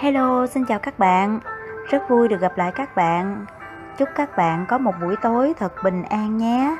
Hello, 0.00 0.46
xin 0.46 0.64
chào 0.64 0.78
các 0.78 0.98
bạn. 0.98 1.40
Rất 1.90 2.08
vui 2.08 2.28
được 2.28 2.40
gặp 2.40 2.58
lại 2.58 2.72
các 2.74 2.96
bạn. 2.96 3.46
Chúc 3.98 4.08
các 4.14 4.36
bạn 4.36 4.66
có 4.68 4.78
một 4.78 4.94
buổi 5.02 5.16
tối 5.22 5.54
thật 5.58 5.72
bình 5.84 6.02
an 6.02 6.36
nhé. 6.36 6.76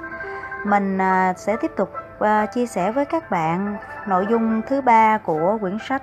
Mình 0.65 0.99
à, 0.99 1.35
sẽ 1.37 1.57
tiếp 1.57 1.71
tục 1.77 1.93
à, 2.21 2.47
chia 2.47 2.67
sẻ 2.67 2.93
với 2.93 3.05
các 3.05 3.31
bạn 3.31 3.77
nội 4.07 4.27
dung 4.31 4.63
thứ 4.67 4.81
ba 4.81 5.19
của 5.19 5.59
quyển 5.61 5.79
sách 5.89 6.03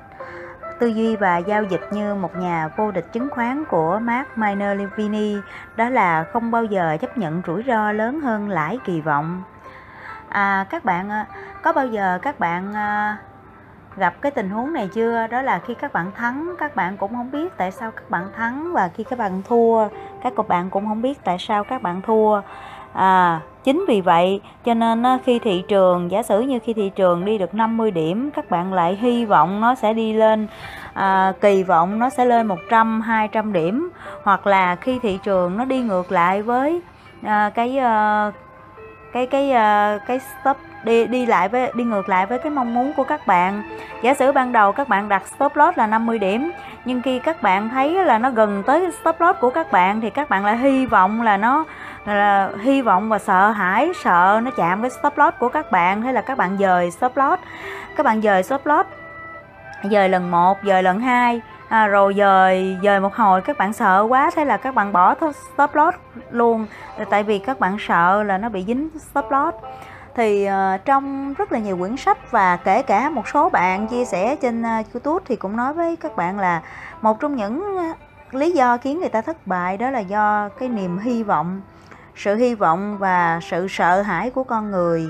Tư 0.80 0.88
duy 0.88 1.16
và 1.16 1.38
giao 1.38 1.64
dịch 1.64 1.82
như 1.92 2.16
một 2.16 2.36
nhà 2.36 2.70
vô 2.78 2.92
địch 2.92 3.14
chứng 3.14 3.30
khoán 3.30 3.64
của 3.66 4.00
Mark 4.00 4.28
Minervini 4.36 5.38
đó 5.76 5.90
là 5.90 6.24
không 6.24 6.52
bao 6.52 6.64
giờ 6.64 6.98
chấp 7.02 7.18
nhận 7.18 7.42
rủi 7.48 7.64
ro 7.68 7.92
lớn 7.92 8.22
hơn 8.22 8.50
lãi 8.50 8.80
kỳ 8.86 9.02
vọng. 9.02 9.44
À, 10.30 10.66
các 10.70 10.86
bạn 10.86 11.26
có 11.62 11.74
bao 11.74 11.88
giờ 11.88 12.20
các 12.22 12.40
bạn 12.40 12.74
à, 12.74 13.18
gặp 13.98 14.22
cái 14.22 14.32
tình 14.32 14.50
huống 14.50 14.74
này 14.74 14.90
chưa? 14.94 15.28
Đó 15.28 15.42
là 15.42 15.60
khi 15.60 15.74
các 15.74 15.94
bạn 15.94 16.12
thắng 16.16 16.56
các 16.60 16.76
bạn 16.76 16.98
cũng 16.98 17.12
không 17.16 17.32
biết 17.32 17.58
tại 17.58 17.72
sao 17.72 17.92
các 17.92 18.10
bạn 18.10 18.24
thắng 18.36 18.74
và 18.74 18.90
khi 18.96 19.04
các 19.04 19.20
bạn 19.20 19.42
thua 19.48 19.88
các 20.24 20.48
bạn 20.48 20.70
cũng 20.70 20.88
không 20.88 21.02
biết 21.02 21.24
tại 21.24 21.38
sao 21.40 21.64
các 21.64 21.82
bạn 21.82 22.02
thua. 22.02 22.42
À 22.94 23.42
chính 23.64 23.86
vì 23.88 24.02
vậy 24.02 24.42
cho 24.66 24.74
nên 24.74 25.04
khi 25.26 25.40
thị 25.40 25.64
trường 25.68 26.12
giả 26.12 26.24
sử 26.24 26.40
như 26.40 26.60
khi 26.64 26.74
thị 26.74 26.90
trường 26.90 27.26
đi 27.26 27.38
được 27.38 27.56
50 27.56 27.92
điểm 27.92 28.32
các 28.32 28.50
bạn 28.50 28.74
lại 28.74 28.96
hy 29.02 29.26
vọng 29.26 29.62
nó 29.62 29.76
sẽ 29.76 29.94
đi 29.94 30.14
lên 30.14 30.48
à, 30.94 31.34
kỳ 31.42 31.64
vọng 31.64 32.00
nó 32.00 32.10
sẽ 32.10 32.26
lên 32.26 32.48
100 32.48 33.02
200 33.02 33.54
điểm. 33.54 33.90
Hoặc 34.24 34.48
là 34.48 34.76
khi 34.76 35.00
thị 35.00 35.20
trường 35.24 35.58
nó 35.58 35.66
đi 35.66 35.82
ngược 35.82 36.12
lại 36.12 36.42
với 36.42 36.82
à, 37.24 37.52
cái 37.56 37.78
à, 37.78 38.32
cái 39.14 39.28
cái 39.28 39.50
cái, 39.52 40.00
cái 40.08 40.20
stop 40.20 40.58
đi 40.88 41.08
đi 41.08 41.26
lại 41.26 41.50
với 41.50 41.72
đi 41.76 41.84
ngược 41.84 42.10
lại 42.10 42.26
với 42.26 42.40
cái 42.40 42.52
mong 42.52 42.74
muốn 42.74 42.94
của 42.94 43.04
các 43.04 43.28
bạn. 43.28 43.64
Giả 44.02 44.14
sử 44.14 44.32
ban 44.32 44.52
đầu 44.52 44.72
các 44.72 44.88
bạn 44.88 45.10
đặt 45.10 45.24
stop 45.28 45.56
loss 45.56 45.78
là 45.78 45.88
50 45.88 46.20
điểm 46.20 46.52
nhưng 46.86 47.02
khi 47.02 47.20
các 47.20 47.42
bạn 47.42 47.70
thấy 47.70 48.06
là 48.06 48.18
nó 48.18 48.30
gần 48.30 48.64
tới 48.64 48.92
stop 49.02 49.22
loss 49.22 49.40
của 49.40 49.50
các 49.50 49.72
bạn 49.72 50.02
thì 50.02 50.10
các 50.10 50.30
bạn 50.30 50.46
lại 50.46 50.58
hy 50.58 50.86
vọng 50.86 51.22
là 51.22 51.38
nó 51.38 51.66
là 52.06 52.50
hy 52.62 52.82
vọng 52.82 53.10
và 53.10 53.20
sợ 53.20 53.50
hãi 53.50 53.92
sợ 54.04 54.42
nó 54.44 54.52
chạm 54.58 54.82
với 54.82 54.90
stop 54.90 55.18
loss 55.18 55.38
của 55.40 55.50
các 55.50 55.72
bạn 55.72 56.02
hay 56.02 56.14
là 56.14 56.22
các 56.22 56.38
bạn 56.38 56.58
dời 56.60 56.92
stop 56.92 57.18
loss. 57.18 57.44
Các 57.98 58.06
bạn 58.06 58.22
dời 58.22 58.44
stop 58.44 58.66
loss 58.66 58.90
dời 59.84 60.10
lần 60.10 60.32
một 60.32 60.58
dời 60.64 60.84
lần 60.84 61.00
hai 61.00 61.42
à, 61.70 61.88
rồi 61.88 62.14
dời 62.18 62.78
dời 62.84 63.00
một 63.00 63.16
hồi 63.16 63.42
các 63.42 63.58
bạn 63.58 63.74
sợ 63.74 64.06
quá 64.10 64.32
thế 64.36 64.46
là 64.46 64.58
các 64.58 64.76
bạn 64.76 64.94
bỏ 64.94 65.16
stop 65.54 65.76
loss 65.76 65.98
luôn. 66.32 66.66
Tại 67.10 67.24
vì 67.24 67.40
các 67.40 67.60
bạn 67.60 67.78
sợ 67.80 68.24
là 68.24 68.38
nó 68.38 68.50
bị 68.50 68.64
dính 68.68 68.90
stop 69.00 69.32
loss 69.32 69.58
thì 70.18 70.48
uh, 70.50 70.86
trong 70.86 71.34
rất 71.34 71.52
là 71.52 71.60
nhiều 71.60 71.78
quyển 71.78 71.98
sách 71.98 72.32
và 72.32 72.58
kể 72.58 72.82
cả 72.82 73.10
một 73.10 73.28
số 73.28 73.50
bạn 73.50 73.88
chia 73.88 74.06
sẻ 74.06 74.36
trên 74.36 74.62
uh, 74.62 74.94
youtube 74.94 75.26
thì 75.28 75.36
cũng 75.36 75.56
nói 75.56 75.74
với 75.74 75.96
các 75.96 76.16
bạn 76.16 76.40
là 76.40 76.62
một 77.02 77.20
trong 77.20 77.36
những 77.36 77.78
ờ, 77.78 77.84
lý 78.32 78.52
do 78.52 78.78
khiến 78.78 79.00
người 79.00 79.10
ta 79.10 79.22
thất 79.22 79.48
bại 79.48 79.78
đó 79.78 79.90
là 79.90 80.00
do 80.00 80.50
cái 80.50 80.70
niềm 80.70 80.98
hy 80.98 81.24
vọng 81.24 81.62
sự 82.16 82.36
hy 82.36 82.56
vọng 82.56 82.98
và 82.98 83.40
sự 83.44 83.68
sợ 83.70 84.02
hãi 84.02 84.30
của 84.30 84.44
con 84.44 84.72
người. 84.72 85.08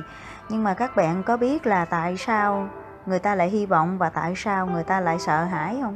Nhưng 0.50 0.64
mà 0.64 0.74
các 0.74 0.96
bạn 0.96 1.24
có 1.24 1.38
biết 1.38 1.68
là 1.68 1.86
tại 1.86 2.18
sao 2.18 2.70
người 3.06 3.20
ta 3.20 3.36
lại 3.36 3.50
hy 3.50 3.66
vọng 3.66 3.98
và 3.98 4.10
tại 4.10 4.34
sao 4.36 4.68
người 4.68 4.84
ta 4.84 5.00
lại 5.00 5.20
sợ 5.20 5.44
hãi 5.44 5.78
không? 5.82 5.96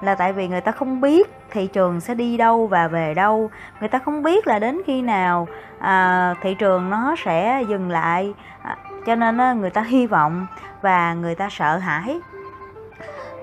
Là 0.00 0.14
tại 0.14 0.32
vì 0.32 0.48
người 0.48 0.60
ta 0.60 0.72
không 0.72 1.00
biết 1.00 1.32
thị 1.50 1.66
trường 1.66 2.00
sẽ 2.00 2.14
đi 2.14 2.36
đâu 2.36 2.66
và 2.66 2.88
về 2.88 3.14
đâu. 3.14 3.50
Người 3.80 3.88
ta 3.88 3.98
không 3.98 4.22
biết 4.22 4.46
là 4.46 4.58
đến 4.58 4.80
khi 4.86 5.02
nào 5.02 5.48
à, 5.78 6.34
thị 6.42 6.54
trường 6.54 6.90
nó 6.90 7.14
sẽ 7.24 7.62
dừng 7.68 7.90
lại. 7.90 8.34
À, 8.62 8.76
cho 9.06 9.14
nên 9.14 9.38
á, 9.38 9.52
người 9.52 9.70
ta 9.70 9.82
hy 9.82 10.06
vọng 10.06 10.46
và 10.82 11.14
người 11.14 11.34
ta 11.34 11.48
sợ 11.50 11.78
hãi. 11.78 12.20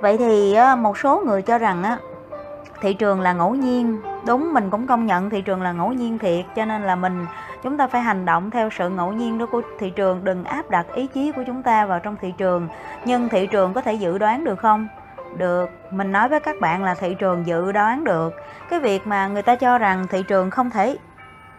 Vậy 0.02 0.18
thì 0.18 0.54
á, 0.54 0.76
một 0.76 0.98
số 0.98 1.24
người 1.26 1.42
cho 1.42 1.58
rằng 1.58 1.84
á, 1.84 1.98
thị 2.82 2.94
trường 2.94 3.22
là 3.22 3.34
ngẫu 3.34 3.56
nhiên. 3.56 4.02
Đúng 4.28 4.54
mình 4.54 4.70
cũng 4.70 4.88
công 4.88 5.06
nhận 5.06 5.30
thị 5.30 5.42
trường 5.42 5.62
là 5.62 5.72
ngẫu 5.72 5.94
nhiên 5.94 6.20
thiệt. 6.20 6.46
Cho 6.56 6.66
nên 6.66 6.82
là 6.82 6.96
mình 6.96 7.26
chúng 7.64 7.78
ta 7.78 7.88
phải 7.88 8.02
hành 8.02 8.26
động 8.26 8.52
theo 8.52 8.70
sự 8.70 8.90
ngẫu 8.90 9.14
nhiên 9.14 9.38
đó 9.38 9.46
của 9.46 9.62
thị 9.80 9.90
trường. 9.90 10.24
Đừng 10.24 10.44
áp 10.44 10.70
đặt 10.70 10.86
ý 10.94 11.08
chí 11.08 11.32
của 11.32 11.44
chúng 11.48 11.64
ta 11.64 11.86
vào 11.86 12.00
trong 12.00 12.16
thị 12.22 12.34
trường. 12.38 12.68
Nhưng 13.06 13.30
thị 13.30 13.48
trường 13.48 13.74
có 13.74 13.82
thể 13.82 13.94
dự 13.94 14.18
đoán 14.18 14.44
được 14.44 14.60
không? 14.60 14.88
Được. 15.38 15.70
Mình 15.92 16.12
nói 16.12 16.30
với 16.30 16.40
các 16.40 16.56
bạn 16.62 16.84
là 16.84 16.94
thị 16.94 17.16
trường 17.20 17.48
dự 17.48 17.72
đoán 17.72 18.04
được. 18.04 18.34
Cái 18.70 18.80
việc 18.80 19.08
mà 19.08 19.28
người 19.28 19.42
ta 19.42 19.56
cho 19.56 19.78
rằng 19.78 20.08
thị 20.08 20.24
trường 20.24 20.50
không 20.50 20.70
thể, 20.70 20.98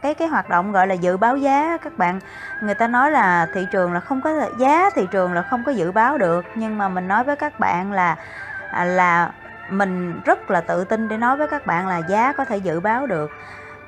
cái 0.03 0.15
cái 0.15 0.29
hoạt 0.29 0.49
động 0.49 0.73
gọi 0.73 0.87
là 0.87 0.95
dự 0.95 1.17
báo 1.17 1.37
giá, 1.37 1.77
các 1.83 1.99
bạn, 1.99 2.21
người 2.63 2.75
ta 2.75 2.89
nói 2.89 3.11
là 3.11 3.47
thị 3.55 3.67
trường 3.73 3.93
là 3.93 4.01
không 4.01 4.21
có 4.21 4.31
giá, 4.59 4.91
thị 4.95 5.07
trường 5.11 5.33
là 5.33 5.43
không 5.43 5.65
có 5.67 5.73
dự 5.73 5.93
báo 5.93 6.19
được. 6.19 6.45
Nhưng 6.55 6.79
mà 6.79 6.89
mình 6.89 7.09
nói 7.09 7.25
với 7.25 7.37
các 7.37 7.61
bạn 7.61 7.93
là 7.93 8.17
à, 8.71 8.85
là 8.85 9.31
mình 9.71 10.21
rất 10.25 10.51
là 10.51 10.61
tự 10.61 10.85
tin 10.85 11.09
để 11.09 11.17
nói 11.17 11.37
với 11.37 11.49
các 11.49 11.67
bạn 11.67 11.89
là 11.89 11.99
giá 11.99 12.33
có 12.33 12.45
thể 12.45 12.57
dự 12.57 12.81
báo 12.81 13.07
được. 13.07 13.31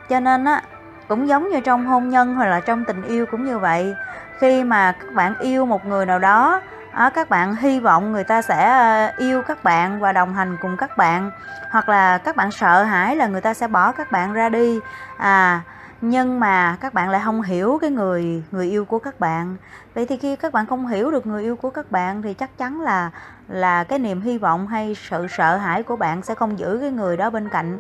Cho 0.09 0.20
nên 0.20 0.44
á, 0.44 0.62
cũng 1.09 1.28
giống 1.28 1.49
như 1.49 1.60
trong 1.60 1.87
hôn 1.87 2.09
nhân 2.09 2.34
hoặc 2.34 2.47
là 2.47 2.60
trong 2.60 2.84
tình 2.84 3.03
yêu 3.03 3.26
cũng 3.26 3.44
như 3.44 3.59
vậy. 3.59 3.94
Khi 4.38 4.65
mà 4.65 4.93
các 4.93 5.15
bạn 5.15 5.38
yêu 5.38 5.66
một 5.66 5.87
người 5.87 6.06
nào 6.06 6.19
đó 6.19 6.60
à, 6.98 7.10
các 7.10 7.31
bạn 7.31 7.56
hy 7.56 7.81
vọng 7.81 8.12
người 8.12 8.25
ta 8.25 8.42
sẽ 8.42 8.64
ờ, 8.64 9.12
yêu 9.19 9.42
các 9.42 9.64
bạn 9.64 10.00
và 10.00 10.12
đồng 10.12 10.34
hành 10.34 10.56
cùng 10.60 10.76
các 10.76 10.97
bạn. 10.97 11.31
Hoặc 11.70 11.88
là 11.88 12.19
các 12.19 12.36
bạn 12.36 12.50
sợ 12.50 12.82
hãi 12.82 13.16
là 13.16 13.26
người 13.26 13.41
ta 13.41 13.54
sẽ 13.54 13.69
bỏ 13.69 13.92
các 13.92 14.12
bạn 14.12 14.32
ra 14.32 14.48
đi. 14.48 14.81
À 15.16 15.60
nhưng 16.00 16.41
mà 16.41 16.76
các 16.81 16.94
bạn 16.94 17.10
lại 17.10 17.20
không 17.25 17.42
hiểu 17.42 17.78
cái 17.81 17.91
người 17.91 18.42
người 18.50 18.70
yêu 18.70 18.84
của 18.84 18.98
các 18.98 19.20
bạn. 19.20 19.56
Vậy 19.94 20.06
thì 20.06 20.16
khi 20.16 20.37
các 20.37 20.53
bạn 20.53 20.66
không 20.66 20.87
hiểu 20.87 21.10
được 21.10 21.26
người 21.26 21.42
yêu 21.42 21.56
của 21.56 21.70
các 21.70 21.91
bạn 21.91 22.22
thì 22.22 22.34
chắc 22.34 22.58
chắn 22.58 22.81
là 22.81 23.10
là 23.48 23.84
cái 23.84 23.98
niềm 23.98 24.20
hy 24.20 24.38
vọng 24.38 24.66
hay 24.66 24.94
sự 24.94 25.26
sợ 25.31 25.56
hãi 25.56 25.82
của 25.82 25.97
bạn 25.97 26.22
sẽ 26.22 26.34
không 26.34 26.58
giữ 26.58 26.78
cái 26.81 26.91
người 26.91 27.16
đó 27.16 27.31
bên 27.31 27.48
cạnh 27.48 27.78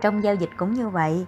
trong 0.00 0.24
giao 0.24 0.34
dịch 0.34 0.50
cũng 0.56 0.74
như 0.74 0.88
vậy. 0.88 1.26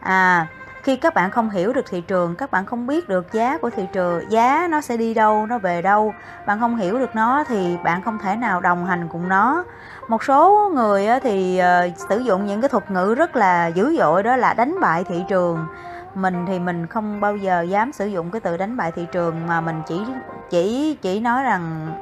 À 0.00 0.46
khi 0.82 0.96
các 0.96 1.14
bạn 1.14 1.30
không 1.30 1.50
hiểu 1.50 1.72
được 1.72 1.84
thị 1.90 2.00
trường, 2.00 2.34
các 2.34 2.50
bạn 2.50 2.66
không 2.66 2.86
biết 2.86 3.08
được 3.08 3.32
giá 3.32 3.58
của 3.58 3.70
thị 3.70 3.86
trường, 3.92 4.30
giá 4.30 4.68
nó 4.70 4.80
sẽ 4.80 4.96
đi 4.96 5.14
đâu, 5.14 5.46
nó 5.46 5.58
về 5.58 5.82
đâu, 5.82 6.14
bạn 6.46 6.60
không 6.60 6.76
hiểu 6.76 6.98
được 6.98 7.14
nó 7.14 7.44
thì 7.48 7.76
bạn 7.84 8.02
không 8.02 8.18
thể 8.18 8.36
nào 8.36 8.60
đồng 8.60 8.86
hành 8.86 9.08
cùng 9.12 9.28
nó. 9.28 9.64
Một 10.08 10.24
số 10.24 10.70
người 10.74 11.06
thì 11.22 11.58
ờ, 11.58 11.88
sử 12.08 12.18
dụng 12.18 12.46
những 12.46 12.60
cái 12.60 12.68
thuật 12.68 12.90
ngữ 12.90 13.14
rất 13.14 13.36
là 13.36 13.66
dữ 13.66 13.96
dội, 13.98 14.22
đó 14.22 14.36
là 14.36 14.54
đánh 14.54 14.80
bại 14.80 15.04
thị 15.04 15.24
trường. 15.28 15.66
Mình 16.14 16.46
thì 16.46 16.58
mình 16.58 16.86
không 16.86 17.20
bao 17.20 17.36
giờ 17.36 17.62
dám 17.62 17.92
sử 17.92 18.06
dụng 18.06 18.30
cái 18.30 18.40
từ 18.40 18.56
đánh 18.56 18.76
bại 18.76 18.92
thị 18.92 19.06
trường 19.12 19.46
mà 19.46 19.60
mình 19.60 19.82
chỉ 19.86 20.00
chỉ 20.50 20.96
chỉ 21.02 21.20
nói 21.20 21.42
rằng 21.42 21.92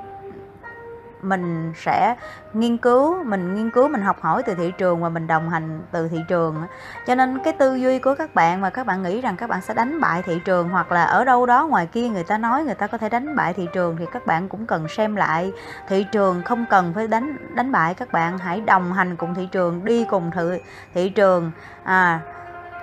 mình 1.23 1.73
sẽ 1.77 2.17
nghiên 2.53 2.77
cứu 2.77 3.25
mình 3.25 3.55
nghiên 3.55 3.71
cứu 3.71 3.89
mình 3.89 4.03
học 4.03 4.17
hỏi 4.21 4.43
từ 4.43 4.55
thị 4.55 4.73
trường 4.79 5.03
và 5.03 5.09
mình 5.09 5.27
đồng 5.27 5.51
hành 5.51 5.81
từ 5.91 6.09
thị 6.09 6.19
trường. 6.29 6.63
Cho 7.07 7.15
nên 7.15 7.39
cái 7.45 7.53
tư 7.53 7.75
duy 7.75 7.99
của 7.99 8.15
các 8.15 8.35
bạn 8.35 8.61
mà 8.61 8.71
các 8.71 8.87
bạn 8.87 9.03
nghĩ 9.03 9.21
rằng 9.21 9.37
các 9.37 9.51
bạn 9.51 9.61
sẽ 9.63 9.75
đánh 9.75 10.01
bại 10.01 10.23
thị 10.23 10.41
trường 10.45 10.69
hoặc 10.69 10.93
là 10.93 11.05
ở 11.05 11.25
đâu 11.25 11.47
đó 11.47 11.67
ngoài 11.67 11.87
kia 11.87 12.09
người 12.09 12.25
ta 12.25 12.39
nói 12.39 12.65
người 12.65 12.75
ta 12.75 12.87
có 12.87 12.99
thể 12.99 13.09
đánh 13.09 13.37
bại 13.37 13.53
thị 13.55 13.69
trường 13.73 13.97
thì 13.97 14.07
các 14.13 14.27
bạn 14.27 14.49
cũng 14.49 14.67
cần 14.67 14.89
xem 14.89 15.17
lại. 15.17 15.53
Thị 15.89 16.07
trường 16.13 16.43
không 16.43 16.65
cần 16.71 16.93
phải 16.95 17.09
đánh 17.09 17.37
đánh 17.55 17.73
bại 17.73 17.95
các 17.95 18.13
bạn 18.13 18.39
hãy 18.39 18.61
đồng 18.61 18.93
hành 18.93 19.17
cùng 19.17 19.35
thị 19.35 19.49
trường 19.53 19.85
đi 19.85 20.05
cùng 20.05 20.31
thị, 20.31 20.61
thị 20.95 21.09
trường. 21.09 21.51
À 21.85 22.21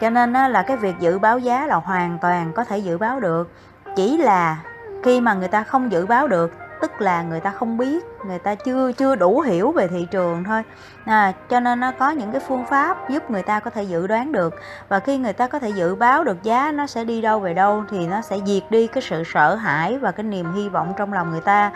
cho 0.02 0.10
nên 0.10 0.34
là 0.34 0.64
cái 0.64 0.78
việc 0.78 0.96
dự 1.00 1.20
báo 1.20 1.40
giá 1.40 1.68
là 1.68 1.76
hoàn 1.76 2.18
toàn 2.22 2.52
có 2.54 2.64
thể 2.64 2.78
dự 2.78 2.98
báo 2.98 3.20
được. 3.20 3.52
Chỉ 3.96 4.18
là 4.18 4.58
khi 5.04 5.22
mà 5.22 5.34
người 5.34 5.48
ta 5.48 5.64
không 5.64 5.92
dự 5.92 6.06
báo 6.06 6.28
được 6.28 6.54
tức 6.82 7.02
là 7.02 7.24
người 7.24 7.40
ta 7.40 7.52
không 7.52 7.78
biết 7.78 8.06
người 8.26 8.40
ta 8.40 8.56
chưa 8.56 8.92
chưa 8.92 9.16
đủ 9.16 9.42
hiểu 9.42 9.72
về 9.72 9.88
thị 9.88 10.08
trường 10.12 10.44
thôi. 10.44 10.64
À, 11.06 11.34
cho 11.50 11.60
nên 11.60 11.80
nó 11.80 11.92
có 11.92 12.10
những 12.10 12.32
cái 12.32 12.42
phương 12.48 12.66
pháp 12.66 13.10
giúp 13.10 13.32
người 13.32 13.44
ta 13.44 13.60
có 13.60 13.70
thể 13.70 13.84
dự 13.84 14.08
đoán 14.08 14.32
được. 14.32 14.56
Và 14.90 15.00
khi 15.00 15.18
người 15.18 15.34
ta 15.34 15.48
có 15.48 15.60
thể 15.60 15.70
dự 15.70 15.96
báo 15.96 16.24
được 16.24 16.44
giá 16.44 16.72
nó 16.72 16.88
sẽ 16.88 17.04
đi 17.04 17.22
đâu 17.22 17.40
về 17.40 17.54
đâu 17.54 17.84
thì 17.90 18.08
nó 18.08 18.22
sẽ 18.22 18.38
diệt 18.46 18.64
đi 18.70 18.88
cái 18.88 19.02
sự 19.02 19.24
sợ 19.34 19.56
hãi 19.56 19.98
và 19.98 20.12
cái 20.12 20.24
niềm 20.24 20.54
hy 20.54 20.70
vọng 20.70 20.94
trong 20.98 21.14
lòng 21.14 21.32
người 21.32 21.42
ta. 21.42 21.72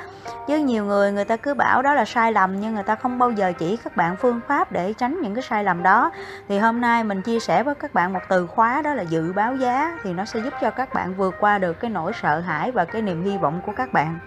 Chứ 0.48 0.58
nhiều 0.58 0.86
người 0.86 1.12
người 1.12 1.26
ta 1.26 1.38
cứ 1.38 1.54
bảo 1.54 1.82
đó 1.82 1.94
là 1.94 2.06
sai 2.06 2.32
lầm 2.32 2.60
nhưng 2.62 2.74
người 2.74 2.84
ta 2.84 2.96
không 2.96 3.20
bao 3.20 3.32
giờ 3.32 3.54
chỉ 3.60 3.78
các 3.78 3.96
bạn 3.96 4.16
phương 4.16 4.40
pháp 4.48 4.72
để 4.72 4.94
tránh 4.94 5.22
những 5.22 5.36
cái 5.36 5.44
sai 5.44 5.64
lầm 5.64 5.84
đó. 5.84 6.12
Thì 6.48 6.58
hôm 6.58 6.82
nay 6.82 7.04
mình 7.04 7.22
chia 7.22 7.40
sẻ 7.40 7.64
với 7.64 7.76
các 7.76 7.94
bạn 7.94 8.14
một 8.14 8.22
từ 8.30 8.48
khóa 8.48 8.82
đó 8.82 8.94
là 8.94 9.04
dự 9.04 9.34
báo 9.34 9.56
giá 9.56 10.00
thì 10.04 10.14
nó 10.14 10.26
sẽ 10.26 10.40
giúp 10.40 10.54
cho 10.62 10.70
các 10.70 10.94
bạn 10.94 11.14
vượt 11.14 11.36
qua 11.40 11.58
được 11.58 11.80
cái 11.80 11.92
nỗi 11.92 12.12
sợ 12.22 12.40
hãi 12.40 12.72
và 12.72 12.86
cái 12.86 13.02
niềm 13.02 13.24
hy 13.24 13.38
vọng 13.38 13.62
của 13.66 13.72
các 13.78 13.94
bạn 13.94 14.20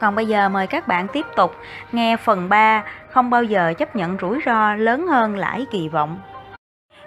còn 0.00 0.14
bây 0.14 0.26
giờ 0.26 0.48
mời 0.48 0.66
các 0.66 0.88
bạn 0.88 1.06
tiếp 1.12 1.26
tục 1.36 1.56
nghe 1.92 2.16
phần 2.16 2.48
3 2.48 2.84
không 3.10 3.30
bao 3.30 3.42
giờ 3.42 3.74
chấp 3.78 3.96
nhận 3.96 4.16
rủi 4.20 4.38
ro 4.46 4.74
lớn 4.74 5.06
hơn 5.06 5.36
lãi 5.36 5.66
kỳ 5.70 5.88
vọng. 5.88 6.18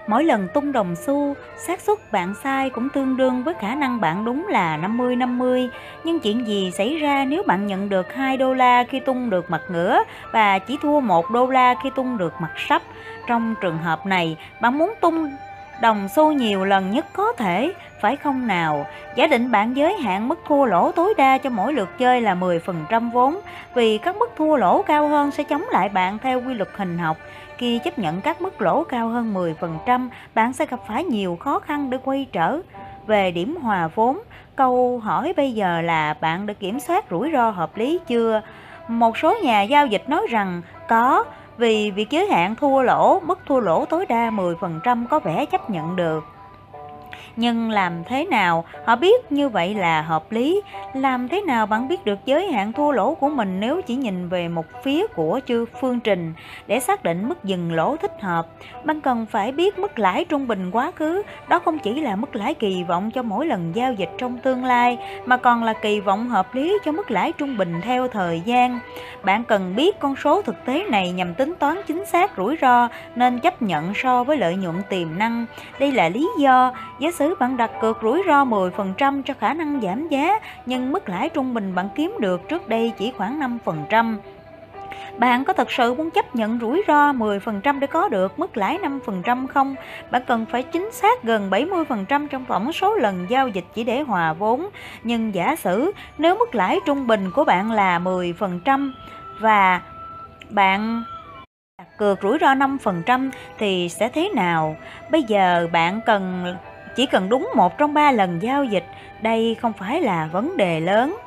Mỗi 0.08 0.24
lần 0.24 0.48
tung 0.54 0.72
đồng 0.72 0.96
xu, 0.96 1.36
xác 1.58 1.82
suất 1.82 2.12
bạn 2.12 2.34
sai 2.44 2.70
cũng 2.70 2.90
tương 2.90 3.18
đương 3.18 3.44
với 3.44 3.54
khả 3.54 3.76
năng 3.76 4.02
bạn 4.02 4.26
đúng 4.26 4.48
là 4.48 4.78
50-50. 4.78 5.70
Nhưng 6.04 6.20
chuyện 6.20 6.48
gì 6.48 6.72
xảy 6.72 6.96
ra 6.96 7.26
nếu 7.26 7.44
bạn 7.48 7.68
nhận 7.68 7.90
được 7.90 8.14
2 8.14 8.38
đô 8.38 8.54
la 8.54 8.84
khi 8.84 9.00
tung 9.00 9.30
được 9.30 9.50
mặt 9.52 9.62
ngửa 9.70 10.00
và 10.32 10.60
chỉ 10.60 10.78
thua 10.82 11.00
1 11.00 11.30
đô 11.32 11.48
la 11.48 11.76
khi 11.84 11.90
tung 11.96 12.18
được 12.18 12.34
mặt 12.42 12.52
sấp? 12.58 12.82
Trong 13.28 13.56
trường 13.62 13.78
hợp 13.78 14.06
này, 14.06 14.38
bạn 14.62 14.78
muốn 14.78 14.94
tung 15.02 15.32
đồng 15.82 16.08
xu 16.08 16.32
nhiều 16.32 16.66
lần 16.66 16.92
nhất 16.92 17.06
có 17.14 17.34
thể, 17.34 17.74
phải 18.02 18.16
không 18.16 18.48
nào? 18.48 18.86
Giả 19.16 19.28
định 19.28 19.52
bạn 19.52 19.74
giới 19.74 19.98
hạn 19.98 20.28
mức 20.28 20.40
thua 20.48 20.66
lỗ 20.66 20.92
tối 20.92 21.14
đa 21.18 21.38
cho 21.38 21.50
mỗi 21.50 21.74
lượt 21.74 21.90
chơi 21.98 22.22
là 22.22 22.36
10% 22.36 23.12
vốn, 23.12 23.40
vì 23.74 23.98
các 23.98 24.16
mức 24.16 24.32
thua 24.38 24.56
lỗ 24.56 24.82
cao 24.82 25.08
hơn 25.08 25.32
sẽ 25.32 25.44
chống 25.44 25.64
lại 25.72 25.90
bạn 25.90 26.18
theo 26.20 26.42
quy 26.42 26.54
luật 26.54 26.70
hình 26.76 26.98
học. 26.98 27.18
Khi 27.58 27.80
chấp 27.80 28.00
nhận 28.00 28.22
các 28.22 28.42
mức 28.42 28.62
lỗ 28.62 28.84
cao 28.84 29.08
hơn 29.08 29.34
10%, 29.34 30.10
bạn 30.36 30.54
sẽ 30.54 30.66
gặp 30.66 30.80
phải 30.88 31.04
nhiều 31.04 31.38
khó 31.40 31.60
khăn 31.60 31.90
để 31.90 31.98
quay 32.04 32.28
trở 32.32 32.60
về 33.08 33.32
điểm 33.32 33.56
hòa 33.62 33.88
vốn. 33.96 34.20
Câu 34.56 35.00
hỏi 35.00 35.34
bây 35.38 35.52
giờ 35.52 35.82
là 35.82 36.14
bạn 36.22 36.46
đã 36.46 36.54
kiểm 36.54 36.80
soát 36.80 37.06
rủi 37.10 37.32
ro 37.34 37.50
hợp 37.50 37.78
lý 37.78 38.00
chưa? 38.08 38.42
Một 38.88 39.18
số 39.18 39.36
nhà 39.44 39.62
giao 39.62 39.88
dịch 39.88 40.10
nói 40.10 40.28
rằng 40.30 40.62
có, 40.88 41.26
vì 41.60 41.92
việc 41.92 42.10
giới 42.10 42.28
hạn 42.28 42.56
thua 42.56 42.82
lỗ, 42.82 43.20
mức 43.20 43.40
thua 43.46 43.60
lỗ 43.60 43.86
tối 43.86 44.06
đa 44.06 44.30
10% 44.30 45.08
có 45.10 45.20
vẻ 45.20 45.46
chấp 45.46 45.70
nhận 45.70 45.96
được. 45.96 46.24
Nhưng 47.36 47.72
làm 47.72 48.04
thế 48.04 48.26
nào 48.26 48.66
họ 48.86 48.96
biết 48.96 49.32
như 49.32 49.50
vậy 49.50 49.76
là 49.76 50.02
hợp 50.02 50.32
lý? 50.32 50.62
Làm 50.94 51.28
thế 51.28 51.42
nào 51.42 51.66
bạn 51.66 51.88
biết 51.88 52.06
được 52.06 52.20
giới 52.26 52.52
hạn 52.52 52.74
thua 52.74 52.92
lỗ 52.92 53.14
của 53.14 53.30
mình 53.30 53.60
nếu 53.60 53.82
chỉ 53.82 53.96
nhìn 53.96 54.30
về 54.30 54.48
một 54.48 54.66
phía 54.84 55.08
của 55.08 55.40
chư 55.48 55.66
phương 55.82 56.00
trình 56.00 56.34
để 56.68 56.80
xác 56.80 57.04
định 57.04 57.30
mức 57.30 57.44
dừng 57.44 57.72
lỗ 57.72 57.98
thích 57.98 58.22
hợp? 58.22 58.48
Bạn 58.84 59.02
cần 59.02 59.26
phải 59.26 59.52
biết 59.52 59.80
mức 59.80 60.00
lãi 60.00 60.26
trung 60.26 60.48
bình 60.48 60.72
quá 60.72 60.92
khứ, 60.96 61.22
đó 61.50 61.60
không 61.60 61.80
chỉ 61.80 62.02
là 62.02 62.16
mức 62.16 62.36
lãi 62.36 62.54
kỳ 62.54 62.84
vọng 62.84 63.12
cho 63.12 63.24
mỗi 63.24 63.46
lần 63.46 63.76
giao 63.76 63.94
dịch 63.94 64.12
trong 64.18 64.38
tương 64.38 64.66
lai 64.66 64.98
mà 65.26 65.38
còn 65.38 65.64
là 65.64 65.74
kỳ 65.74 66.00
vọng 66.00 66.30
hợp 66.30 66.56
lý 66.56 66.78
cho 66.86 66.92
mức 66.92 67.12
lãi 67.12 67.32
trung 67.32 67.58
bình 67.58 67.82
theo 67.84 68.08
thời 68.08 68.42
gian. 68.46 68.80
Bạn 69.24 69.44
cần 69.44 69.76
biết 69.76 70.00
con 70.00 70.16
số 70.16 70.42
thực 70.42 70.66
tế 70.66 70.86
này 70.90 71.12
nhằm 71.12 71.34
tính 71.34 71.54
toán 71.60 71.78
chính 71.88 72.06
xác 72.06 72.32
rủi 72.38 72.58
ro 72.62 72.88
nên 73.16 73.40
chấp 73.40 73.62
nhận 73.62 73.94
so 73.96 74.24
với 74.24 74.38
lợi 74.38 74.56
nhuận 74.56 74.76
tiềm 74.90 75.18
năng. 75.18 75.46
Đây 75.80 75.92
là 75.92 76.10
lý 76.10 76.30
do 76.40 76.74
giả 77.00 77.12
sử 77.12 77.29
bạn 77.40 77.58
đặt 77.58 77.72
cược 77.82 77.98
rủi 78.02 78.24
ro 78.28 78.46
10% 78.46 79.22
cho 79.24 79.34
khả 79.40 79.54
năng 79.54 79.82
giảm 79.82 80.08
giá, 80.08 80.40
nhưng 80.66 80.92
mức 80.92 81.10
lãi 81.10 81.30
trung 81.30 81.54
bình 81.54 81.76
bạn 81.76 81.90
kiếm 81.96 82.16
được 82.20 82.50
trước 82.50 82.68
đây 82.68 82.92
chỉ 82.98 83.12
khoảng 83.18 83.60
5%. 83.66 84.18
Bạn 85.18 85.46
có 85.46 85.54
thật 85.54 85.72
sự 85.72 85.94
muốn 85.94 86.12
chấp 86.12 86.36
nhận 86.36 86.60
rủi 86.60 86.84
ro 86.88 87.14
10% 87.14 87.80
để 87.80 87.88
có 87.88 88.10
được 88.10 88.40
mức 88.40 88.58
lãi 88.58 88.78
5% 88.78 89.48
không? 89.48 89.76
Bạn 90.12 90.22
cần 90.28 90.46
phải 90.46 90.64
chính 90.64 90.92
xác 90.92 91.24
gần 91.24 91.50
70% 91.50 92.28
trong 92.28 92.46
tổng 92.46 92.74
số 92.74 92.96
lần 92.96 93.26
giao 93.30 93.48
dịch 93.48 93.66
chỉ 93.74 93.84
để 93.84 94.02
hòa 94.02 94.34
vốn. 94.34 94.70
Nhưng 95.04 95.36
giả 95.36 95.56
sử 95.56 95.92
nếu 96.18 96.36
mức 96.36 96.56
lãi 96.56 96.80
trung 96.86 97.08
bình 97.08 97.32
của 97.36 97.44
bạn 97.44 97.72
là 97.72 98.00
10% 98.00 98.92
và 99.40 99.82
bạn 100.50 101.04
đặt 101.78 101.88
cược 101.98 102.22
rủi 102.22 102.38
ro 102.42 102.48
5% 102.48 103.30
thì 103.58 103.90
sẽ 103.90 104.10
thế 104.10 104.30
nào? 104.36 104.76
Bây 105.12 105.24
giờ 105.24 105.68
bạn 105.72 106.00
cần 106.06 106.56
chỉ 107.00 107.06
cần 107.06 107.30
đúng 107.30 107.50
một 107.56 107.78
trong 107.78 107.94
ba 107.94 108.12
lần 108.12 108.42
giao 108.42 108.64
dịch, 108.64 108.86
đây 109.22 109.58
không 109.62 109.74
phải 109.74 110.02
là 110.02 110.30
vấn 110.32 110.58
đề 110.58 110.80
lớn. 110.80 111.18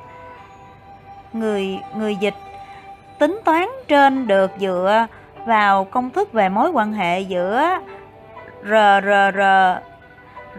Người 1.33 1.79
người 1.95 2.17
dịch 2.17 2.35
tính 3.19 3.41
toán 3.45 3.69
trên 3.89 4.27
được 4.27 4.51
dựa 4.59 5.07
vào 5.47 5.85
công 5.85 6.11
thức 6.11 6.33
về 6.33 6.49
mối 6.49 6.71
quan 6.71 6.93
hệ 6.93 7.21
giữa 7.21 7.79
RRR 8.65 9.41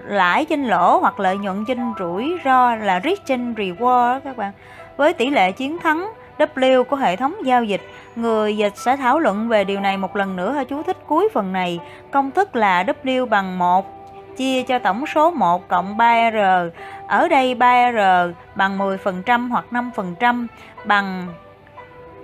lãi 0.06 0.46
trên 0.46 0.64
lỗ 0.64 0.98
hoặc 0.98 1.20
lợi 1.20 1.38
nhuận 1.38 1.66
trên 1.66 1.94
rủi 2.00 2.38
ro 2.46 2.76
là 2.76 3.02
risk 3.04 3.26
trên 3.26 3.54
reward 3.54 4.20
các 4.20 4.38
bạn. 4.38 4.52
Với 4.98 5.14
tỷ 5.14 5.30
lệ 5.30 5.52
chiến 5.52 5.80
thắng 5.80 6.14
W 6.38 6.84
của 6.84 6.96
hệ 6.96 7.16
thống 7.16 7.36
giao 7.46 7.64
dịch, 7.64 7.82
người 8.16 8.58
dịch 8.58 8.74
sẽ 8.76 8.98
thảo 8.98 9.20
luận 9.20 9.50
về 9.50 9.64
điều 9.64 9.80
này 9.80 9.98
một 9.98 10.16
lần 10.16 10.36
nữa 10.36 10.56
ở 10.58 10.64
chú 10.64 10.84
thích 10.84 10.98
cuối 11.08 11.30
phần 11.34 11.54
này. 11.54 11.80
Công 12.12 12.32
thức 12.32 12.56
là 12.56 12.84
W 13.04 13.26
bằng 13.26 13.60
1 13.60 14.03
chia 14.38 14.64
cho 14.64 14.80
tổng 14.80 15.06
số 15.06 15.32
1 15.32 15.68
cộng 15.68 15.98
3R. 15.98 16.70
Ở 17.08 17.28
đây 17.28 17.56
3R 17.56 18.34
bằng 18.56 18.78
10% 18.78 19.50
hoặc 19.50 19.66
5% 19.72 20.48
bằng 20.86 21.28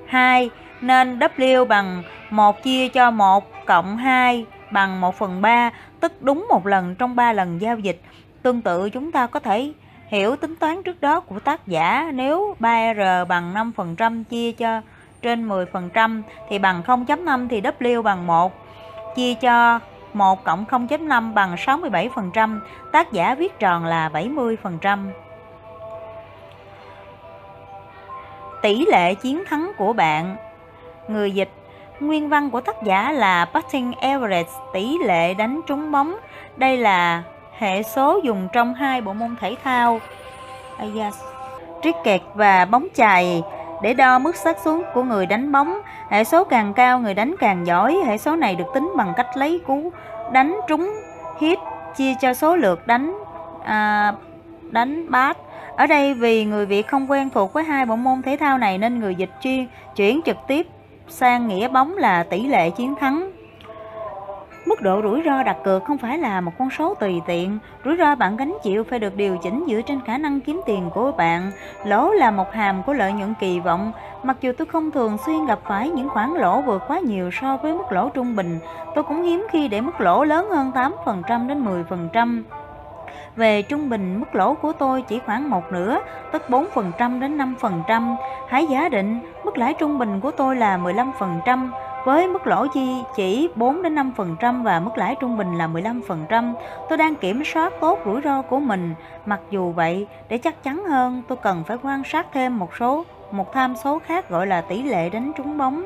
2 0.07 0.49
nên 0.81 1.19
W 1.19 1.65
bằng 1.65 2.03
1 2.29 2.63
chia 2.63 2.89
cho 2.89 3.11
1 3.11 3.45
cộng 3.65 3.97
2 3.97 4.45
bằng 4.71 5.01
1 5.01 5.15
phần 5.15 5.41
3 5.41 5.69
tức 5.99 6.21
đúng 6.21 6.45
một 6.49 6.67
lần 6.67 6.95
trong 6.95 7.15
3 7.15 7.33
lần 7.33 7.61
giao 7.61 7.77
dịch. 7.77 8.01
Tương 8.41 8.61
tự, 8.61 8.89
chúng 8.89 9.11
ta 9.11 9.27
có 9.27 9.39
thể 9.39 9.71
hiểu 10.07 10.35
tính 10.35 10.55
toán 10.55 10.83
trước 10.83 11.01
đó 11.01 11.19
của 11.19 11.39
tác 11.39 11.67
giả 11.67 12.11
nếu 12.13 12.55
3R 12.59 13.25
bằng 13.25 13.53
5% 13.77 14.23
chia 14.23 14.51
cho 14.51 14.81
trên 15.21 15.49
10% 15.49 16.21
thì 16.49 16.59
bằng 16.59 16.81
0.5 16.85 17.47
thì 17.49 17.61
W 17.61 18.01
bằng 18.01 18.27
1 18.27 18.53
chia 19.15 19.33
cho 19.33 19.79
1 20.13 20.43
cộng 20.43 20.65
0.5 20.65 21.33
bằng 21.33 21.55
67%, 21.55 22.59
tác 22.91 23.11
giả 23.11 23.35
viết 23.35 23.59
tròn 23.59 23.85
là 23.85 24.09
70%. 24.09 25.11
Tỷ 28.61 28.85
lệ 28.85 29.15
chiến 29.15 29.43
thắng 29.49 29.71
của 29.77 29.93
bạn 29.93 30.35
Người 31.07 31.31
dịch 31.31 31.49
Nguyên 31.99 32.29
văn 32.29 32.49
của 32.49 32.61
tác 32.61 32.83
giả 32.83 33.11
là 33.11 33.45
batting 33.53 33.93
average, 33.93 34.51
tỷ 34.73 34.97
lệ 35.05 35.33
đánh 35.33 35.61
trúng 35.67 35.91
bóng. 35.91 36.15
Đây 36.57 36.77
là 36.77 37.23
hệ 37.57 37.83
số 37.83 38.19
dùng 38.23 38.47
trong 38.53 38.73
hai 38.73 39.01
bộ 39.01 39.13
môn 39.13 39.35
thể 39.41 39.55
thao 39.63 39.99
cricket 41.81 42.21
và 42.33 42.65
bóng 42.65 42.87
chày 42.95 43.43
để 43.81 43.93
đo 43.93 44.19
mức 44.19 44.35
xác 44.35 44.57
suất 44.59 44.93
của 44.93 45.03
người 45.03 45.25
đánh 45.25 45.51
bóng. 45.51 45.79
Hệ 46.09 46.23
số 46.23 46.43
càng 46.43 46.73
cao 46.73 46.99
người 46.99 47.13
đánh 47.13 47.35
càng 47.39 47.67
giỏi. 47.67 47.97
Hệ 48.05 48.17
số 48.17 48.35
này 48.35 48.55
được 48.55 48.67
tính 48.73 48.93
bằng 48.97 49.13
cách 49.17 49.37
lấy 49.37 49.61
cú 49.67 49.91
đánh 50.31 50.59
trúng 50.67 50.93
hit 51.39 51.59
chia 51.95 52.13
cho 52.21 52.33
số 52.33 52.55
lượt 52.55 52.87
đánh 52.87 53.17
à, 53.63 54.13
đánh 54.71 55.11
bát. 55.11 55.37
Ở 55.75 55.87
đây 55.87 56.13
vì 56.13 56.45
người 56.45 56.65
Việt 56.65 56.87
không 56.87 57.11
quen 57.11 57.29
thuộc 57.29 57.53
với 57.53 57.63
hai 57.63 57.85
bộ 57.85 57.95
môn 57.95 58.21
thể 58.21 58.37
thao 58.39 58.57
này 58.57 58.77
nên 58.77 58.99
người 58.99 59.15
dịch 59.15 59.31
chuyên 59.41 59.67
chuyển 59.95 60.21
trực 60.25 60.37
tiếp 60.47 60.67
sang 61.07 61.47
nghĩa 61.47 61.67
bóng 61.67 61.97
là 61.97 62.23
tỷ 62.23 62.47
lệ 62.47 62.69
chiến 62.69 62.95
thắng. 62.99 63.31
Mức 64.69 64.81
độ 64.81 65.01
rủi 65.01 65.21
ro 65.25 65.43
đặt 65.43 65.57
cược 65.63 65.85
không 65.85 65.97
phải 65.97 66.17
là 66.17 66.41
một 66.41 66.51
con 66.59 66.69
số 66.69 66.93
tùy 66.93 67.21
tiện, 67.27 67.57
rủi 67.85 67.97
ro 67.97 68.15
bạn 68.15 68.37
gánh 68.37 68.57
chịu 68.63 68.83
phải 68.83 68.99
được 68.99 69.15
điều 69.15 69.37
chỉnh 69.37 69.65
dựa 69.67 69.81
trên 69.81 70.01
khả 70.05 70.17
năng 70.17 70.41
kiếm 70.41 70.61
tiền 70.65 70.89
của 70.93 71.11
bạn. 71.11 71.51
Lỗ 71.85 72.11
là 72.11 72.31
một 72.31 72.53
hàm 72.53 72.83
của 72.83 72.93
lợi 72.93 73.13
nhuận 73.13 73.33
kỳ 73.39 73.59
vọng, 73.59 73.91
mặc 74.23 74.37
dù 74.41 74.51
tôi 74.57 74.67
không 74.67 74.91
thường 74.91 75.17
xuyên 75.25 75.45
gặp 75.45 75.59
phải 75.63 75.89
những 75.89 76.09
khoản 76.09 76.33
lỗ 76.33 76.61
vượt 76.61 76.81
quá 76.87 76.99
nhiều 76.99 77.29
so 77.41 77.57
với 77.57 77.73
mức 77.73 77.91
lỗ 77.91 78.09
trung 78.09 78.35
bình, 78.35 78.59
tôi 78.95 79.03
cũng 79.03 79.23
hiếm 79.23 79.47
khi 79.51 79.67
để 79.67 79.81
mức 79.81 80.01
lỗ 80.01 80.23
lớn 80.23 80.49
hơn 80.49 80.71
8% 81.05 81.47
đến 81.47 81.65
10%. 81.65 82.43
Về 83.35 83.61
trung 83.61 83.89
bình, 83.89 84.19
mức 84.19 84.35
lỗ 84.35 84.53
của 84.53 84.71
tôi 84.71 85.01
chỉ 85.01 85.19
khoảng 85.25 85.49
một 85.49 85.63
nửa, 85.71 85.99
tức 86.31 86.43
4% 86.49 87.19
đến 87.19 87.37
5%. 87.37 88.15
Hãy 88.49 88.67
giả 88.69 88.89
định, 88.89 89.19
mức 89.43 89.57
lãi 89.57 89.73
trung 89.73 89.99
bình 89.99 90.19
của 90.19 90.31
tôi 90.31 90.55
là 90.55 90.77
15%, 90.77 91.69
với 92.09 92.27
mức 92.27 92.47
lỗ 92.47 92.67
chi 92.67 93.03
chỉ 93.15 93.49
4 93.55 93.81
đến 93.81 93.95
5% 93.95 94.63
và 94.63 94.79
mức 94.79 94.97
lãi 94.97 95.15
trung 95.19 95.37
bình 95.37 95.57
là 95.57 95.67
15%, 95.67 96.53
tôi 96.89 96.97
đang 96.97 97.15
kiểm 97.15 97.43
soát 97.45 97.73
tốt 97.81 97.99
rủi 98.05 98.21
ro 98.23 98.41
của 98.41 98.59
mình. 98.59 98.93
Mặc 99.25 99.39
dù 99.49 99.71
vậy, 99.71 100.07
để 100.29 100.37
chắc 100.37 100.63
chắn 100.63 100.85
hơn, 100.85 101.21
tôi 101.27 101.37
cần 101.41 101.63
phải 101.67 101.77
quan 101.83 102.03
sát 102.05 102.27
thêm 102.33 102.59
một 102.59 102.69
số 102.79 103.05
một 103.31 103.53
tham 103.53 103.75
số 103.83 103.99
khác 103.99 104.29
gọi 104.29 104.47
là 104.47 104.61
tỷ 104.61 104.83
lệ 104.83 105.09
đánh 105.09 105.31
trúng 105.37 105.57
bóng. 105.57 105.83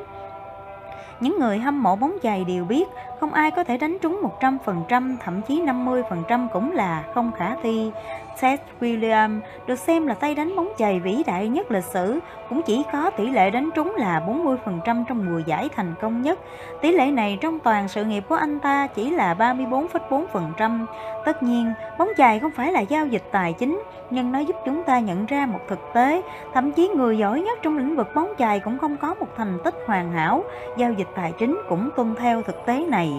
Những 1.20 1.38
người 1.38 1.58
hâm 1.58 1.82
mộ 1.82 1.96
bóng 1.96 2.16
chày 2.22 2.44
đều 2.44 2.64
biết 2.64 2.84
không 3.20 3.32
ai 3.32 3.50
có 3.50 3.64
thể 3.64 3.78
đánh 3.78 3.98
trúng 4.02 4.20
100%, 4.40 5.16
thậm 5.24 5.42
chí 5.42 5.62
50% 5.62 6.48
cũng 6.48 6.72
là 6.72 7.04
không 7.14 7.32
khả 7.38 7.56
thi. 7.62 7.90
Seth 8.36 8.62
William 8.80 9.40
được 9.66 9.78
xem 9.78 10.06
là 10.06 10.14
tay 10.14 10.34
đánh 10.34 10.56
bóng 10.56 10.68
chày 10.78 11.00
vĩ 11.00 11.22
đại 11.26 11.48
nhất 11.48 11.70
lịch 11.70 11.84
sử, 11.84 12.20
cũng 12.48 12.62
chỉ 12.62 12.82
có 12.92 13.10
tỷ 13.10 13.28
lệ 13.28 13.50
đánh 13.50 13.70
trúng 13.74 13.94
là 13.94 14.22
40% 14.26 15.04
trong 15.08 15.26
10 15.26 15.44
giải 15.46 15.68
thành 15.76 15.94
công 16.00 16.22
nhất. 16.22 16.38
Tỷ 16.80 16.92
lệ 16.92 17.10
này 17.10 17.38
trong 17.40 17.58
toàn 17.58 17.88
sự 17.88 18.04
nghiệp 18.04 18.24
của 18.28 18.34
anh 18.34 18.60
ta 18.60 18.86
chỉ 18.86 19.10
là 19.10 19.34
34,4%. 19.34 20.86
Tất 21.24 21.42
nhiên, 21.42 21.72
bóng 21.98 22.08
chày 22.16 22.40
không 22.40 22.50
phải 22.50 22.72
là 22.72 22.80
giao 22.80 23.06
dịch 23.06 23.22
tài 23.32 23.52
chính, 23.52 23.82
nhưng 24.10 24.32
nó 24.32 24.38
giúp 24.38 24.56
chúng 24.64 24.82
ta 24.82 24.98
nhận 24.98 25.26
ra 25.26 25.46
một 25.46 25.60
thực 25.68 25.80
tế, 25.94 26.22
thậm 26.54 26.72
chí 26.72 26.88
người 26.88 27.18
giỏi 27.18 27.40
nhất 27.40 27.58
trong 27.62 27.78
lĩnh 27.78 27.96
vực 27.96 28.14
bóng 28.14 28.32
chày 28.38 28.60
cũng 28.60 28.78
không 28.78 28.96
có 28.96 29.14
một 29.14 29.28
thành 29.36 29.58
tích 29.64 29.74
hoàn 29.86 30.12
hảo. 30.12 30.44
Giao 30.76 30.92
dịch 30.92 31.08
tài 31.14 31.32
chính 31.32 31.60
cũng 31.68 31.90
tuân 31.96 32.14
theo 32.14 32.42
thực 32.42 32.66
tế 32.66 32.84
này. 32.88 33.12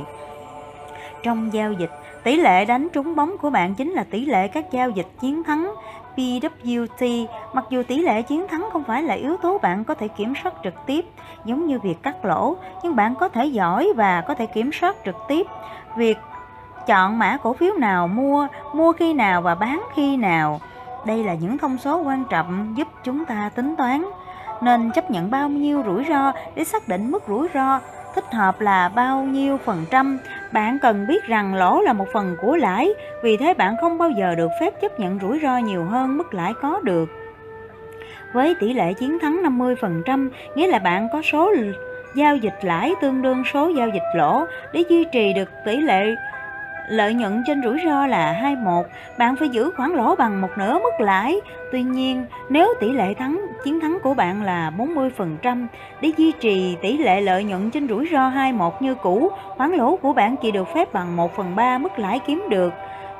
Trong 1.23 1.53
giao 1.53 1.71
dịch, 1.71 1.91
tỷ 2.25 2.37
lệ 2.37 2.65
đánh 2.65 2.87
trúng 2.93 3.15
bóng 3.15 3.37
của 3.37 3.49
bạn 3.49 3.75
chính 3.75 3.91
là 3.91 4.03
tỷ 4.03 4.25
lệ 4.25 4.47
các 4.47 4.71
giao 4.71 4.89
dịch 4.89 5.07
chiến 5.21 5.43
thắng 5.43 5.73
PWT. 6.15 7.25
Mặc 7.53 7.65
dù 7.69 7.83
tỷ 7.83 7.97
lệ 7.97 8.21
chiến 8.21 8.47
thắng 8.47 8.69
không 8.73 8.83
phải 8.83 9.03
là 9.03 9.13
yếu 9.13 9.37
tố 9.37 9.57
bạn 9.57 9.83
có 9.83 9.93
thể 9.93 10.07
kiểm 10.07 10.33
soát 10.43 10.53
trực 10.63 10.73
tiếp, 10.85 11.05
giống 11.45 11.67
như 11.67 11.79
việc 11.79 12.03
cắt 12.03 12.25
lỗ, 12.25 12.55
nhưng 12.83 12.95
bạn 12.95 13.15
có 13.15 13.29
thể 13.29 13.45
giỏi 13.45 13.89
và 13.95 14.21
có 14.21 14.33
thể 14.33 14.45
kiểm 14.45 14.71
soát 14.71 14.95
trực 15.05 15.15
tiếp 15.27 15.47
việc 15.95 16.17
chọn 16.87 17.19
mã 17.19 17.37
cổ 17.37 17.53
phiếu 17.53 17.73
nào 17.73 18.07
mua, 18.07 18.47
mua 18.73 18.91
khi 18.91 19.13
nào 19.13 19.41
và 19.41 19.55
bán 19.55 19.83
khi 19.95 20.17
nào. 20.17 20.61
Đây 21.05 21.23
là 21.23 21.33
những 21.33 21.57
thông 21.57 21.77
số 21.77 21.97
quan 22.01 22.23
trọng 22.29 22.73
giúp 22.77 22.87
chúng 23.03 23.25
ta 23.25 23.49
tính 23.55 23.75
toán 23.75 24.05
nên 24.61 24.91
chấp 24.91 25.11
nhận 25.11 25.31
bao 25.31 25.49
nhiêu 25.49 25.83
rủi 25.85 26.05
ro 26.09 26.31
để 26.55 26.63
xác 26.63 26.87
định 26.87 27.11
mức 27.11 27.23
rủi 27.27 27.47
ro 27.53 27.79
thích 28.15 28.33
hợp 28.33 28.61
là 28.61 28.89
bao 28.89 29.23
nhiêu 29.23 29.57
phần 29.65 29.85
trăm 29.89 30.19
bạn 30.55 30.79
cần 30.79 31.07
biết 31.07 31.25
rằng 31.27 31.55
lỗ 31.55 31.81
là 31.81 31.93
một 31.93 32.07
phần 32.13 32.37
của 32.41 32.55
lãi, 32.55 32.89
vì 33.23 33.37
thế 33.37 33.53
bạn 33.53 33.75
không 33.81 33.97
bao 33.97 34.09
giờ 34.09 34.35
được 34.35 34.51
phép 34.59 34.81
chấp 34.81 34.99
nhận 34.99 35.19
rủi 35.19 35.39
ro 35.43 35.57
nhiều 35.57 35.83
hơn 35.85 36.17
mức 36.17 36.33
lãi 36.33 36.53
có 36.61 36.79
được. 36.83 37.09
Với 38.33 38.55
tỷ 38.59 38.73
lệ 38.73 38.93
chiến 38.93 39.19
thắng 39.19 39.41
50%, 39.43 40.29
nghĩa 40.55 40.67
là 40.67 40.79
bạn 40.79 41.07
có 41.13 41.21
số 41.21 41.53
giao 42.15 42.35
dịch 42.35 42.55
lãi 42.61 42.93
tương 43.01 43.21
đương 43.21 43.43
số 43.53 43.69
giao 43.77 43.89
dịch 43.89 44.03
lỗ 44.15 44.45
để 44.73 44.83
duy 44.89 45.05
trì 45.11 45.33
được 45.33 45.49
tỷ 45.65 45.77
lệ 45.77 46.15
lợi 46.89 47.13
nhuận 47.13 47.43
trên 47.47 47.61
rủi 47.63 47.77
ro 47.85 48.07
là 48.07 48.31
21, 48.31 48.85
bạn 49.17 49.35
phải 49.35 49.49
giữ 49.49 49.71
khoản 49.77 49.91
lỗ 49.91 50.15
bằng 50.15 50.41
một 50.41 50.49
nửa 50.57 50.73
mức 50.73 50.99
lãi. 50.99 51.35
Tuy 51.71 51.83
nhiên, 51.83 52.25
nếu 52.49 52.73
tỷ 52.79 52.91
lệ 52.91 53.13
thắng 53.13 53.45
chiến 53.63 53.79
thắng 53.79 53.97
của 54.03 54.13
bạn 54.13 54.43
là 54.43 54.71
40%, 54.77 55.67
để 56.01 56.11
duy 56.17 56.31
trì 56.39 56.75
tỷ 56.81 56.97
lệ 56.97 57.21
lợi 57.21 57.43
nhuận 57.43 57.71
trên 57.71 57.87
rủi 57.87 58.09
ro 58.11 58.27
21 58.27 58.73
như 58.79 58.95
cũ, 58.95 59.31
khoản 59.57 59.71
lỗ 59.71 59.95
của 59.95 60.13
bạn 60.13 60.35
chỉ 60.41 60.51
được 60.51 60.67
phép 60.73 60.93
bằng 60.93 61.15
1 61.15 61.35
phần 61.35 61.55
3 61.55 61.77
mức 61.77 61.99
lãi 61.99 62.19
kiếm 62.19 62.43
được. 62.49 62.73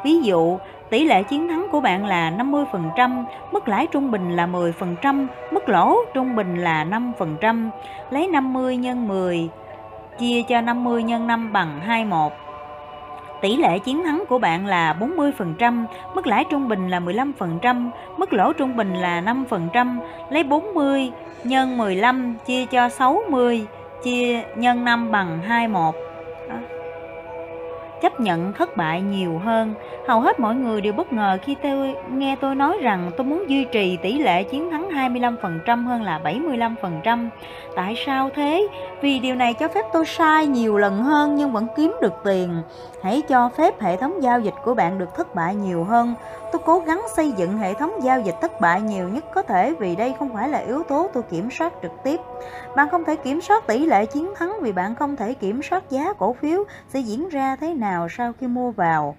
Ví 0.03 0.21
dụ, 0.21 0.57
tỷ 0.89 1.05
lệ 1.05 1.23
chiến 1.23 1.47
thắng 1.47 1.67
của 1.71 1.81
bạn 1.81 2.05
là 2.05 2.31
50%, 2.31 3.25
mức 3.51 3.67
lãi 3.67 3.87
trung 3.87 4.11
bình 4.11 4.35
là 4.35 4.47
10%, 4.47 5.27
mức 5.51 5.69
lỗ 5.69 5.95
trung 6.13 6.35
bình 6.35 6.57
là 6.57 6.83
5%. 6.83 7.69
Lấy 8.09 8.27
50 8.27 8.77
nhân 8.77 9.07
10 9.07 9.49
chia 10.19 10.41
cho 10.49 10.61
50 10.61 11.03
nhân 11.03 11.27
5 11.27 11.53
bằng 11.53 11.79
21 11.79 12.31
Tỷ 13.45 13.57
lệ 13.57 13.79
chiến 13.79 14.03
thắng 14.03 14.23
của 14.29 14.39
bạn 14.39 14.65
là 14.65 14.95
40%, 14.99 15.85
mức 16.13 16.27
lãi 16.27 16.43
trung 16.49 16.67
bình 16.67 16.89
là 16.89 16.99
15%, 16.99 17.89
mức 18.17 18.33
lỗ 18.33 18.53
trung 18.53 18.75
bình 18.75 18.93
là 18.93 19.21
5%, 19.49 19.97
lấy 20.29 20.43
40 20.43 21.11
nhân 21.43 21.77
15 21.77 22.35
chia 22.45 22.65
cho 22.65 22.89
60 22.89 23.65
chia 24.03 24.41
nhân 24.55 24.85
5 24.85 25.11
bằng 25.11 25.39
21 25.41 25.95
chấp 28.05 28.19
nhận 28.19 28.53
thất 28.53 28.77
bại 28.77 29.01
nhiều 29.01 29.41
hơn. 29.45 29.73
Hầu 30.07 30.21
hết 30.21 30.39
mọi 30.39 30.55
người 30.55 30.81
đều 30.81 30.93
bất 30.93 31.13
ngờ 31.13 31.37
khi 31.43 31.55
tôi 31.63 31.95
nghe 32.11 32.35
tôi 32.41 32.55
nói 32.55 32.77
rằng 32.81 33.11
tôi 33.17 33.25
muốn 33.25 33.49
duy 33.49 33.65
trì 33.71 33.97
tỷ 33.97 34.17
lệ 34.17 34.43
chiến 34.43 34.71
thắng 34.71 34.89
25% 34.89 35.85
hơn 35.85 36.03
là 36.03 36.21
75%. 36.23 37.29
Tại 37.75 37.95
sao 38.05 38.29
thế? 38.35 38.67
Vì 39.01 39.19
điều 39.19 39.35
này 39.35 39.53
cho 39.53 39.67
phép 39.67 39.85
tôi 39.93 40.05
sai 40.05 40.47
nhiều 40.47 40.77
lần 40.77 41.03
hơn 41.03 41.35
nhưng 41.35 41.51
vẫn 41.51 41.67
kiếm 41.77 41.95
được 42.01 42.13
tiền. 42.23 42.61
Hãy 43.05 43.21
cho 43.21 43.49
phép 43.49 43.81
hệ 43.81 43.97
thống 43.97 44.23
giao 44.23 44.39
dịch 44.39 44.53
của 44.63 44.73
bạn 44.73 44.97
được 44.97 45.15
thất 45.15 45.35
bại 45.35 45.55
nhiều 45.55 45.83
hơn. 45.83 46.15
Tôi 46.51 46.61
cố 46.65 46.79
gắng 46.79 47.01
xây 47.15 47.31
dựng 47.31 47.57
hệ 47.57 47.73
thống 47.73 48.03
giao 48.03 48.19
dịch 48.19 48.35
thất 48.41 48.61
bại 48.61 48.81
nhiều 48.81 49.09
nhất 49.09 49.25
có 49.33 49.41
thể 49.41 49.73
vì 49.79 49.95
đây 49.95 50.15
không 50.19 50.33
phải 50.33 50.49
là 50.49 50.57
yếu 50.57 50.83
tố 50.83 51.09
tôi 51.13 51.23
kiểm 51.23 51.49
soát 51.51 51.73
trực 51.81 51.91
tiếp. 52.03 52.19
Bạn 52.75 52.89
không 52.89 53.05
thể 53.05 53.15
kiểm 53.15 53.41
soát 53.41 53.67
tỷ 53.67 53.85
lệ 53.85 54.05
chiến 54.05 54.33
thắng 54.35 54.53
vì 54.61 54.71
bạn 54.71 54.95
không 54.95 55.15
thể 55.15 55.33
kiểm 55.33 55.61
soát 55.63 55.89
giá 55.89 56.13
cổ 56.13 56.33
phiếu 56.33 56.63
sẽ 56.89 56.99
diễn 56.99 57.29
ra 57.29 57.55
thế 57.55 57.73
nào 57.73 58.07
sau 58.09 58.33
khi 58.39 58.47
mua 58.47 58.71
vào. 58.71 59.15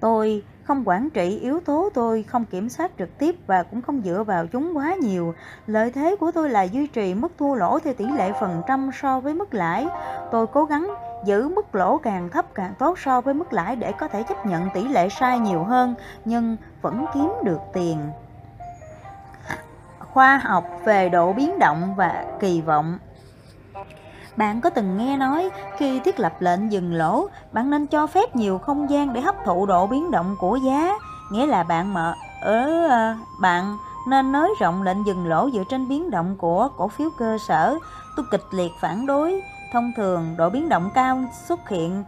Tôi 0.00 0.42
không 0.64 0.82
quản 0.86 1.10
trị 1.10 1.38
yếu 1.38 1.60
tố 1.60 1.88
tôi 1.94 2.22
không 2.22 2.44
kiểm 2.44 2.68
soát 2.68 2.90
trực 2.98 3.18
tiếp 3.18 3.36
và 3.46 3.62
cũng 3.62 3.82
không 3.82 4.02
dựa 4.04 4.22
vào 4.22 4.46
chúng 4.46 4.76
quá 4.76 4.94
nhiều. 4.94 5.34
Lợi 5.66 5.90
thế 5.90 6.16
của 6.16 6.30
tôi 6.30 6.50
là 6.50 6.62
duy 6.62 6.86
trì 6.86 7.14
mức 7.14 7.32
thua 7.38 7.54
lỗ 7.54 7.78
theo 7.78 7.94
tỷ 7.94 8.04
lệ 8.04 8.32
phần 8.40 8.62
trăm 8.66 8.90
so 9.00 9.20
với 9.20 9.34
mức 9.34 9.54
lãi. 9.54 9.86
Tôi 10.30 10.46
cố 10.46 10.64
gắng 10.64 10.94
giữ 11.24 11.48
mức 11.48 11.74
lỗ 11.74 11.98
càng 11.98 12.28
thấp 12.30 12.44
càng 12.54 12.74
tốt 12.78 12.98
so 12.98 13.20
với 13.20 13.34
mức 13.34 13.52
lãi 13.52 13.76
để 13.76 13.92
có 13.92 14.08
thể 14.08 14.22
chấp 14.22 14.46
nhận 14.46 14.70
tỷ 14.74 14.88
lệ 14.88 15.08
sai 15.08 15.38
nhiều 15.38 15.64
hơn 15.64 15.94
nhưng 16.24 16.56
vẫn 16.82 17.06
kiếm 17.14 17.32
được 17.44 17.60
tiền. 17.72 18.10
Khoa 19.98 20.36
học 20.36 20.64
về 20.84 21.08
độ 21.08 21.32
biến 21.32 21.58
động 21.58 21.94
và 21.96 22.24
kỳ 22.40 22.60
vọng 22.60 22.98
bạn 24.36 24.60
có 24.60 24.70
từng 24.70 24.96
nghe 24.96 25.16
nói 25.16 25.50
khi 25.76 26.00
thiết 26.00 26.20
lập 26.20 26.32
lệnh 26.38 26.72
dừng 26.72 26.94
lỗ, 26.94 27.26
bạn 27.52 27.70
nên 27.70 27.86
cho 27.86 28.06
phép 28.06 28.36
nhiều 28.36 28.58
không 28.58 28.90
gian 28.90 29.12
để 29.12 29.20
hấp 29.20 29.34
thụ 29.44 29.66
độ 29.66 29.86
biến 29.86 30.10
động 30.10 30.36
của 30.38 30.56
giá, 30.56 30.92
nghĩa 31.30 31.46
là 31.46 31.62
bạn 31.62 31.94
mở 31.94 32.14
ở 32.40 33.14
bạn 33.40 33.76
nên 34.08 34.32
nới 34.32 34.50
rộng 34.60 34.82
lệnh 34.82 35.06
dừng 35.06 35.26
lỗ 35.26 35.50
dựa 35.50 35.62
trên 35.70 35.88
biến 35.88 36.10
động 36.10 36.36
của 36.36 36.68
cổ 36.76 36.88
phiếu 36.88 37.08
cơ 37.18 37.38
sở. 37.38 37.78
Tôi 38.16 38.26
kịch 38.30 38.44
liệt 38.50 38.72
phản 38.80 39.06
đối. 39.06 39.42
Thông 39.72 39.92
thường, 39.96 40.34
độ 40.36 40.50
biến 40.50 40.68
động 40.68 40.90
cao 40.94 41.24
xuất 41.48 41.68
hiện 41.68 42.04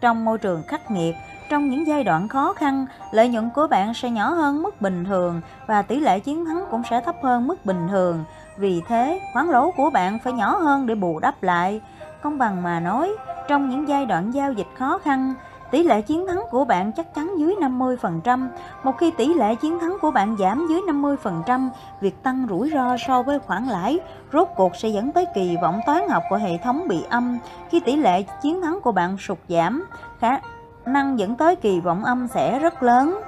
trong 0.00 0.24
môi 0.24 0.38
trường 0.38 0.62
khắc 0.68 0.90
nghiệt. 0.90 1.16
Trong 1.50 1.70
những 1.70 1.86
giai 1.86 2.04
đoạn 2.04 2.28
khó 2.28 2.52
khăn, 2.52 2.86
lợi 3.10 3.28
nhuận 3.28 3.50
của 3.54 3.66
bạn 3.66 3.94
sẽ 3.94 4.10
nhỏ 4.10 4.30
hơn 4.30 4.62
mức 4.62 4.80
bình 4.80 5.04
thường 5.04 5.40
và 5.66 5.82
tỷ 5.82 6.00
lệ 6.00 6.20
chiến 6.20 6.44
thắng 6.44 6.64
cũng 6.70 6.82
sẽ 6.90 7.00
thấp 7.00 7.16
hơn 7.22 7.46
mức 7.46 7.66
bình 7.66 7.88
thường. 7.90 8.24
Vì 8.56 8.82
thế, 8.88 9.20
khoản 9.32 9.46
lỗ 9.46 9.70
của 9.70 9.90
bạn 9.90 10.18
phải 10.24 10.32
nhỏ 10.32 10.56
hơn 10.56 10.86
để 10.86 10.94
bù 10.94 11.18
đắp 11.18 11.42
lại. 11.42 11.80
Công 12.22 12.38
bằng 12.38 12.62
mà 12.62 12.80
nói, 12.80 13.12
trong 13.48 13.70
những 13.70 13.88
giai 13.88 14.06
đoạn 14.06 14.30
giao 14.30 14.52
dịch 14.52 14.68
khó 14.78 14.98
khăn, 14.98 15.34
tỷ 15.74 15.82
lệ 15.82 16.02
chiến 16.02 16.26
thắng 16.26 16.44
của 16.50 16.64
bạn 16.64 16.92
chắc 16.92 17.14
chắn 17.14 17.34
dưới 17.38 17.54
50%. 17.60 18.48
Một 18.82 18.92
khi 18.98 19.10
tỷ 19.10 19.34
lệ 19.34 19.54
chiến 19.54 19.78
thắng 19.78 19.96
của 20.00 20.10
bạn 20.10 20.36
giảm 20.38 20.66
dưới 20.70 20.80
50%, 20.80 21.68
việc 22.00 22.22
tăng 22.22 22.46
rủi 22.50 22.70
ro 22.70 22.96
so 23.06 23.22
với 23.22 23.38
khoản 23.38 23.64
lãi 23.64 23.98
rốt 24.32 24.48
cuộc 24.56 24.76
sẽ 24.76 24.88
dẫn 24.88 25.12
tới 25.12 25.26
kỳ 25.34 25.56
vọng 25.62 25.80
toán 25.86 26.08
học 26.08 26.22
của 26.30 26.36
hệ 26.36 26.58
thống 26.58 26.88
bị 26.88 27.04
âm. 27.10 27.38
Khi 27.70 27.80
tỷ 27.80 27.96
lệ 27.96 28.22
chiến 28.42 28.62
thắng 28.62 28.80
của 28.80 28.92
bạn 28.92 29.18
sụt 29.18 29.38
giảm, 29.48 29.84
khả 30.18 30.40
năng 30.86 31.18
dẫn 31.18 31.36
tới 31.36 31.56
kỳ 31.56 31.80
vọng 31.80 32.04
âm 32.04 32.28
sẽ 32.28 32.58
rất 32.58 32.82
lớn. 32.82 33.20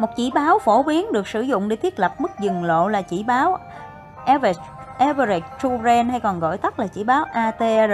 Một 0.00 0.08
chỉ 0.16 0.30
báo 0.34 0.58
phổ 0.58 0.82
biến 0.82 1.12
được 1.12 1.28
sử 1.28 1.40
dụng 1.40 1.68
để 1.68 1.76
thiết 1.76 1.98
lập 1.98 2.14
mức 2.18 2.30
dừng 2.40 2.64
lộ 2.64 2.88
là 2.88 3.02
chỉ 3.02 3.22
báo 3.22 3.58
average 4.26 4.62
Average 4.98 5.46
True 5.62 5.78
Range 5.84 6.10
hay 6.10 6.20
còn 6.20 6.40
gọi 6.40 6.58
tắt 6.58 6.78
là 6.78 6.86
chỉ 6.86 7.04
báo 7.04 7.24
ATR. 7.32 7.92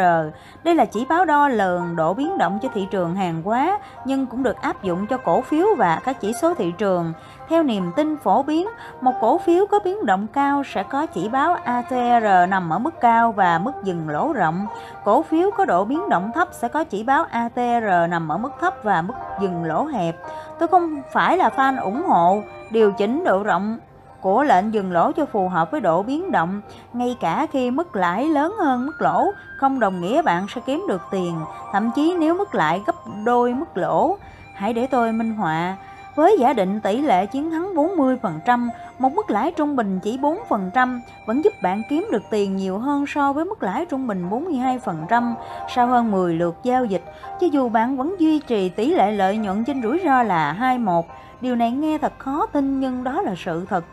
Đây 0.64 0.74
là 0.74 0.84
chỉ 0.84 1.06
báo 1.08 1.24
đo 1.24 1.48
lường 1.48 1.96
độ 1.96 2.14
biến 2.14 2.38
động 2.38 2.58
cho 2.62 2.68
thị 2.74 2.86
trường 2.90 3.14
hàng 3.14 3.42
hóa 3.42 3.78
nhưng 4.04 4.26
cũng 4.26 4.42
được 4.42 4.62
áp 4.62 4.82
dụng 4.82 5.06
cho 5.06 5.16
cổ 5.16 5.40
phiếu 5.40 5.66
và 5.78 6.00
các 6.04 6.20
chỉ 6.20 6.32
số 6.32 6.54
thị 6.54 6.72
trường. 6.78 7.12
Theo 7.48 7.62
niềm 7.62 7.92
tin 7.96 8.16
phổ 8.16 8.42
biến, 8.42 8.68
một 9.00 9.12
cổ 9.20 9.38
phiếu 9.38 9.66
có 9.66 9.80
biến 9.84 10.06
động 10.06 10.26
cao 10.32 10.62
sẽ 10.64 10.82
có 10.82 11.06
chỉ 11.06 11.28
báo 11.28 11.54
ATR 11.64 12.24
nằm 12.48 12.70
ở 12.72 12.78
mức 12.78 13.00
cao 13.00 13.32
và 13.32 13.58
mức 13.58 13.72
dừng 13.84 14.08
lỗ 14.08 14.32
rộng. 14.32 14.66
Cổ 15.04 15.22
phiếu 15.22 15.50
có 15.50 15.64
độ 15.64 15.84
biến 15.84 16.08
động 16.08 16.30
thấp 16.34 16.48
sẽ 16.52 16.68
có 16.68 16.84
chỉ 16.84 17.02
báo 17.02 17.24
ATR 17.30 18.10
nằm 18.10 18.28
ở 18.28 18.38
mức 18.38 18.52
thấp 18.60 18.74
và 18.82 19.02
mức 19.02 19.14
dừng 19.40 19.64
lỗ 19.64 19.84
hẹp. 19.84 20.16
Tôi 20.58 20.68
không 20.68 21.02
phải 21.12 21.36
là 21.36 21.50
fan 21.56 21.82
ủng 21.82 22.02
hộ 22.06 22.42
điều 22.70 22.92
chỉnh 22.92 23.24
độ 23.24 23.42
rộng 23.42 23.78
của 24.22 24.42
lệnh 24.42 24.74
dừng 24.74 24.92
lỗ 24.92 25.12
cho 25.12 25.26
phù 25.26 25.48
hợp 25.48 25.70
với 25.70 25.80
độ 25.80 26.02
biến 26.02 26.32
động, 26.32 26.60
ngay 26.92 27.16
cả 27.20 27.46
khi 27.52 27.70
mức 27.70 27.96
lãi 27.96 28.28
lớn 28.28 28.54
hơn 28.58 28.86
mức 28.86 29.02
lỗ, 29.02 29.24
không 29.56 29.80
đồng 29.80 30.00
nghĩa 30.00 30.22
bạn 30.22 30.46
sẽ 30.48 30.60
kiếm 30.66 30.84
được 30.88 31.02
tiền, 31.10 31.40
thậm 31.72 31.90
chí 31.94 32.14
nếu 32.18 32.34
mức 32.34 32.54
lãi 32.54 32.82
gấp 32.86 32.94
đôi 33.24 33.54
mức 33.54 33.76
lỗ. 33.76 34.16
Hãy 34.54 34.72
để 34.72 34.86
tôi 34.86 35.12
minh 35.12 35.34
họa, 35.34 35.76
với 36.14 36.36
giả 36.38 36.52
định 36.52 36.80
tỷ 36.80 37.00
lệ 37.00 37.26
chiến 37.26 37.50
thắng 37.50 37.74
40%, 37.74 38.68
một 38.98 39.12
mức 39.12 39.30
lãi 39.30 39.52
trung 39.52 39.76
bình 39.76 40.00
chỉ 40.02 40.18
4% 40.18 41.00
vẫn 41.26 41.44
giúp 41.44 41.52
bạn 41.62 41.82
kiếm 41.88 42.08
được 42.12 42.22
tiền 42.30 42.56
nhiều 42.56 42.78
hơn 42.78 43.04
so 43.06 43.32
với 43.32 43.44
mức 43.44 43.62
lãi 43.62 43.86
trung 43.86 44.06
bình 44.06 44.30
42% 44.30 45.34
sau 45.74 45.86
hơn 45.86 46.10
10 46.10 46.34
lượt 46.34 46.54
giao 46.62 46.84
dịch, 46.84 47.02
cho 47.40 47.46
dù 47.46 47.68
bạn 47.68 47.96
vẫn 47.96 48.16
duy 48.18 48.38
trì 48.38 48.68
tỷ 48.68 48.94
lệ 48.94 49.12
lợi 49.12 49.36
nhuận 49.36 49.64
trên 49.64 49.82
rủi 49.82 50.00
ro 50.04 50.22
là 50.22 50.52
21. 50.52 51.04
Điều 51.40 51.56
này 51.56 51.70
nghe 51.70 51.98
thật 51.98 52.12
khó 52.18 52.46
tin 52.46 52.80
nhưng 52.80 53.04
đó 53.04 53.22
là 53.22 53.34
sự 53.36 53.66
thật. 53.68 53.84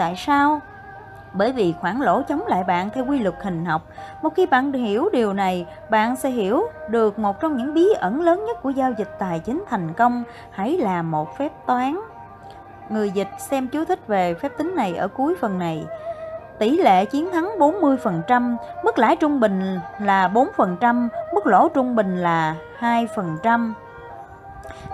Tại 0.00 0.16
sao? 0.16 0.60
Bởi 1.32 1.52
vì 1.52 1.74
khoản 1.80 2.00
lỗ 2.00 2.22
chống 2.22 2.46
lại 2.46 2.64
bạn 2.64 2.90
theo 2.90 3.04
quy 3.04 3.18
luật 3.18 3.34
hình 3.42 3.64
học. 3.64 3.82
Một 4.22 4.34
khi 4.36 4.46
bạn 4.46 4.72
hiểu 4.72 5.08
điều 5.12 5.32
này, 5.32 5.66
bạn 5.90 6.16
sẽ 6.16 6.30
hiểu 6.30 6.62
được 6.88 7.18
một 7.18 7.40
trong 7.40 7.56
những 7.56 7.74
bí 7.74 7.86
ẩn 8.00 8.20
lớn 8.20 8.44
nhất 8.46 8.62
của 8.62 8.70
giao 8.70 8.92
dịch 8.92 9.16
tài 9.18 9.38
chính 9.38 9.64
thành 9.68 9.92
công. 9.92 10.22
Hãy 10.50 10.76
làm 10.76 11.10
một 11.10 11.38
phép 11.38 11.52
toán. 11.66 12.00
Người 12.88 13.10
dịch 13.10 13.28
xem 13.38 13.68
chú 13.68 13.84
thích 13.84 14.06
về 14.06 14.34
phép 14.34 14.52
tính 14.58 14.74
này 14.76 14.96
ở 14.96 15.08
cuối 15.08 15.34
phần 15.40 15.58
này. 15.58 15.84
Tỷ 16.58 16.76
lệ 16.76 17.04
chiến 17.04 17.30
thắng 17.32 17.50
40%, 17.58 18.56
mức 18.84 18.98
lãi 18.98 19.16
trung 19.16 19.40
bình 19.40 19.80
là 19.98 20.28
4%, 20.28 21.08
mức 21.34 21.46
lỗ 21.46 21.68
trung 21.68 21.96
bình 21.96 22.16
là 22.16 22.54
2%. 22.80 23.72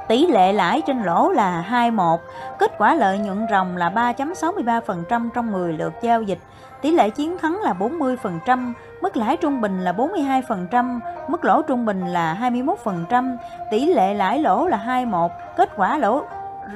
Tỷ 0.08 0.26
lệ 0.26 0.52
lãi 0.52 0.82
trên 0.86 1.02
lỗ 1.02 1.32
là 1.32 1.60
21, 1.60 2.20
kết 2.58 2.72
quả 2.78 2.94
lợi 2.94 3.18
nhuận 3.18 3.46
ròng 3.50 3.76
là 3.76 3.90
3.63% 3.90 5.28
trong 5.34 5.52
10 5.52 5.72
lượt 5.72 5.92
giao 6.02 6.22
dịch, 6.22 6.38
tỷ 6.82 6.90
lệ 6.90 7.10
chiến 7.10 7.38
thắng 7.38 7.60
là 7.62 7.74
40%, 7.78 8.72
mức 9.00 9.16
lãi 9.16 9.36
trung 9.36 9.60
bình 9.60 9.80
là 9.80 9.92
42%, 9.92 11.00
mức 11.28 11.44
lỗ 11.44 11.62
trung 11.62 11.84
bình 11.84 12.06
là 12.06 12.50
21%, 12.84 13.36
tỷ 13.70 13.86
lệ 13.86 14.14
lãi 14.14 14.38
lỗ 14.38 14.66
là 14.66 14.76
21, 14.76 15.30
kết 15.56 15.70
quả 15.76 15.98
lỗ 15.98 16.22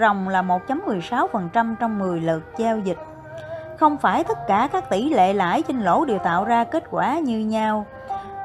ròng 0.01 0.29
là 0.29 0.43
1.16% 0.43 1.75
trong 1.81 1.99
10 1.99 2.21
lượt 2.21 2.43
giao 2.57 2.79
dịch. 2.79 2.99
Không 3.79 3.97
phải 3.97 4.25
tất 4.25 4.39
cả 4.47 4.69
các 4.73 4.91
tỷ 4.91 5.09
lệ 5.09 5.33
lãi 5.33 5.63
trên 5.63 5.81
lỗ 5.81 6.05
đều 6.05 6.19
tạo 6.19 6.45
ra 6.45 6.65
kết 6.65 6.85
quả 6.91 7.19
như 7.19 7.39
nhau. 7.39 7.87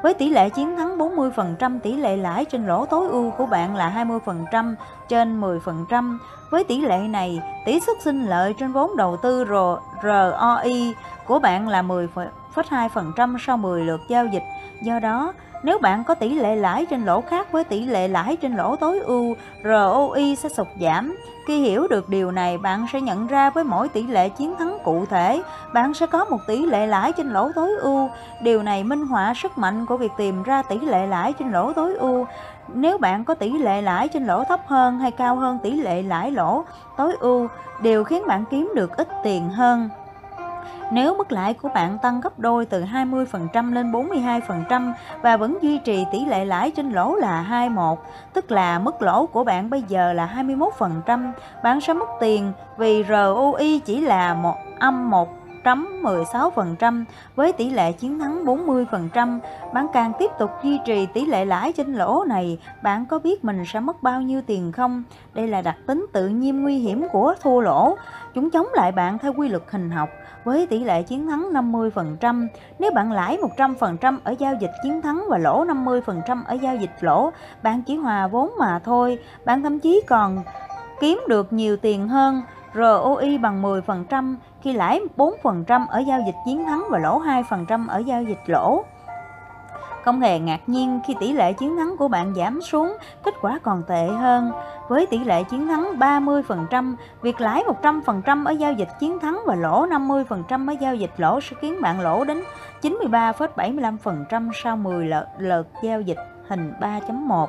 Với 0.06 0.14
tỷ 0.14 0.30
lệ 0.30 0.50
chiến 0.50 0.78
thắng 0.78 0.98
40%, 0.98 1.80
tỷ 1.80 1.94
lệ 1.94 2.18
lãi 2.18 2.46
trên 2.46 2.68
lỗ 2.68 2.86
tối 2.86 3.08
ưu 3.08 3.32
của 3.32 3.46
bạn 3.46 3.76
là 3.76 4.06
20% 4.06 4.76
trên 5.08 5.42
10%. 5.42 6.18
Với 6.50 6.64
tỷ 6.64 6.82
lệ 6.82 6.98
này, 6.98 7.42
tỷ 7.66 7.80
suất 7.80 8.02
sinh 8.02 8.26
lợi 8.26 8.54
trên 8.60 8.72
vốn 8.72 8.98
đầu 8.98 9.18
tư 9.24 9.46
ROI 10.04 10.94
của 11.26 11.40
bạn 11.40 11.68
là 11.68 11.82
10,2% 11.82 13.38
sau 13.40 13.58
10 13.58 13.82
lượt 13.82 14.02
giao 14.10 14.26
dịch. 14.26 14.44
Do 14.82 15.00
đó, 15.00 15.34
nếu 15.66 15.80
bạn 15.80 16.04
có 16.04 16.16
tỷ 16.16 16.30
lệ 16.30 16.56
lãi 16.56 16.86
trên 16.86 17.06
lỗ 17.06 17.22
khác 17.22 17.52
với 17.52 17.64
tỷ 17.64 17.86
lệ 17.86 18.08
lãi 18.08 18.36
trên 18.36 18.56
lỗ 18.56 18.76
tối 18.76 19.00
ưu, 19.00 19.36
ROI 19.64 20.36
sẽ 20.36 20.50
sụt 20.50 20.68
giảm. 20.80 21.16
Khi 21.48 21.62
hiểu 21.62 21.88
được 21.88 22.10
điều 22.10 22.32
này, 22.32 22.58
bạn 22.58 22.86
sẽ 22.94 23.02
nhận 23.02 23.28
ra 23.28 23.50
với 23.50 23.64
mỗi 23.64 23.90
tỷ 23.90 24.04
lệ 24.04 24.30
chiến 24.30 24.56
thắng 24.60 24.78
cụ 24.84 25.06
thể, 25.06 25.42
bạn 25.74 25.94
sẽ 25.94 26.08
có 26.08 26.26
một 26.26 26.38
tỷ 26.48 26.66
lệ 26.66 26.88
lãi 26.88 27.12
trên 27.12 27.30
lỗ 27.30 27.52
tối 27.56 27.72
ưu. 27.80 28.10
Điều 28.42 28.64
này 28.64 28.84
minh 28.84 29.08
họa 29.08 29.34
sức 29.34 29.58
mạnh 29.58 29.86
của 29.86 29.98
việc 29.98 30.12
tìm 30.18 30.44
ra 30.44 30.62
tỷ 30.62 30.80
lệ 30.80 31.08
lãi 31.08 31.34
trên 31.34 31.52
lỗ 31.52 31.74
tối 31.74 31.96
ưu. 31.96 32.26
Nếu 32.68 32.98
bạn 32.98 33.26
có 33.26 33.34
tỷ 33.34 33.52
lệ 33.52 33.82
lãi 33.82 34.08
trên 34.08 34.26
lỗ 34.26 34.44
thấp 34.44 34.60
hơn 34.68 35.00
hay 35.00 35.12
cao 35.12 35.36
hơn 35.36 35.60
tỷ 35.64 35.72
lệ 35.72 36.02
lãi 36.02 36.32
lỗ 36.32 36.64
tối 36.98 37.16
ưu, 37.20 37.48
đều 37.82 38.04
khiến 38.04 38.24
bạn 38.28 38.44
kiếm 38.50 38.72
được 38.76 38.98
ít 38.98 39.08
tiền 39.24 39.50
hơn. 39.50 39.90
Nếu 40.92 41.16
mức 41.18 41.32
lãi 41.32 41.54
của 41.54 41.70
bạn 41.70 41.98
tăng 41.98 42.22
gấp 42.22 42.40
đôi 42.40 42.66
từ 42.66 42.84
20% 42.84 43.74
lên 43.74 43.92
42% 43.92 44.92
và 45.22 45.38
vẫn 45.38 45.58
duy 45.62 45.78
trì 45.78 46.06
tỷ 46.12 46.26
lệ 46.26 46.46
lãi 46.46 46.72
trên 46.72 46.92
lỗ 46.92 47.16
là 47.16 47.42
21, 47.42 47.98
tức 48.34 48.52
là 48.52 48.80
mức 48.80 49.02
lỗ 49.02 49.26
của 49.26 49.44
bạn 49.44 49.70
bây 49.70 49.82
giờ 49.82 50.14
là 50.14 50.44
21%, 51.08 51.32
bạn 51.64 51.82
sẽ 51.82 51.94
mất 51.94 52.10
tiền 52.20 52.52
vì 52.78 53.04
ROI 53.04 53.82
chỉ 53.86 54.02
là 54.02 54.34
một 54.34 54.56
âm 54.80 55.10
1 55.10 55.30
16% 55.74 57.04
với 57.36 57.54
tỷ 57.54 57.70
lệ 57.70 57.92
chiến 57.92 58.20
thắng 58.20 58.46
40%. 58.46 59.40
Bạn 59.74 59.88
càng 59.94 60.12
tiếp 60.20 60.32
tục 60.40 60.52
duy 60.64 60.80
trì 60.86 61.06
tỷ 61.06 61.26
lệ 61.26 61.46
lãi 61.46 61.74
trên 61.74 61.94
lỗ 61.94 62.24
này, 62.28 62.60
bạn 62.84 63.06
có 63.06 63.20
biết 63.20 63.44
mình 63.44 63.64
sẽ 63.66 63.80
mất 63.80 64.04
bao 64.04 64.22
nhiêu 64.22 64.42
tiền 64.48 64.72
không? 64.72 65.04
Đây 65.34 65.48
là 65.48 65.62
đặc 65.62 65.76
tính 65.88 66.06
tự 66.14 66.28
nhiên 66.28 66.64
nguy 66.64 66.78
hiểm 66.78 67.08
của 67.12 67.34
thua 67.42 67.60
lỗ. 67.60 67.98
Chúng 68.34 68.50
chống 68.50 68.68
lại 68.74 68.92
bạn 68.92 69.18
theo 69.18 69.34
quy 69.34 69.48
luật 69.48 69.64
hình 69.72 69.92
học 69.92 70.10
với 70.46 70.68
tỷ 70.68 70.84
lệ 70.84 71.04
chiến 71.04 71.28
thắng 71.28 71.50
50%. 71.54 72.48
Nếu 72.80 72.92
bạn 72.92 73.12
lãi 73.12 73.38
100% 73.58 74.18
ở 74.24 74.36
giao 74.40 74.54
dịch 74.62 74.72
chiến 74.84 75.02
thắng 75.02 75.26
và 75.30 75.38
lỗ 75.38 75.66
50% 75.66 76.44
ở 76.46 76.54
giao 76.54 76.76
dịch 76.76 76.96
lỗ, 77.00 77.32
bạn 77.64 77.82
chỉ 77.82 77.96
hòa 77.96 78.28
vốn 78.28 78.52
mà 78.60 78.80
thôi. 78.84 79.20
Bạn 79.46 79.64
thậm 79.64 79.80
chí 79.80 80.02
còn 80.08 80.44
kiếm 81.00 81.24
được 81.28 81.54
nhiều 81.54 81.78
tiền 81.78 82.08
hơn. 82.08 82.42
ROI 82.76 83.38
bằng 83.38 83.64
10% 83.64 84.36
khi 84.62 84.74
lãi 84.74 85.02
4% 85.18 85.88
ở 85.90 86.00
giao 86.00 86.20
dịch 86.26 86.36
chiến 86.46 86.66
thắng 86.66 86.84
và 86.90 87.00
lỗ 87.00 87.20
2% 87.20 87.88
ở 87.88 87.98
giao 87.98 88.24
dịch 88.24 88.42
lỗ. 88.48 88.84
Không 90.06 90.22
hề 90.22 90.40
ngạc 90.40 90.70
nhiên 90.70 91.00
khi 91.08 91.16
tỷ 91.20 91.34
lệ 91.34 91.54
chiến 91.54 91.78
thắng 91.78 91.98
của 91.98 92.08
bạn 92.08 92.34
giảm 92.36 92.62
xuống, 92.62 92.98
kết 93.24 93.34
quả 93.42 93.60
còn 93.64 93.84
tệ 93.88 94.08
hơn. 94.08 94.52
Với 94.88 95.06
tỷ 95.06 95.20
lệ 95.20 95.44
chiến 95.44 95.68
thắng 95.68 96.00
30%, 96.00 96.96
việc 97.22 97.42
lãi 97.42 97.64
100% 97.82 98.46
ở 98.46 98.52
giao 98.52 98.74
dịch 98.74 98.90
chiến 99.00 99.20
thắng 99.20 99.40
và 99.46 99.56
lỗ 99.56 99.88
50% 99.88 100.70
ở 100.70 100.76
giao 100.80 100.96
dịch 100.96 101.12
lỗ 101.18 101.42
sẽ 101.42 101.56
khiến 101.62 101.82
bạn 101.82 102.02
lỗ 102.02 102.24
đến 102.24 102.44
93,75% 102.82 104.52
sau 104.54 104.78
10 104.78 105.08
lượt, 105.08 105.26
lượt 105.38 105.68
giao 105.84 106.02
dịch 106.02 106.20
hình 106.50 106.74
3.1. 106.80 107.48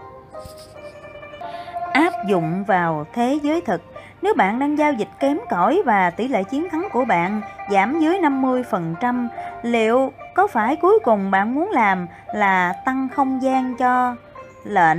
Áp 1.92 2.12
dụng 2.28 2.64
vào 2.64 3.06
thế 3.12 3.38
giới 3.42 3.60
thực 3.60 3.82
nếu 4.22 4.34
bạn 4.34 4.58
đang 4.58 4.78
giao 4.78 4.92
dịch 4.92 5.08
kém 5.20 5.38
cỏi 5.50 5.82
và 5.84 6.10
tỷ 6.10 6.28
lệ 6.28 6.42
chiến 6.42 6.68
thắng 6.70 6.88
của 6.92 7.04
bạn 7.04 7.40
giảm 7.70 8.00
dưới 8.00 8.18
50%, 8.18 9.28
liệu 9.62 10.12
có 10.36 10.46
phải 10.46 10.76
cuối 10.76 10.98
cùng 11.04 11.30
bạn 11.30 11.54
muốn 11.54 11.70
làm 11.70 12.06
là 12.32 12.72
tăng 12.84 13.08
không 13.08 13.42
gian 13.42 13.76
cho 13.76 14.16
lệnh 14.64 14.98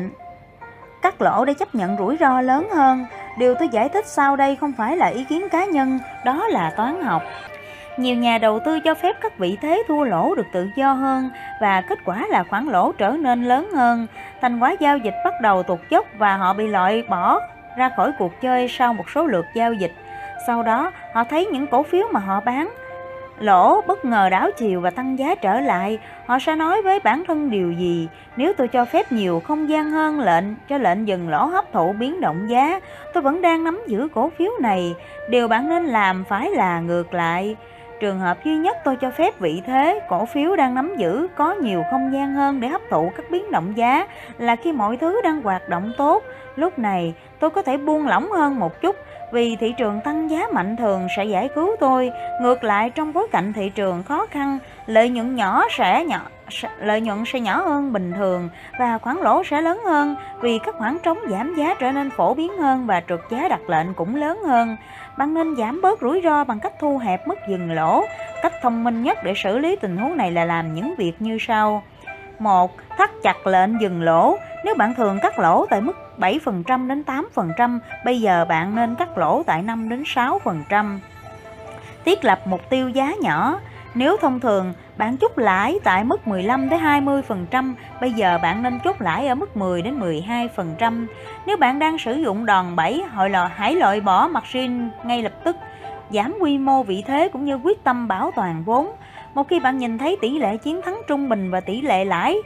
cắt 1.01 1.22
lỗ 1.22 1.46
để 1.46 1.53
chấp 1.53 1.75
nhận 1.75 1.98
rủi 1.98 2.17
ro 2.20 2.41
lớn 2.41 2.67
hơn? 2.75 3.06
Điều 3.38 3.56
tôi 3.56 3.67
giải 3.67 3.89
thích 3.89 4.08
sau 4.08 4.36
đây 4.36 4.56
không 4.56 4.74
phải 4.77 4.98
là 4.98 5.08
ý 5.08 5.24
kiến 5.24 5.50
cá 5.50 5.65
nhân, 5.65 6.00
đó 6.25 6.48
là 6.48 6.70
toán 6.77 7.01
học. 7.01 7.22
Nhiều 7.98 8.15
nhà 8.15 8.38
đầu 8.38 8.60
tư 8.60 8.79
cho 8.79 8.94
phép 8.94 9.15
các 9.22 9.38
vị 9.38 9.58
thế 9.62 9.84
thua 9.88 10.03
lỗ 10.03 10.36
được 10.36 10.46
tự 10.53 10.70
do 10.75 10.94
hơn 10.94 11.29
và 11.62 11.82
kết 11.82 12.00
quả 12.06 12.25
là 12.29 12.44
khoản 12.44 12.65
lỗ 12.65 12.91
trở 12.91 13.10
nên 13.10 13.44
lớn 13.44 13.70
hơn. 13.75 14.08
Thành 14.41 14.60
quả 14.60 14.75
giao 14.79 14.98
dịch 14.98 15.15
bắt 15.25 15.34
đầu 15.41 15.63
tụt 15.63 15.79
dốc 15.89 16.06
và 16.17 16.38
họ 16.38 16.53
bị 16.53 16.67
loại 16.67 17.03
bỏ 17.10 17.39
ra 17.77 17.89
khỏi 17.98 18.12
cuộc 18.20 18.41
chơi 18.41 18.67
sau 18.67 18.94
một 18.94 19.10
số 19.15 19.27
lượt 19.27 19.46
giao 19.56 19.74
dịch. 19.74 19.91
Sau 20.48 20.63
đó, 20.63 20.91
họ 21.13 21.24
thấy 21.24 21.46
những 21.46 21.67
cổ 21.67 21.84
phiếu 21.84 22.08
mà 22.12 22.20
họ 22.20 22.39
bán 22.39 22.70
lỗ 23.39 23.82
bất 23.82 24.06
ngờ 24.06 24.29
đảo 24.32 24.50
chiều 24.58 24.82
và 24.82 24.89
tăng 24.89 25.20
giá 25.20 25.36
trở 25.36 25.60
lại, 25.60 26.00
họ 26.25 26.39
sẽ 26.39 26.56
nói 26.56 26.82
với 26.82 27.00
bản 27.00 27.24
thân 27.27 27.50
điều 27.50 27.72
gì? 27.72 28.08
Nếu 28.38 28.53
tôi 28.58 28.67
cho 28.67 28.86
phép 28.86 29.12
nhiều 29.12 29.39
không 29.39 29.70
gian 29.70 29.91
hơn 29.91 30.20
lệnh 30.20 30.46
cho 30.70 30.77
lệnh 30.77 31.08
dừng 31.08 31.29
lỗ 31.29 31.46
hấp 31.46 31.73
thụ 31.73 31.93
biến 31.93 32.21
động 32.21 32.50
giá, 32.50 32.80
tôi 33.13 33.23
vẫn 33.23 33.41
đang 33.41 33.63
nắm 33.63 33.82
giữ 33.88 34.08
cổ 34.13 34.32
phiếu 34.38 34.52
này. 34.62 34.95
Điều 35.30 35.47
bạn 35.47 35.69
nên 35.69 35.86
làm 35.86 36.23
phải 36.30 36.52
là 36.52 36.80
ngược 36.80 37.13
lại. 37.13 37.56
Trường 38.00 38.19
hợp 38.19 38.43
duy 38.43 38.56
nhất 38.56 38.78
tôi 38.84 38.95
cho 38.95 39.12
phép 39.12 39.39
vị 39.39 39.62
thế 39.65 40.00
cổ 40.10 40.26
phiếu 40.26 40.56
đang 40.56 40.76
nắm 40.76 40.95
giữ 40.97 41.28
có 41.36 41.54
nhiều 41.54 41.84
không 41.91 42.13
gian 42.13 42.34
hơn 42.34 42.60
để 42.60 42.67
hấp 42.67 42.82
thụ 42.89 43.12
các 43.17 43.26
biến 43.32 43.52
động 43.52 43.73
giá 43.78 44.08
là 44.38 44.56
khi 44.56 44.71
mọi 44.71 44.97
thứ 44.97 45.21
đang 45.23 45.41
hoạt 45.41 45.69
động 45.69 45.91
tốt. 45.97 46.23
Lúc 46.56 46.80
này 46.80 47.13
tôi 47.39 47.50
có 47.50 47.62
thể 47.62 47.78
buông 47.78 48.08
lỏng 48.08 48.32
hơn 48.32 48.60
một 48.60 48.82
chút 48.82 48.95
vì 49.32 49.56
thị 49.56 49.74
trường 49.78 50.02
tăng 50.02 50.30
giá 50.30 50.48
mạnh 50.54 50.76
thường 50.76 51.08
sẽ 51.18 51.26
giải 51.26 51.50
cứu 51.56 51.76
tôi. 51.80 52.12
Ngược 52.42 52.63
lại 52.63 52.90
trong 52.90 53.13
bối 53.13 53.28
cảnh 53.32 53.54
thị 53.54 53.70
trường 53.70 54.04
khó 54.04 54.26
khăn, 54.26 54.60
lợi 54.86 55.10
nhuận 55.10 55.36
nhỏ 55.36 55.63
sẽ 55.78 56.06
nhỏ 56.06 56.22
lợi 56.80 57.02
nhuận 57.02 57.24
sẽ 57.26 57.40
nhỏ 57.40 57.62
hơn 57.62 57.94
bình 57.94 58.13
thường 58.18 58.50
và 58.80 58.98
khoản 58.98 59.18
lỗ 59.18 59.44
sẽ 59.44 59.62
lớn 59.62 59.82
hơn 59.86 60.16
vì 60.42 60.60
các 60.60 60.76
khoản 60.76 60.98
trống 61.04 61.18
giảm 61.30 61.56
giá 61.56 61.76
trở 61.80 61.92
nên 61.92 62.10
phổ 62.10 62.34
biến 62.34 62.58
hơn 62.58 62.86
và 62.86 63.02
trượt 63.10 63.20
giá 63.30 63.48
đặt 63.50 63.70
lệnh 63.70 63.94
cũng 63.94 64.16
lớn 64.16 64.40
hơn. 64.48 64.78
Bạn 65.18 65.34
nên 65.34 65.56
giảm 65.56 65.82
bớt 65.82 66.02
rủi 66.02 66.22
ro 66.24 66.44
bằng 66.44 66.60
cách 66.60 66.74
thu 66.80 66.98
hẹp 66.98 67.28
mức 67.28 67.40
dừng 67.50 67.72
lỗ. 67.72 68.04
Cách 68.42 68.54
thông 68.62 68.84
minh 68.84 69.04
nhất 69.04 69.18
để 69.24 69.34
xử 69.36 69.58
lý 69.58 69.76
tình 69.76 69.98
huống 69.98 70.18
này 70.18 70.32
là 70.32 70.46
làm 70.46 70.74
những 70.74 70.96
việc 70.98 71.13
như 71.20 71.38
sau. 71.40 71.84
1. 72.40 72.72
Thắt 72.98 73.10
chặt 73.24 73.48
lệnh 73.48 73.82
dừng 73.82 74.02
lỗ. 74.02 74.38
Nếu 74.63 74.76
bạn 74.76 74.96
thường 74.96 75.20
cắt 75.22 75.39
lỗ 75.39 75.65
tại 75.65 75.82
mức 75.82 75.98
7% 76.17 76.88
đến 76.88 77.04
8%, 77.36 77.80
bây 78.06 78.22
giờ 78.22 78.46
bạn 78.50 78.76
nên 78.76 78.96
cắt 78.96 79.17
lỗ 79.17 79.43
tại 79.43 79.62
5 79.62 79.89
đến 79.89 80.04
6%. 80.04 81.00
Thiết 82.06 82.26
lập 82.26 82.39
mục 82.46 82.62
tiêu 82.70 82.89
giá 82.89 83.13
nhỏ. 83.22 83.60
Nếu 83.96 84.17
thông 84.17 84.39
thường 84.39 84.74
bạn 84.98 85.17
chốt 85.17 85.38
lãi 85.38 85.80
tại 85.84 86.04
mức 86.04 86.28
15 86.28 86.70
đến 86.70 86.80
20%, 86.80 87.74
bây 88.02 88.12
giờ 88.12 88.39
bạn 88.41 88.63
nên 88.63 88.80
chốt 88.84 89.02
lãi 89.02 89.28
ở 89.28 89.36
mức 89.36 89.58
10 89.58 89.82
đến 89.82 90.00
12%. 90.00 91.06
Nếu 91.46 91.58
bạn 91.58 91.80
đang 91.80 91.98
sử 91.98 92.13
dụng 92.13 92.46
đòn 92.46 92.76
bẩy, 92.76 93.04
hội 93.13 93.30
lò 93.30 93.50
hãy 93.56 93.76
loại 93.76 94.02
bỏ 94.02 94.28
margin 94.28 94.89
ngay 95.04 95.24
lập 95.24 95.34
tức, 95.43 95.56
giảm 96.10 96.36
quy 96.39 96.58
mô 96.58 96.84
vị 96.84 97.04
thế 97.08 97.30
cũng 97.34 97.46
như 97.46 97.56
quyết 97.56 97.84
tâm 97.84 98.08
bảo 98.08 98.32
toàn 98.36 98.63
vốn. 98.63 98.91
Một 99.34 99.48
khi 99.48 99.60
bạn 99.60 99.78
nhìn 99.78 99.98
thấy 99.98 100.17
tỷ 100.22 100.39
lệ 100.39 100.58
chiến 100.58 100.82
thắng 100.82 101.02
trung 101.08 101.30
bình 101.30 101.52
và 101.52 101.60
tỷ 101.60 101.82
lệ 101.82 102.06
lãi 102.06 102.38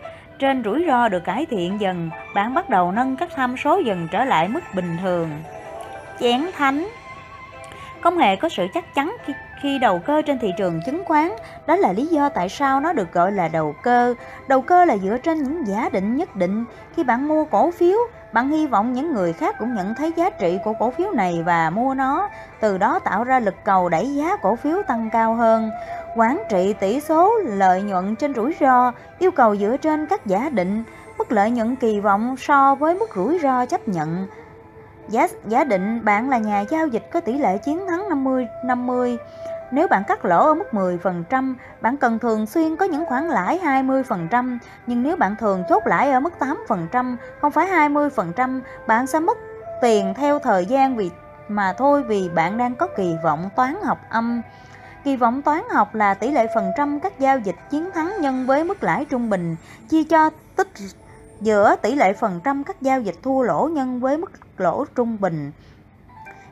trên 0.41 0.63
rủi 0.63 0.83
ro 0.87 1.07
được 1.07 1.23
cải 1.23 1.45
thiện 1.45 1.81
dần, 1.81 2.09
bạn 2.35 2.53
bắt 2.53 2.69
đầu 2.69 2.91
nâng 2.91 3.15
các 3.15 3.29
tham 3.35 3.57
số 3.57 3.77
dần 3.77 4.07
trở 4.11 4.25
lại 4.25 4.47
mức 4.47 4.59
bình 4.75 4.97
thường. 5.01 5.29
Chén 6.19 6.41
thánh 6.57 6.87
công 8.01 8.17
nghệ 8.17 8.35
có 8.35 8.49
sự 8.49 8.67
chắc 8.73 8.95
chắn 8.95 9.15
khi, 9.25 9.33
khi 9.61 9.79
đầu 9.79 9.99
cơ 9.99 10.21
trên 10.21 10.39
thị 10.39 10.53
trường 10.57 10.81
chứng 10.85 11.03
khoán. 11.05 11.31
Đó 11.67 11.75
là 11.75 11.93
lý 11.93 12.05
do 12.05 12.29
tại 12.29 12.49
sao 12.49 12.79
nó 12.79 12.93
được 12.93 13.13
gọi 13.13 13.31
là 13.31 13.47
đầu 13.47 13.75
cơ. 13.83 14.15
Đầu 14.47 14.61
cơ 14.61 14.85
là 14.85 14.97
dựa 14.97 15.17
trên 15.17 15.43
những 15.43 15.67
giả 15.67 15.89
định 15.93 16.15
nhất 16.15 16.35
định. 16.35 16.65
Khi 16.95 17.03
bạn 17.03 17.27
mua 17.27 17.45
cổ 17.45 17.71
phiếu, 17.71 17.97
bạn 18.33 18.49
hy 18.49 18.67
vọng 18.67 18.93
những 18.93 19.13
người 19.13 19.33
khác 19.33 19.55
cũng 19.59 19.75
nhận 19.75 19.95
thấy 19.95 20.11
giá 20.17 20.29
trị 20.29 20.59
của 20.63 20.73
cổ 20.73 20.91
phiếu 20.91 21.11
này 21.11 21.43
và 21.45 21.69
mua 21.69 21.93
nó, 21.93 22.29
từ 22.59 22.77
đó 22.77 22.99
tạo 22.99 23.23
ra 23.23 23.39
lực 23.39 23.55
cầu 23.63 23.89
đẩy 23.89 24.15
giá 24.15 24.37
cổ 24.37 24.55
phiếu 24.55 24.83
tăng 24.87 25.09
cao 25.09 25.35
hơn. 25.35 25.69
Quản 26.15 26.43
trị 26.49 26.75
tỷ 26.79 26.99
số 26.99 27.33
lợi 27.43 27.81
nhuận 27.81 28.15
trên 28.15 28.33
rủi 28.33 28.55
ro 28.59 28.91
yêu 29.19 29.31
cầu 29.31 29.55
dựa 29.55 29.77
trên 29.77 30.05
các 30.05 30.25
giả 30.25 30.49
định, 30.49 30.83
mức 31.17 31.31
lợi 31.31 31.51
nhuận 31.51 31.75
kỳ 31.75 31.99
vọng 31.99 32.35
so 32.37 32.75
với 32.75 32.95
mức 32.95 33.09
rủi 33.15 33.39
ro 33.39 33.65
chấp 33.65 33.87
nhận. 33.87 34.27
Giả 35.09 35.27
giả 35.47 35.63
định 35.63 36.05
bạn 36.05 36.29
là 36.29 36.37
nhà 36.37 36.59
giao 36.59 36.87
dịch 36.87 37.09
có 37.13 37.19
tỷ 37.19 37.37
lệ 37.37 37.57
chiến 37.57 37.87
thắng 37.87 38.09
50-50. 38.09 39.17
Nếu 39.71 39.87
bạn 39.87 40.03
cắt 40.07 40.25
lỗ 40.25 40.47
ở 40.47 40.53
mức 40.53 40.67
10%, 40.71 41.55
bạn 41.81 41.97
cần 41.97 42.19
thường 42.19 42.45
xuyên 42.45 42.75
có 42.75 42.85
những 42.85 43.05
khoản 43.05 43.27
lãi 43.27 43.59
20%, 43.63 44.57
nhưng 44.87 45.03
nếu 45.03 45.17
bạn 45.17 45.35
thường 45.39 45.63
chốt 45.69 45.83
lãi 45.85 46.11
ở 46.11 46.19
mức 46.19 46.33
8%, 46.67 47.15
không 47.41 47.51
phải 47.51 47.67
20%, 47.67 48.61
bạn 48.87 49.07
sẽ 49.07 49.19
mất 49.19 49.37
tiền 49.81 50.13
theo 50.13 50.39
thời 50.39 50.65
gian 50.65 50.95
vì 50.95 51.09
mà 51.47 51.73
thôi 51.73 52.03
vì 52.03 52.29
bạn 52.29 52.57
đang 52.57 52.75
có 52.75 52.87
kỳ 52.97 53.15
vọng 53.23 53.49
toán 53.55 53.75
học 53.83 53.97
âm. 54.09 54.41
Kỳ 55.03 55.15
vọng 55.15 55.41
toán 55.41 55.61
học 55.71 55.95
là 55.95 56.13
tỷ 56.13 56.31
lệ 56.31 56.47
phần 56.55 56.71
trăm 56.77 56.99
các 56.99 57.19
giao 57.19 57.39
dịch 57.39 57.55
chiến 57.69 57.89
thắng 57.93 58.13
nhân 58.21 58.45
với 58.45 58.63
mức 58.63 58.83
lãi 58.83 59.05
trung 59.05 59.29
bình, 59.29 59.55
chia 59.89 60.03
cho 60.03 60.29
tích 60.55 60.71
giữa 61.41 61.75
tỷ 61.81 61.95
lệ 61.95 62.13
phần 62.13 62.39
trăm 62.43 62.63
các 62.63 62.81
giao 62.81 63.01
dịch 63.01 63.15
thua 63.23 63.41
lỗ 63.41 63.69
nhân 63.73 63.99
với 63.99 64.17
mức 64.17 64.31
lỗ 64.57 64.85
trung 64.95 65.17
bình. 65.19 65.51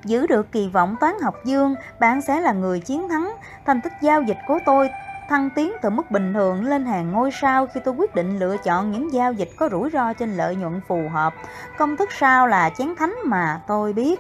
Giữ 0.04 0.28
được 0.28 0.52
kỳ 0.52 0.70
vọng 0.70 0.96
toán 1.00 1.14
học 1.22 1.36
dương, 1.46 1.76
bạn 2.00 2.22
sẽ 2.22 2.40
là 2.40 2.54
người 2.54 2.80
chiến 2.80 3.10
thắng. 3.10 3.36
Thành 3.66 3.82
tích 3.82 3.94
giao 4.02 4.22
dịch 4.22 4.38
của 4.48 4.60
tôi 4.66 4.90
thăng 5.30 5.50
tiến 5.50 5.74
từ 5.82 5.90
mức 5.90 6.12
bình 6.12 6.34
thường 6.34 6.64
lên 6.64 6.86
hàng 6.86 7.12
ngôi 7.12 7.30
sao 7.32 7.68
khi 7.68 7.80
tôi 7.84 7.94
quyết 7.94 8.16
định 8.16 8.40
lựa 8.40 8.58
chọn 8.58 8.92
những 8.92 9.14
giao 9.14 9.34
dịch 9.34 9.50
có 9.58 9.70
rủi 9.72 9.90
ro 9.94 10.14
trên 10.14 10.38
lợi 10.38 10.56
nhuận 10.56 10.82
phù 10.88 11.10
hợp. 11.10 11.34
Công 11.78 11.98
thức 11.98 12.10
sao 12.12 12.48
là 12.48 12.70
chén 12.70 12.96
thánh 12.96 13.16
mà 13.26 13.62
tôi 13.68 13.94
biết. 13.94 14.20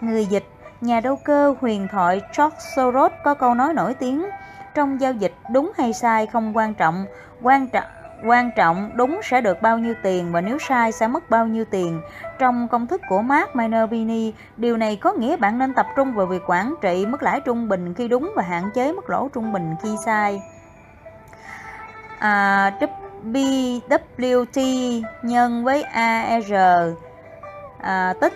Người 0.00 0.26
dịch, 0.26 0.44
nhà 0.80 1.00
đầu 1.00 1.16
cơ 1.16 1.54
huyền 1.60 1.88
thoại 1.92 2.20
George 2.38 2.58
Soros 2.76 3.12
có 3.24 3.34
câu 3.34 3.54
nói 3.54 3.74
nổi 3.74 3.94
tiếng 3.94 4.26
trong 4.74 5.00
giao 5.00 5.12
dịch 5.12 5.34
đúng 5.52 5.72
hay 5.76 5.92
sai 5.92 6.26
không 6.26 6.56
quan 6.56 6.74
trọng, 6.74 7.06
quan 7.42 7.68
trọng 7.68 7.84
quan 8.24 8.50
trọng 8.56 8.90
đúng 8.94 9.20
sẽ 9.22 9.40
được 9.40 9.62
bao 9.62 9.78
nhiêu 9.78 9.94
tiền 10.02 10.32
và 10.32 10.40
nếu 10.40 10.58
sai 10.58 10.92
sẽ 10.92 11.08
mất 11.08 11.30
bao 11.30 11.46
nhiêu 11.46 11.64
tiền. 11.64 12.00
Trong 12.38 12.68
công 12.68 12.86
thức 12.86 13.00
của 13.08 13.22
Mark 13.22 13.56
Minervini, 13.56 14.32
điều 14.56 14.76
này 14.76 14.96
có 14.96 15.12
nghĩa 15.12 15.36
bạn 15.36 15.58
nên 15.58 15.74
tập 15.74 15.86
trung 15.96 16.14
vào 16.14 16.26
việc 16.26 16.42
quản 16.46 16.74
trị 16.80 17.06
mức 17.06 17.22
lãi 17.22 17.40
trung 17.40 17.68
bình 17.68 17.94
khi 17.94 18.08
đúng 18.08 18.32
và 18.36 18.42
hạn 18.42 18.70
chế 18.74 18.92
mức 18.92 19.10
lỗ 19.10 19.28
trung 19.28 19.52
bình 19.52 19.74
khi 19.82 19.88
sai. 20.04 20.42
À, 22.18 22.72
BWT 23.24 24.60
nhân 25.22 25.64
với 25.64 25.82
AR 25.82 26.52
à, 27.80 28.14
tích 28.20 28.32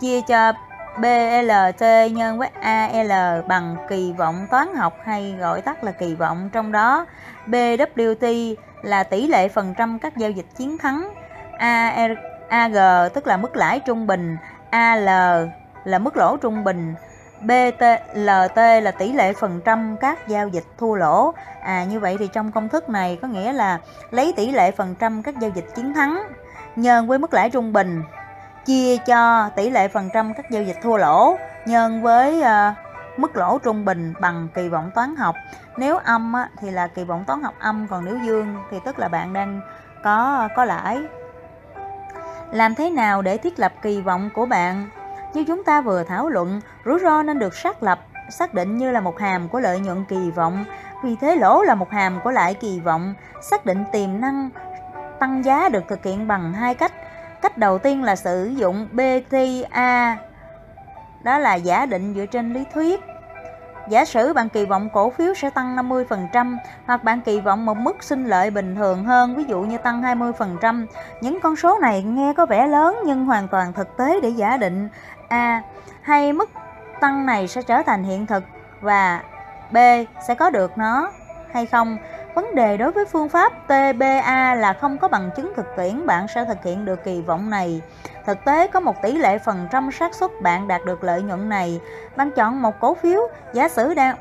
chia 0.00 0.20
cho 0.20 0.52
BLT 1.00 2.12
nhân 2.12 2.38
với 2.38 2.48
AL 2.60 3.12
bằng 3.48 3.76
kỳ 3.88 4.12
vọng 4.12 4.46
toán 4.50 4.74
học 4.74 4.98
hay 5.04 5.36
gọi 5.38 5.60
tắt 5.60 5.84
là 5.84 5.92
kỳ 5.92 6.14
vọng 6.14 6.50
trong 6.52 6.72
đó. 6.72 7.06
BWT 7.46 8.54
là 8.82 9.02
tỷ 9.02 9.26
lệ 9.26 9.48
phần 9.48 9.74
trăm 9.78 9.98
các 9.98 10.16
giao 10.16 10.30
dịch 10.30 10.46
chiến 10.56 10.78
thắng. 10.78 11.08
AR, 11.58 12.12
AG 12.48 12.74
tức 13.14 13.26
là 13.26 13.36
mức 13.36 13.56
lãi 13.56 13.80
trung 13.80 14.06
bình. 14.06 14.36
AL 14.70 15.08
là 15.84 15.98
mức 15.98 16.16
lỗ 16.16 16.36
trung 16.36 16.64
bình. 16.64 16.94
BTLT 17.40 18.56
là 18.56 18.90
tỷ 18.98 19.12
lệ 19.12 19.32
phần 19.32 19.60
trăm 19.64 19.96
các 20.00 20.28
giao 20.28 20.48
dịch 20.48 20.64
thua 20.78 20.94
lỗ. 20.94 21.32
À 21.62 21.84
như 21.84 22.00
vậy 22.00 22.16
thì 22.18 22.28
trong 22.32 22.52
công 22.52 22.68
thức 22.68 22.88
này 22.88 23.18
có 23.22 23.28
nghĩa 23.28 23.52
là 23.52 23.78
lấy 24.10 24.32
tỷ 24.36 24.50
lệ 24.50 24.70
phần 24.70 24.94
trăm 24.98 25.22
các 25.22 25.38
giao 25.40 25.50
dịch 25.54 25.66
chiến 25.74 25.94
thắng 25.94 26.22
nhân 26.76 27.06
với 27.06 27.18
mức 27.18 27.34
lãi 27.34 27.50
trung 27.50 27.72
bình 27.72 28.02
chia 28.66 28.96
cho 28.96 29.50
tỷ 29.56 29.70
lệ 29.70 29.88
phần 29.88 30.08
trăm 30.12 30.34
các 30.34 30.50
giao 30.50 30.62
dịch 30.62 30.76
thua 30.82 30.96
lỗ 30.96 31.36
nhân 31.66 32.02
với 32.02 32.40
uh, 32.40 33.18
mức 33.18 33.36
lỗ 33.36 33.58
trung 33.58 33.84
bình 33.84 34.14
bằng 34.20 34.48
kỳ 34.54 34.68
vọng 34.68 34.90
toán 34.94 35.16
học. 35.16 35.34
Nếu 35.76 35.96
âm 35.96 36.32
á, 36.32 36.48
thì 36.60 36.70
là 36.70 36.86
kỳ 36.86 37.04
vọng 37.04 37.24
toán 37.26 37.42
học 37.42 37.54
âm 37.58 37.86
còn 37.90 38.04
nếu 38.04 38.18
dương 38.24 38.56
thì 38.70 38.78
tức 38.84 38.98
là 38.98 39.08
bạn 39.08 39.32
đang 39.32 39.60
có 40.04 40.48
có 40.56 40.64
lãi. 40.64 40.98
Làm 42.50 42.74
thế 42.74 42.90
nào 42.90 43.22
để 43.22 43.36
thiết 43.36 43.58
lập 43.58 43.72
kỳ 43.82 44.00
vọng 44.00 44.30
của 44.34 44.46
bạn? 44.46 44.88
Như 45.34 45.44
chúng 45.44 45.64
ta 45.64 45.80
vừa 45.80 46.04
thảo 46.04 46.28
luận 46.28 46.60
rủi 46.84 46.98
ro 46.98 47.22
nên 47.22 47.38
được 47.38 47.54
xác 47.54 47.82
lập 47.82 47.98
xác 48.30 48.54
định 48.54 48.78
như 48.78 48.90
là 48.90 49.00
một 49.00 49.18
hàm 49.18 49.48
của 49.48 49.60
lợi 49.60 49.80
nhuận 49.80 50.04
kỳ 50.04 50.30
vọng. 50.30 50.64
Vì 51.02 51.16
thế 51.16 51.36
lỗ 51.36 51.62
là 51.62 51.74
một 51.74 51.90
hàm 51.90 52.20
của 52.24 52.30
lãi 52.30 52.54
kỳ 52.54 52.80
vọng. 52.80 53.14
Xác 53.42 53.66
định 53.66 53.84
tiềm 53.92 54.20
năng 54.20 54.50
tăng 55.18 55.44
giá 55.44 55.68
được 55.68 55.84
thực 55.88 56.04
hiện 56.04 56.28
bằng 56.28 56.52
hai 56.52 56.74
cách 56.74 56.92
cách 57.42 57.58
đầu 57.58 57.78
tiên 57.78 58.02
là 58.02 58.16
sử 58.16 58.46
dụng 58.56 58.88
BTA 58.92 60.16
đó 61.22 61.38
là 61.38 61.54
giả 61.54 61.86
định 61.86 62.14
dựa 62.14 62.26
trên 62.26 62.52
lý 62.52 62.64
thuyết 62.74 63.00
Giả 63.88 64.04
sử 64.04 64.32
bạn 64.32 64.48
kỳ 64.48 64.64
vọng 64.64 64.88
cổ 64.92 65.10
phiếu 65.10 65.34
sẽ 65.34 65.50
tăng 65.50 65.76
50% 65.76 66.56
hoặc 66.86 67.04
bạn 67.04 67.20
kỳ 67.20 67.40
vọng 67.40 67.66
một 67.66 67.76
mức 67.76 68.02
sinh 68.02 68.26
lợi 68.26 68.50
bình 68.50 68.76
thường 68.76 69.04
hơn, 69.04 69.34
ví 69.36 69.44
dụ 69.44 69.60
như 69.60 69.78
tăng 69.78 70.02
20%. 70.02 70.86
Những 71.20 71.40
con 71.40 71.56
số 71.56 71.78
này 71.78 72.02
nghe 72.02 72.32
có 72.36 72.46
vẻ 72.46 72.66
lớn 72.66 72.96
nhưng 73.06 73.24
hoàn 73.24 73.48
toàn 73.48 73.72
thực 73.72 73.96
tế 73.96 74.20
để 74.20 74.28
giả 74.28 74.56
định 74.56 74.88
A. 75.28 75.62
Hay 76.02 76.32
mức 76.32 76.50
tăng 77.00 77.26
này 77.26 77.48
sẽ 77.48 77.62
trở 77.62 77.82
thành 77.82 78.04
hiện 78.04 78.26
thực 78.26 78.44
và 78.80 79.22
B. 79.70 79.76
Sẽ 80.28 80.34
có 80.34 80.50
được 80.50 80.78
nó 80.78 81.10
hay 81.52 81.66
không. 81.66 81.98
Vấn 82.34 82.54
đề 82.54 82.76
đối 82.76 82.90
với 82.90 83.04
phương 83.04 83.28
pháp 83.28 83.52
TBA 83.66 84.54
là 84.54 84.72
không 84.72 84.98
có 84.98 85.08
bằng 85.08 85.30
chứng 85.36 85.52
thực 85.56 85.66
tiễn 85.76 86.06
bạn 86.06 86.28
sẽ 86.28 86.44
thực 86.44 86.64
hiện 86.64 86.84
được 86.84 87.04
kỳ 87.04 87.20
vọng 87.20 87.50
này. 87.50 87.80
Thực 88.26 88.44
tế 88.44 88.66
có 88.66 88.80
một 88.80 89.02
tỷ 89.02 89.12
lệ 89.12 89.38
phần 89.38 89.68
trăm 89.70 89.92
xác 89.92 90.14
suất 90.14 90.30
bạn 90.42 90.68
đạt 90.68 90.80
được 90.84 91.04
lợi 91.04 91.22
nhuận 91.22 91.48
này. 91.48 91.80
Bạn 92.16 92.30
chọn 92.30 92.62
một 92.62 92.80
cổ 92.80 92.94
phiếu, 92.94 93.20
giả 93.52 93.68
sử 93.68 93.94
đang 93.94 94.16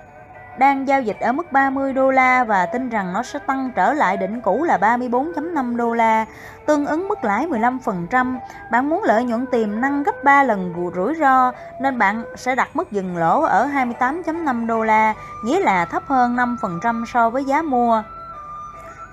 đang 0.58 0.88
giao 0.88 1.02
dịch 1.02 1.20
ở 1.20 1.32
mức 1.32 1.52
30 1.52 1.94
đô 1.94 2.12
la 2.12 2.44
và 2.44 2.66
tin 2.66 2.90
rằng 2.90 3.14
nó 3.14 3.24
sẽ 3.24 3.40
tăng 3.40 3.72
trở 3.76 3.94
lại 3.94 4.18
đỉnh 4.18 4.42
cũ 4.42 4.64
là 4.64 4.78
34.5 4.78 5.76
đô 5.76 5.94
la, 5.94 6.26
tương 6.66 6.86
ứng 6.86 7.08
mức 7.08 7.24
lãi 7.24 7.48
15%. 7.48 8.38
Bạn 8.72 8.90
muốn 8.90 9.04
lợi 9.04 9.24
nhuận 9.24 9.46
tiềm 9.46 9.82
năng 9.82 10.04
gấp 10.04 10.24
3 10.24 10.44
lần 10.44 10.92
rủi 10.96 11.16
ro 11.16 11.52
nên 11.82 11.98
bạn 11.98 12.24
sẽ 12.36 12.56
đặt 12.56 12.70
mức 12.74 12.92
dừng 12.92 13.18
lỗ 13.18 13.42
ở 13.42 13.68
28.5 13.68 14.68
đô 14.68 14.84
la, 14.84 15.14
nghĩa 15.44 15.60
là 15.60 15.86
thấp 15.86 16.04
hơn 16.08 16.36
5% 16.36 17.06
so 17.06 17.30
với 17.30 17.46
giá 17.46 17.62
mua. 17.62 18.04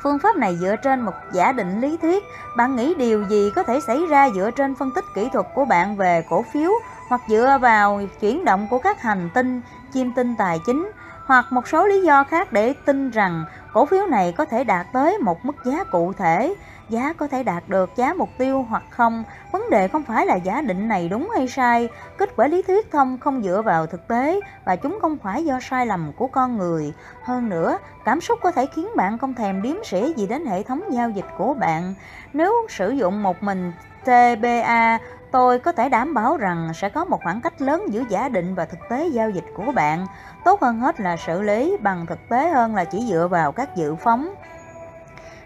Phương 0.02 0.18
pháp 0.18 0.36
này 0.36 0.56
dựa 0.60 0.76
trên 0.76 1.00
một 1.00 1.14
giả 1.32 1.52
định 1.52 1.80
lý 1.80 1.96
thuyết. 1.96 2.24
Bạn 2.56 2.76
nghĩ 2.76 2.94
điều 2.94 3.22
gì 3.22 3.50
có 3.56 3.62
thể 3.62 3.80
xảy 3.80 4.06
ra 4.10 4.30
dựa 4.30 4.50
trên 4.50 4.74
phân 4.74 4.90
tích 4.94 5.04
kỹ 5.14 5.28
thuật 5.32 5.46
của 5.54 5.64
bạn 5.64 5.96
về 5.96 6.24
cổ 6.30 6.44
phiếu 6.52 6.70
hoặc 7.08 7.20
dựa 7.28 7.58
vào 7.60 8.00
chuyển 8.20 8.44
động 8.44 8.66
của 8.70 8.78
các 8.78 9.02
hành 9.02 9.30
tinh, 9.34 9.60
chiêm 9.94 10.12
tinh 10.12 10.34
tài 10.38 10.60
chính 10.66 10.90
hoặc 11.26 11.52
một 11.52 11.68
số 11.68 11.86
lý 11.86 12.02
do 12.02 12.24
khác 12.24 12.52
để 12.52 12.74
tin 12.84 13.10
rằng 13.10 13.44
cổ 13.72 13.86
phiếu 13.86 14.06
này 14.06 14.32
có 14.32 14.44
thể 14.44 14.64
đạt 14.64 14.86
tới 14.92 15.18
một 15.18 15.44
mức 15.44 15.56
giá 15.64 15.84
cụ 15.84 16.12
thể. 16.12 16.54
Giá 16.88 17.12
có 17.12 17.28
thể 17.28 17.42
đạt 17.42 17.68
được 17.68 17.96
giá 17.96 18.14
mục 18.14 18.28
tiêu 18.38 18.66
hoặc 18.68 18.82
không? 18.90 19.24
Vấn 19.52 19.70
đề 19.70 19.88
không 19.88 20.02
phải 20.02 20.26
là 20.26 20.34
giả 20.34 20.60
định 20.60 20.88
này 20.88 21.08
đúng 21.08 21.30
hay 21.36 21.48
sai. 21.48 21.88
Kết 22.18 22.30
quả 22.36 22.48
lý 22.48 22.62
thuyết 22.62 22.90
thông 22.92 23.18
không 23.18 23.42
dựa 23.42 23.62
vào 23.62 23.86
thực 23.86 24.08
tế 24.08 24.40
và 24.64 24.76
chúng 24.76 24.98
không 25.02 25.16
phải 25.22 25.44
do 25.44 25.60
sai 25.60 25.86
lầm 25.86 26.12
của 26.16 26.26
con 26.26 26.58
người. 26.58 26.92
Hơn 27.22 27.48
nữa, 27.48 27.78
cảm 28.04 28.20
xúc 28.20 28.38
có 28.42 28.50
thể 28.50 28.66
khiến 28.66 28.88
bạn 28.96 29.18
không 29.18 29.34
thèm 29.34 29.62
điếm 29.62 29.76
sỉ 29.84 30.14
gì 30.16 30.26
đến 30.26 30.46
hệ 30.46 30.62
thống 30.62 30.82
giao 30.90 31.10
dịch 31.10 31.26
của 31.38 31.54
bạn. 31.54 31.94
Nếu 32.32 32.52
sử 32.68 32.90
dụng 32.90 33.22
một 33.22 33.42
mình 33.42 33.72
TBA 34.04 34.98
tôi 35.36 35.58
có 35.58 35.72
thể 35.72 35.88
đảm 35.88 36.14
bảo 36.14 36.36
rằng 36.36 36.70
sẽ 36.74 36.88
có 36.88 37.04
một 37.04 37.20
khoảng 37.22 37.40
cách 37.40 37.62
lớn 37.62 37.84
giữa 37.90 38.02
giả 38.08 38.28
định 38.28 38.54
và 38.54 38.64
thực 38.64 38.78
tế 38.90 39.08
giao 39.08 39.30
dịch 39.30 39.44
của 39.54 39.72
bạn 39.72 40.06
tốt 40.44 40.62
hơn 40.62 40.80
hết 40.80 41.00
là 41.00 41.16
xử 41.16 41.42
lý 41.42 41.76
bằng 41.80 42.06
thực 42.06 42.28
tế 42.28 42.48
hơn 42.48 42.74
là 42.74 42.84
chỉ 42.84 43.06
dựa 43.08 43.28
vào 43.30 43.52
các 43.52 43.76
dự 43.76 43.94
phóng 43.94 44.34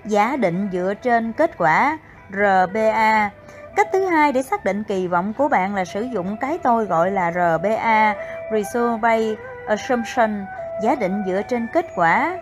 giả 0.04 0.36
định 0.36 0.68
dựa 0.72 0.94
trên 1.02 1.32
kết 1.32 1.58
quả 1.58 1.98
RBA. 2.30 3.30
Cách 3.76 3.88
thứ 3.92 4.06
hai 4.06 4.32
để 4.32 4.42
xác 4.42 4.64
định 4.64 4.84
kỳ 4.84 5.06
vọng 5.06 5.32
của 5.38 5.48
bạn 5.48 5.74
là 5.74 5.84
sử 5.84 6.02
dụng 6.02 6.36
cái 6.40 6.58
tôi 6.58 6.84
gọi 6.84 7.10
là 7.10 7.30
RBA, 7.30 8.14
Reserve 8.52 8.98
Rate 9.02 9.34
Assumption, 9.66 10.44
giả 10.82 10.94
định 10.94 11.22
dựa 11.26 11.42
trên 11.42 11.66
kết 11.72 11.86
quả. 11.96 12.38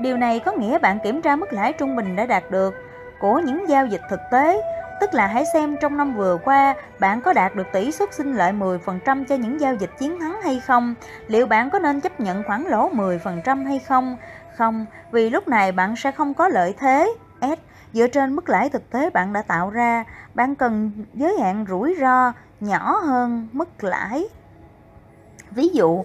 Điều 0.00 0.16
này 0.16 0.40
có 0.40 0.52
nghĩa 0.52 0.78
bạn 0.78 0.98
kiểm 1.04 1.22
tra 1.22 1.36
mức 1.36 1.52
lãi 1.52 1.72
trung 1.72 1.96
bình 1.96 2.16
đã 2.16 2.26
đạt 2.26 2.50
được 2.50 2.74
của 3.20 3.38
những 3.38 3.68
giao 3.68 3.86
dịch 3.86 4.02
thực 4.10 4.20
tế, 4.30 4.62
tức 5.00 5.14
là 5.14 5.26
hãy 5.26 5.44
xem 5.52 5.76
trong 5.80 5.96
năm 5.96 6.14
vừa 6.16 6.38
qua 6.44 6.74
bạn 6.98 7.20
có 7.20 7.32
đạt 7.32 7.54
được 7.54 7.66
tỷ 7.72 7.92
suất 7.92 8.14
sinh 8.14 8.34
lợi 8.34 8.52
10% 8.52 9.24
cho 9.24 9.34
những 9.34 9.60
giao 9.60 9.74
dịch 9.74 9.90
chiến 9.98 10.20
thắng 10.20 10.42
hay 10.42 10.60
không, 10.66 10.94
liệu 11.26 11.46
bạn 11.46 11.70
có 11.70 11.78
nên 11.78 12.00
chấp 12.00 12.20
nhận 12.20 12.42
khoản 12.42 12.64
lỗ 12.64 12.90
10% 12.90 13.66
hay 13.66 13.78
không, 13.78 14.16
không, 14.56 14.86
vì 15.12 15.30
lúc 15.30 15.48
này 15.48 15.72
bạn 15.72 15.96
sẽ 15.96 16.12
không 16.12 16.34
có 16.34 16.48
lợi 16.48 16.74
thế. 16.78 17.14
S. 17.40 17.58
Dựa 17.92 18.06
trên 18.06 18.36
mức 18.36 18.48
lãi 18.48 18.68
thực 18.68 18.90
tế 18.90 19.10
bạn 19.10 19.32
đã 19.32 19.42
tạo 19.42 19.70
ra, 19.70 20.04
bạn 20.34 20.54
cần 20.54 20.90
giới 21.14 21.36
hạn 21.40 21.64
rủi 21.68 21.96
ro 22.00 22.32
nhỏ 22.60 23.00
hơn 23.06 23.48
mức 23.52 23.84
lãi. 23.84 24.24
Ví 25.50 25.68
dụ 25.68 26.04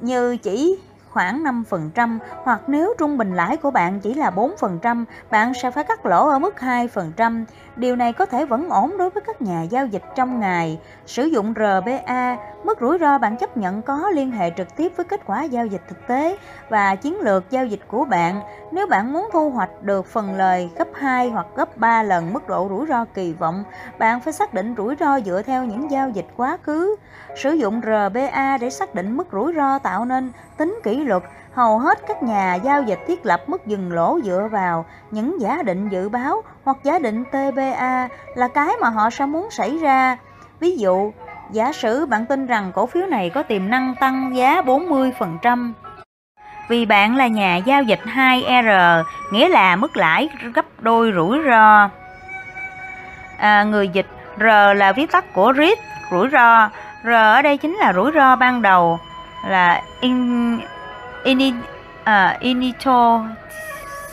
như 0.00 0.36
chỉ 0.36 0.78
khoảng 1.14 1.44
5% 1.44 2.18
hoặc 2.44 2.60
nếu 2.66 2.94
trung 2.98 3.18
bình 3.18 3.34
lãi 3.34 3.56
của 3.56 3.70
bạn 3.70 4.00
chỉ 4.00 4.14
là 4.14 4.30
4%, 4.30 5.04
bạn 5.30 5.54
sẽ 5.54 5.70
phải 5.70 5.84
cắt 5.84 6.06
lỗ 6.06 6.28
ở 6.28 6.38
mức 6.38 6.54
2%. 6.58 7.44
Điều 7.76 7.96
này 7.96 8.12
có 8.12 8.26
thể 8.26 8.46
vẫn 8.46 8.68
ổn 8.68 8.98
đối 8.98 9.10
với 9.10 9.22
các 9.26 9.42
nhà 9.42 9.62
giao 9.62 9.86
dịch 9.86 10.02
trong 10.16 10.40
ngày. 10.40 10.80
Sử 11.06 11.24
dụng 11.24 11.54
RBA, 11.56 12.36
mức 12.64 12.78
rủi 12.80 12.98
ro 12.98 13.18
bạn 13.18 13.36
chấp 13.36 13.56
nhận 13.56 13.82
có 13.82 14.10
liên 14.10 14.30
hệ 14.30 14.50
trực 14.56 14.76
tiếp 14.76 14.92
với 14.96 15.04
kết 15.04 15.20
quả 15.26 15.42
giao 15.42 15.66
dịch 15.66 15.82
thực 15.88 16.06
tế 16.06 16.36
và 16.68 16.94
chiến 16.94 17.20
lược 17.20 17.50
giao 17.50 17.66
dịch 17.66 17.80
của 17.88 18.04
bạn. 18.04 18.40
Nếu 18.72 18.86
bạn 18.86 19.12
muốn 19.12 19.28
thu 19.32 19.50
hoạch 19.50 19.82
được 19.82 20.06
phần 20.06 20.34
lời 20.34 20.70
gấp 20.78 20.88
2 20.94 21.30
hoặc 21.30 21.46
gấp 21.56 21.76
3 21.76 22.02
lần 22.02 22.32
mức 22.32 22.48
độ 22.48 22.66
rủi 22.70 22.86
ro 22.86 23.04
kỳ 23.04 23.32
vọng, 23.32 23.64
bạn 23.98 24.20
phải 24.20 24.32
xác 24.32 24.54
định 24.54 24.74
rủi 24.76 24.94
ro 25.00 25.20
dựa 25.20 25.42
theo 25.42 25.64
những 25.64 25.90
giao 25.90 26.10
dịch 26.10 26.26
quá 26.36 26.58
khứ. 26.62 26.96
Sử 27.36 27.52
dụng 27.52 27.80
RBA 27.80 28.58
để 28.58 28.70
xác 28.70 28.94
định 28.94 29.16
mức 29.16 29.28
rủi 29.32 29.52
ro 29.56 29.78
tạo 29.78 30.04
nên 30.04 30.30
tính 30.56 30.80
kỷ 30.82 31.03
luật 31.04 31.22
hầu 31.54 31.78
hết 31.78 31.98
các 32.08 32.22
nhà 32.22 32.54
giao 32.54 32.82
dịch 32.82 32.98
thiết 33.06 33.26
lập 33.26 33.42
mức 33.46 33.66
dừng 33.66 33.92
lỗ 33.92 34.20
dựa 34.24 34.48
vào 34.50 34.84
những 35.10 35.40
giả 35.40 35.62
định 35.62 35.88
dự 35.88 36.08
báo 36.08 36.42
hoặc 36.64 36.76
giả 36.82 36.98
định 36.98 37.24
TBA 37.24 38.08
là 38.34 38.48
cái 38.48 38.68
mà 38.80 38.88
họ 38.88 39.10
sẽ 39.10 39.26
muốn 39.26 39.50
xảy 39.50 39.78
ra. 39.78 40.16
Ví 40.60 40.76
dụ, 40.76 41.12
giả 41.50 41.72
sử 41.72 42.06
bạn 42.06 42.26
tin 42.26 42.46
rằng 42.46 42.72
cổ 42.74 42.86
phiếu 42.86 43.06
này 43.06 43.30
có 43.30 43.42
tiềm 43.42 43.70
năng 43.70 43.94
tăng 44.00 44.36
giá 44.36 44.62
40%. 44.62 45.72
Vì 46.68 46.86
bạn 46.86 47.16
là 47.16 47.26
nhà 47.26 47.56
giao 47.56 47.82
dịch 47.82 48.00
2R, 48.04 49.02
nghĩa 49.32 49.48
là 49.48 49.76
mức 49.76 49.96
lãi 49.96 50.28
gấp 50.54 50.64
đôi 50.80 51.12
rủi 51.16 51.38
ro. 51.46 51.88
À, 53.38 53.62
người 53.62 53.88
dịch 53.88 54.06
R 54.38 54.44
là 54.76 54.92
viết 54.96 55.12
tắt 55.12 55.24
của 55.34 55.52
risk, 55.56 55.78
rủi 56.10 56.28
ro. 56.32 56.68
R 57.04 57.08
ở 57.08 57.42
đây 57.42 57.56
chính 57.56 57.74
là 57.74 57.92
rủi 57.92 58.10
ro 58.14 58.36
ban 58.36 58.62
đầu 58.62 58.98
là 59.46 59.82
in, 60.00 60.58
À, 62.04 62.36
initial 62.40 63.20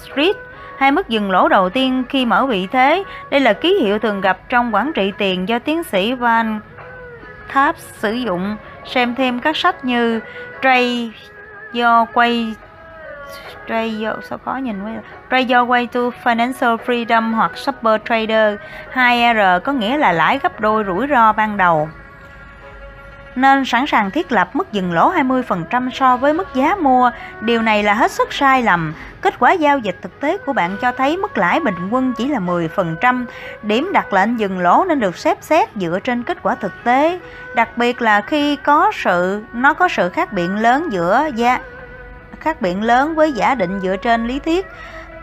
street 0.03 0.35
hai 0.77 0.91
mức 0.91 1.09
dừng 1.09 1.31
lỗ 1.31 1.47
đầu 1.47 1.69
tiên 1.69 2.03
khi 2.09 2.25
mở 2.25 2.45
vị 2.45 2.67
thế. 2.71 3.03
Đây 3.29 3.39
là 3.39 3.53
ký 3.53 3.79
hiệu 3.81 3.99
thường 3.99 4.21
gặp 4.21 4.49
trong 4.49 4.75
quản 4.75 4.91
trị 4.93 5.11
tiền 5.17 5.49
do 5.49 5.59
tiến 5.59 5.83
sĩ 5.83 6.13
Van 6.13 6.59
Tháp 7.47 7.75
sử 7.77 8.11
dụng. 8.11 8.55
Xem 8.85 9.15
thêm 9.15 9.39
các 9.39 9.57
sách 9.57 9.85
như 9.85 10.19
Trade 10.61 11.09
do 11.73 12.05
quay 12.13 12.55
Trade 13.67 13.87
Do, 13.87 14.13
sao 14.29 14.37
khó 14.45 14.55
nhìn 14.55 14.83
quá 14.83 14.91
Trade 15.31 15.41
Do 15.41 15.65
way 15.65 15.87
to 15.87 15.99
financial 16.23 16.77
freedom 16.77 17.35
hoặc 17.35 17.57
super 17.57 18.01
trader 18.05 18.55
2R 18.93 19.59
có 19.59 19.71
nghĩa 19.71 19.97
là 19.97 20.11
lãi 20.11 20.39
gấp 20.43 20.59
đôi 20.59 20.83
rủi 20.83 21.07
ro 21.07 21.33
ban 21.33 21.57
đầu 21.57 21.89
nên 23.35 23.65
sẵn 23.65 23.87
sàng 23.87 24.11
thiết 24.11 24.31
lập 24.31 24.49
mức 24.53 24.71
dừng 24.71 24.93
lỗ 24.93 25.11
20% 25.13 25.89
so 25.89 26.17
với 26.17 26.33
mức 26.33 26.47
giá 26.55 26.75
mua. 26.75 27.11
Điều 27.41 27.61
này 27.61 27.83
là 27.83 27.93
hết 27.93 28.11
sức 28.11 28.33
sai 28.33 28.63
lầm. 28.63 28.93
Kết 29.21 29.39
quả 29.39 29.51
giao 29.51 29.79
dịch 29.79 29.97
thực 30.01 30.19
tế 30.19 30.37
của 30.37 30.53
bạn 30.53 30.77
cho 30.81 30.91
thấy 30.91 31.17
mức 31.17 31.37
lãi 31.37 31.59
bình 31.59 31.89
quân 31.91 32.13
chỉ 32.17 32.27
là 32.27 32.39
10%. 32.39 33.25
Điểm 33.63 33.89
đặt 33.93 34.13
lệnh 34.13 34.39
dừng 34.39 34.59
lỗ 34.59 34.85
nên 34.87 34.99
được 34.99 35.17
xếp 35.17 35.37
xét 35.41 35.69
dựa 35.75 35.99
trên 36.03 36.23
kết 36.23 36.37
quả 36.43 36.55
thực 36.55 36.83
tế, 36.83 37.19
đặc 37.55 37.77
biệt 37.77 38.01
là 38.01 38.21
khi 38.21 38.55
có 38.55 38.91
sự 38.95 39.43
nó 39.53 39.73
có 39.73 39.87
sự 39.87 40.09
khác 40.09 40.33
biệt 40.33 40.47
lớn 40.47 40.89
giữa 40.91 41.27
giá 41.35 41.59
khác 42.39 42.61
biệt 42.61 42.75
lớn 42.81 43.15
với 43.15 43.33
giả 43.33 43.55
định 43.55 43.79
dựa 43.79 43.95
trên 43.95 44.27
lý 44.27 44.39
thuyết 44.39 44.65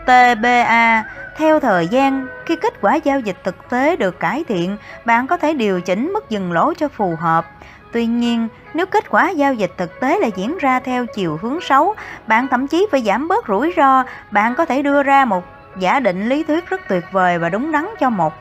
TBA 0.05 1.03
theo 1.37 1.59
thời 1.59 1.87
gian, 1.87 2.27
khi 2.45 2.55
kết 2.55 2.73
quả 2.81 2.95
giao 2.95 3.19
dịch 3.19 3.37
thực 3.43 3.69
tế 3.69 3.95
được 3.95 4.19
cải 4.19 4.43
thiện, 4.47 4.77
bạn 5.05 5.27
có 5.27 5.37
thể 5.37 5.53
điều 5.53 5.81
chỉnh 5.81 6.13
mức 6.13 6.29
dừng 6.29 6.51
lỗ 6.51 6.73
cho 6.73 6.87
phù 6.87 7.15
hợp. 7.15 7.45
Tuy 7.91 8.05
nhiên, 8.05 8.47
nếu 8.73 8.85
kết 8.85 9.09
quả 9.09 9.29
giao 9.29 9.53
dịch 9.53 9.71
thực 9.77 9.99
tế 9.99 10.19
là 10.19 10.27
diễn 10.27 10.57
ra 10.57 10.79
theo 10.79 11.05
chiều 11.05 11.39
hướng 11.41 11.61
xấu, 11.61 11.95
bạn 12.27 12.47
thậm 12.47 12.67
chí 12.67 12.87
phải 12.91 13.01
giảm 13.01 13.27
bớt 13.27 13.47
rủi 13.47 13.73
ro, 13.77 14.03
bạn 14.31 14.55
có 14.55 14.65
thể 14.65 14.81
đưa 14.81 15.03
ra 15.03 15.25
một 15.25 15.43
giả 15.77 15.99
định 15.99 16.29
lý 16.29 16.43
thuyết 16.43 16.69
rất 16.69 16.81
tuyệt 16.89 17.03
vời 17.11 17.39
và 17.39 17.49
đúng 17.49 17.71
đắn 17.71 17.85
cho 17.99 18.09
một 18.09 18.33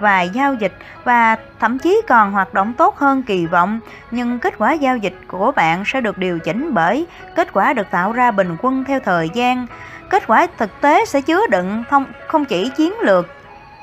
vài 0.00 0.28
giao 0.28 0.54
dịch 0.54 0.78
và 1.04 1.36
thậm 1.60 1.78
chí 1.78 2.02
còn 2.08 2.32
hoạt 2.32 2.54
động 2.54 2.72
tốt 2.72 2.96
hơn 2.96 3.22
kỳ 3.22 3.46
vọng, 3.46 3.80
nhưng 4.10 4.38
kết 4.38 4.54
quả 4.58 4.72
giao 4.72 4.96
dịch 4.96 5.14
của 5.28 5.52
bạn 5.52 5.82
sẽ 5.86 6.00
được 6.00 6.18
điều 6.18 6.38
chỉnh 6.38 6.74
bởi 6.74 7.06
kết 7.36 7.52
quả 7.52 7.72
được 7.72 7.90
tạo 7.90 8.12
ra 8.12 8.30
bình 8.30 8.56
quân 8.62 8.84
theo 8.84 9.00
thời 9.00 9.28
gian. 9.34 9.66
Kết 10.10 10.26
quả 10.26 10.46
thực 10.58 10.80
tế 10.80 11.04
sẽ 11.04 11.20
chứa 11.20 11.46
đựng 11.46 11.84
không, 11.90 12.04
không 12.26 12.44
chỉ 12.44 12.70
chiến 12.76 12.94
lược 13.00 13.26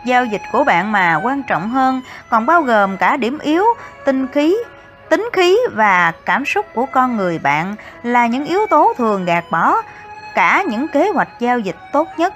giao 0.05 0.25
dịch 0.25 0.41
của 0.51 0.63
bạn 0.63 0.91
mà 0.91 1.19
quan 1.23 1.43
trọng 1.43 1.69
hơn 1.69 2.01
còn 2.29 2.45
bao 2.45 2.61
gồm 2.61 2.97
cả 2.97 3.17
điểm 3.17 3.39
yếu, 3.39 3.63
tinh 4.05 4.27
khí, 4.27 4.57
tính 5.11 5.29
khí 5.33 5.57
và 5.73 6.13
cảm 6.25 6.45
xúc 6.45 6.65
của 6.73 6.85
con 6.85 7.17
người 7.17 7.39
bạn 7.39 7.75
là 8.03 8.27
những 8.27 8.45
yếu 8.45 8.59
tố 8.69 8.93
thường 8.97 9.25
gạt 9.25 9.45
bỏ 9.51 9.81
cả 10.35 10.63
những 10.67 10.87
kế 10.87 11.09
hoạch 11.09 11.29
giao 11.39 11.59
dịch 11.59 11.75
tốt 11.93 12.07
nhất. 12.17 12.33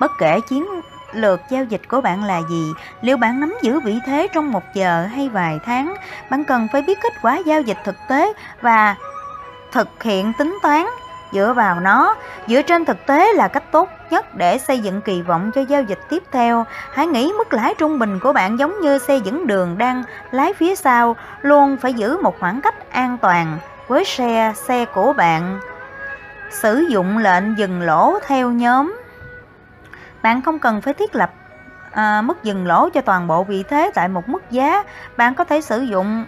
Bất 0.00 0.12
kể 0.18 0.40
chiến 0.48 0.66
lược 1.12 1.40
giao 1.50 1.64
dịch 1.64 1.88
của 1.88 2.00
bạn 2.00 2.24
là 2.24 2.40
gì, 2.50 2.72
liệu 3.00 3.16
bạn 3.16 3.40
nắm 3.40 3.54
giữ 3.62 3.80
vị 3.80 3.98
thế 4.06 4.28
trong 4.32 4.52
một 4.52 4.62
giờ 4.74 5.06
hay 5.14 5.28
vài 5.28 5.58
tháng, 5.64 5.94
bạn 6.30 6.44
cần 6.44 6.68
phải 6.72 6.82
biết 6.82 6.98
kết 7.02 7.12
quả 7.22 7.36
giao 7.46 7.60
dịch 7.60 7.78
thực 7.84 7.96
tế 8.08 8.32
và 8.60 8.96
thực 9.72 10.02
hiện 10.02 10.32
tính 10.38 10.58
toán 10.62 10.86
dựa 11.32 11.52
vào 11.52 11.80
nó. 11.80 12.14
Dựa 12.46 12.62
trên 12.62 12.84
thực 12.84 13.06
tế 13.06 13.32
là 13.32 13.48
cách 13.48 13.72
tốt 13.72 13.88
nhất 14.10 14.34
để 14.34 14.58
xây 14.58 14.78
dựng 14.78 15.00
kỳ 15.00 15.22
vọng 15.22 15.50
cho 15.54 15.60
giao 15.60 15.82
dịch 15.82 16.00
tiếp 16.08 16.22
theo. 16.32 16.66
Hãy 16.92 17.06
nghĩ 17.06 17.32
mức 17.38 17.52
lãi 17.52 17.74
trung 17.78 17.98
bình 17.98 18.18
của 18.18 18.32
bạn 18.32 18.58
giống 18.58 18.80
như 18.80 18.98
xe 18.98 19.16
dẫn 19.16 19.46
đường 19.46 19.78
đang 19.78 20.02
lái 20.30 20.52
phía 20.52 20.74
sau 20.74 21.16
luôn 21.42 21.76
phải 21.76 21.92
giữ 21.92 22.18
một 22.22 22.40
khoảng 22.40 22.60
cách 22.60 22.90
an 22.90 23.18
toàn 23.18 23.58
với 23.88 24.04
xe 24.04 24.52
xe 24.56 24.84
của 24.84 25.12
bạn. 25.12 25.60
Sử 26.50 26.84
dụng 26.88 27.18
lệnh 27.18 27.58
dừng 27.58 27.82
lỗ 27.82 28.18
theo 28.26 28.50
nhóm. 28.50 29.00
Bạn 30.22 30.42
không 30.42 30.58
cần 30.58 30.80
phải 30.80 30.94
thiết 30.94 31.14
lập 31.14 31.30
à, 31.92 32.22
mức 32.22 32.44
dừng 32.44 32.66
lỗ 32.66 32.88
cho 32.94 33.00
toàn 33.00 33.26
bộ 33.26 33.44
vị 33.44 33.64
thế 33.68 33.90
tại 33.94 34.08
một 34.08 34.28
mức 34.28 34.50
giá. 34.50 34.82
Bạn 35.16 35.34
có 35.34 35.44
thể 35.44 35.60
sử 35.60 35.80
dụng 35.80 36.24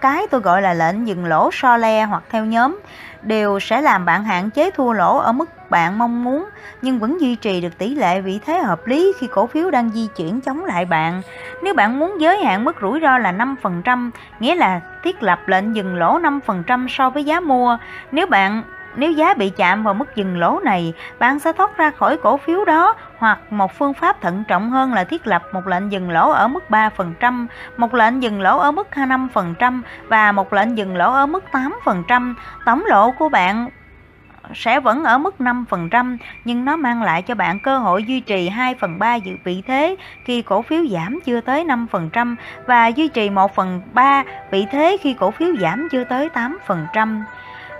cái 0.00 0.26
tôi 0.26 0.40
gọi 0.40 0.62
là 0.62 0.74
lệnh 0.74 1.06
dừng 1.06 1.24
lỗ 1.24 1.50
so 1.52 1.76
le 1.76 2.04
hoặc 2.04 2.22
theo 2.30 2.44
nhóm 2.44 2.80
đều 3.22 3.60
sẽ 3.60 3.80
làm 3.80 4.04
bạn 4.04 4.24
hạn 4.24 4.50
chế 4.50 4.70
thua 4.70 4.92
lỗ 4.92 5.18
ở 5.18 5.32
mức 5.32 5.70
bạn 5.70 5.98
mong 5.98 6.24
muốn 6.24 6.44
nhưng 6.82 6.98
vẫn 6.98 7.20
duy 7.20 7.36
trì 7.36 7.60
được 7.60 7.78
tỷ 7.78 7.94
lệ 7.94 8.20
vị 8.20 8.40
thế 8.46 8.58
hợp 8.58 8.86
lý 8.86 9.12
khi 9.18 9.26
cổ 9.26 9.46
phiếu 9.46 9.70
đang 9.70 9.90
di 9.90 10.08
chuyển 10.16 10.40
chống 10.40 10.64
lại 10.64 10.84
bạn. 10.84 11.22
Nếu 11.62 11.74
bạn 11.74 11.98
muốn 11.98 12.20
giới 12.20 12.44
hạn 12.44 12.64
mức 12.64 12.76
rủi 12.80 13.00
ro 13.00 13.18
là 13.18 13.32
5%, 13.32 14.10
nghĩa 14.40 14.54
là 14.54 14.80
thiết 15.02 15.22
lập 15.22 15.38
lệnh 15.46 15.76
dừng 15.76 15.96
lỗ 15.96 16.18
5% 16.18 16.88
so 16.88 17.10
với 17.10 17.24
giá 17.24 17.40
mua. 17.40 17.78
Nếu 18.12 18.26
bạn 18.26 18.62
nếu 18.96 19.12
giá 19.12 19.34
bị 19.34 19.50
chạm 19.50 19.82
vào 19.82 19.94
mức 19.94 20.16
dừng 20.16 20.38
lỗ 20.38 20.60
này, 20.64 20.92
bạn 21.18 21.38
sẽ 21.38 21.52
thoát 21.52 21.76
ra 21.76 21.90
khỏi 21.90 22.16
cổ 22.16 22.36
phiếu 22.36 22.64
đó 22.64 22.94
hoặc 23.18 23.38
một 23.50 23.72
phương 23.78 23.94
pháp 23.94 24.20
thận 24.20 24.44
trọng 24.48 24.70
hơn 24.70 24.92
là 24.92 25.04
thiết 25.04 25.26
lập 25.26 25.42
một 25.52 25.66
lệnh 25.66 25.92
dừng 25.92 26.10
lỗ 26.10 26.30
ở 26.30 26.48
mức 26.48 26.64
3%, 26.68 27.46
một 27.76 27.94
lệnh 27.94 28.22
dừng 28.22 28.40
lỗ 28.40 28.58
ở 28.58 28.70
mức 28.70 28.88
5% 28.94 29.80
và 30.08 30.32
một 30.32 30.52
lệnh 30.52 30.78
dừng 30.78 30.96
lỗ 30.96 31.12
ở 31.12 31.26
mức 31.26 31.44
8%. 31.52 32.34
Tổng 32.64 32.84
lỗ 32.86 33.10
của 33.10 33.28
bạn 33.28 33.68
sẽ 34.54 34.80
vẫn 34.80 35.04
ở 35.04 35.18
mức 35.18 35.34
5% 35.38 36.16
nhưng 36.44 36.64
nó 36.64 36.76
mang 36.76 37.02
lại 37.02 37.22
cho 37.22 37.34
bạn 37.34 37.58
cơ 37.60 37.78
hội 37.78 38.04
duy 38.04 38.20
trì 38.20 38.48
2 38.48 38.74
phần 38.74 38.98
3 38.98 39.14
dự 39.14 39.32
vị 39.44 39.62
thế 39.66 39.96
khi 40.24 40.42
cổ 40.42 40.62
phiếu 40.62 40.86
giảm 40.86 41.18
chưa 41.24 41.40
tới 41.40 41.64
5% 41.64 42.36
và 42.66 42.86
duy 42.86 43.08
trì 43.08 43.30
1 43.30 43.54
phần 43.54 43.82
3 43.92 44.24
vị 44.50 44.66
thế 44.70 44.96
khi 45.00 45.14
cổ 45.14 45.30
phiếu 45.30 45.48
giảm 45.60 45.88
chưa 45.92 46.04
tới 46.04 46.28
8%. 46.94 47.22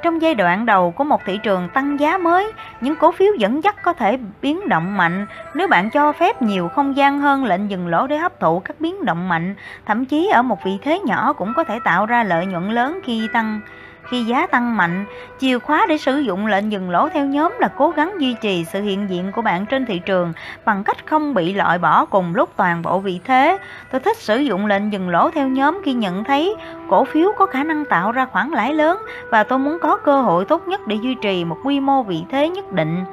Trong 0.03 0.23
giai 0.23 0.35
đoạn 0.35 0.67
đầu 0.67 0.91
của 0.91 1.05
một 1.05 1.21
thị 1.25 1.39
trường 1.43 1.69
tăng 1.75 2.01
giá 2.01 2.19
mới, 2.19 2.53
những 2.81 2.97
cổ 2.97 3.13
phiếu 3.13 3.33
dẫn 3.39 3.65
dắt 3.65 3.77
có 3.83 3.93
thể 3.93 4.19
biến 4.43 4.69
động 4.69 4.97
mạnh. 4.97 5.27
Nếu 5.55 5.69
bạn 5.69 5.91
cho 5.91 6.13
phép 6.13 6.43
nhiều 6.43 6.69
không 6.69 6.97
gian 6.97 7.21
hơn 7.21 7.45
lệnh 7.45 7.71
dừng 7.71 7.89
lỗ 7.89 8.07
để 8.07 8.17
hấp 8.19 8.41
thụ 8.41 8.61
các 8.61 8.81
biến 8.81 9.05
động 9.05 9.29
mạnh, 9.29 9.55
thậm 9.87 10.05
chí 10.05 10.29
ở 10.29 10.43
một 10.43 10.65
vị 10.65 10.79
thế 10.83 11.01
nhỏ 11.01 11.33
cũng 11.33 11.53
có 11.57 11.65
thể 11.65 11.79
tạo 11.85 12.07
ra 12.07 12.25
lợi 12.25 12.47
nhuận 12.47 12.71
lớn 12.71 13.01
khi 13.05 13.29
tăng 13.33 13.61
khi 14.09 14.25
giá 14.25 14.47
tăng 14.47 14.77
mạnh, 14.77 15.05
chìa 15.39 15.59
khóa 15.59 15.87
để 15.89 15.99
sử 15.99 16.19
dụng 16.19 16.47
lệnh 16.47 16.73
dừng 16.73 16.91
lỗ 16.91 17.09
theo 17.09 17.27
nhóm 17.27 17.57
là 17.61 17.69
cố 17.69 17.91
gắng 17.91 18.15
duy 18.19 18.37
trì 18.41 18.65
sự 18.65 18.83
hiện 18.83 19.11
diện 19.11 19.33
của 19.33 19.43
bạn 19.43 19.67
trên 19.67 19.87
thị 19.87 19.99
trường 19.99 20.33
bằng 20.65 20.85
cách 20.85 21.07
không 21.07 21.35
bị 21.35 21.55
loại 21.55 21.79
bỏ 21.79 22.05
cùng 22.05 22.35
lúc 22.35 22.51
toàn 22.57 22.83
bộ 22.83 22.99
vị 22.99 23.21
thế. 23.25 23.59
Tôi 23.91 24.01
thích 24.01 24.17
sử 24.17 24.39
dụng 24.39 24.67
lệnh 24.67 24.93
dừng 24.93 25.09
lỗ 25.09 25.31
theo 25.31 25.49
nhóm 25.49 25.81
khi 25.85 25.93
nhận 25.93 26.25
thấy 26.25 26.57
cổ 26.89 27.05
phiếu 27.05 27.33
có 27.39 27.47
khả 27.47 27.65
năng 27.65 27.85
tạo 27.85 28.13
ra 28.13 28.25
khoản 28.25 28.51
lãi 28.51 28.75
lớn 28.75 28.99
và 29.31 29.45
tôi 29.45 29.59
muốn 29.59 29.79
có 29.83 29.97
cơ 29.97 30.23
hội 30.23 30.45
tốt 30.45 30.69
nhất 30.69 30.81
để 30.87 30.97
duy 30.97 31.15
trì 31.23 31.45
một 31.45 31.57
quy 31.65 31.81
mô 31.81 32.03
vị 32.03 32.25
thế 32.31 32.49
nhất 32.49 32.73
định. 32.73 33.05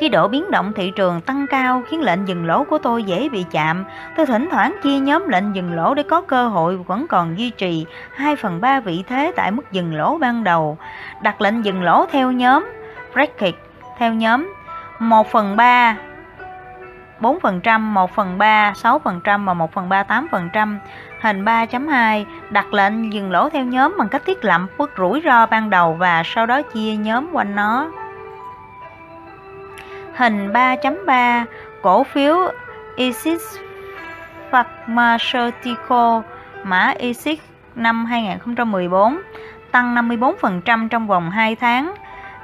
Khi 0.00 0.08
độ 0.08 0.28
biến 0.28 0.50
động 0.50 0.72
thị 0.76 0.92
trường 0.96 1.20
tăng 1.20 1.46
cao 1.50 1.82
khiến 1.90 2.00
lệnh 2.00 2.28
dừng 2.28 2.46
lỗ 2.46 2.64
của 2.64 2.78
tôi 2.78 3.02
dễ 3.02 3.28
bị 3.28 3.44
chạm, 3.50 3.84
tôi 4.16 4.26
thỉnh 4.26 4.48
thoảng 4.50 4.76
chia 4.82 4.98
nhóm 4.98 5.28
lệnh 5.28 5.54
dừng 5.54 5.74
lỗ 5.74 5.94
để 5.94 6.02
có 6.02 6.20
cơ 6.20 6.48
hội 6.48 6.76
vẫn 6.76 7.06
còn 7.08 7.38
duy 7.38 7.50
trì 7.50 7.86
2 8.14 8.36
phần 8.36 8.60
3 8.60 8.80
vị 8.80 9.04
thế 9.08 9.32
tại 9.36 9.50
mức 9.50 9.72
dừng 9.72 9.94
lỗ 9.94 10.18
ban 10.18 10.44
đầu. 10.44 10.78
Đặt 11.22 11.40
lệnh 11.40 11.64
dừng 11.64 11.82
lỗ 11.82 12.06
theo 12.06 12.32
nhóm 12.32 12.72
bracket 13.12 13.54
theo 13.98 14.14
nhóm 14.14 14.54
1 14.98 15.30
phần 15.30 15.56
3 15.56 15.96
4%, 17.20 17.80
1 17.80 18.10
phần 18.14 18.38
3, 18.38 18.72
6% 18.72 19.44
và 19.44 19.54
1 19.54 19.72
phần 19.72 19.88
3, 19.88 20.02
8%. 20.02 20.78
Hình 21.20 21.44
3.2 21.44 22.24
đặt 22.50 22.74
lệnh 22.74 23.12
dừng 23.12 23.30
lỗ 23.30 23.48
theo 23.48 23.64
nhóm 23.64 23.94
bằng 23.98 24.08
cách 24.08 24.22
thiết 24.26 24.44
lập 24.44 24.60
mức 24.78 24.90
rủi 24.98 25.22
ro 25.24 25.46
ban 25.46 25.70
đầu 25.70 25.94
và 25.94 26.22
sau 26.24 26.46
đó 26.46 26.62
chia 26.62 26.96
nhóm 26.96 27.28
quanh 27.32 27.54
nó. 27.54 27.90
Hình 30.16 30.52
3.3 30.52 31.44
cổ 31.82 32.04
phiếu 32.04 32.36
Isis 32.96 33.42
Pharmaceutical 34.50 36.20
mã 36.64 36.94
Isis 36.98 37.38
năm 37.74 38.04
2014 38.04 39.20
tăng 39.70 39.94
54% 39.94 40.88
trong 40.88 41.06
vòng 41.06 41.30
2 41.30 41.56
tháng. 41.56 41.94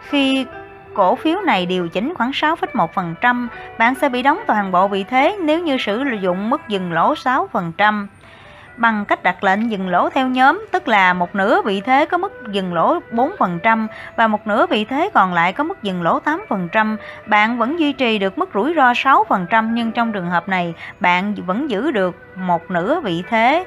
Khi 0.08 0.46
cổ 0.94 1.14
phiếu 1.14 1.40
này 1.40 1.66
điều 1.66 1.88
chỉnh 1.88 2.14
khoảng 2.14 2.30
6,1%, 2.30 3.48
bạn 3.78 3.94
sẽ 3.94 4.08
bị 4.08 4.22
đóng 4.22 4.38
toàn 4.46 4.72
bộ 4.72 4.88
vị 4.88 5.04
thế 5.04 5.36
nếu 5.42 5.62
như 5.62 5.78
sử 5.78 6.04
dụng 6.22 6.50
mức 6.50 6.60
dừng 6.68 6.92
lỗ 6.92 7.14
6% 7.14 8.06
bằng 8.80 9.04
cách 9.04 9.22
đặt 9.22 9.44
lệnh 9.44 9.70
dừng 9.70 9.88
lỗ 9.88 10.10
theo 10.10 10.28
nhóm, 10.28 10.66
tức 10.72 10.88
là 10.88 11.12
một 11.12 11.34
nửa 11.34 11.62
vị 11.62 11.80
thế 11.80 12.06
có 12.06 12.18
mức 12.18 12.32
dừng 12.50 12.74
lỗ 12.74 12.98
4% 13.12 13.86
và 14.16 14.28
một 14.28 14.46
nửa 14.46 14.66
vị 14.66 14.84
thế 14.84 15.10
còn 15.14 15.34
lại 15.34 15.52
có 15.52 15.64
mức 15.64 15.82
dừng 15.82 16.02
lỗ 16.02 16.20
8%. 16.48 16.96
Bạn 17.26 17.58
vẫn 17.58 17.78
duy 17.78 17.92
trì 17.92 18.18
được 18.18 18.38
mức 18.38 18.50
rủi 18.54 18.72
ro 18.76 18.92
6% 18.92 19.72
nhưng 19.72 19.92
trong 19.92 20.12
trường 20.12 20.30
hợp 20.30 20.48
này 20.48 20.74
bạn 21.00 21.34
vẫn 21.34 21.70
giữ 21.70 21.90
được 21.90 22.16
một 22.34 22.70
nửa 22.70 23.00
vị 23.00 23.22
thế. 23.30 23.64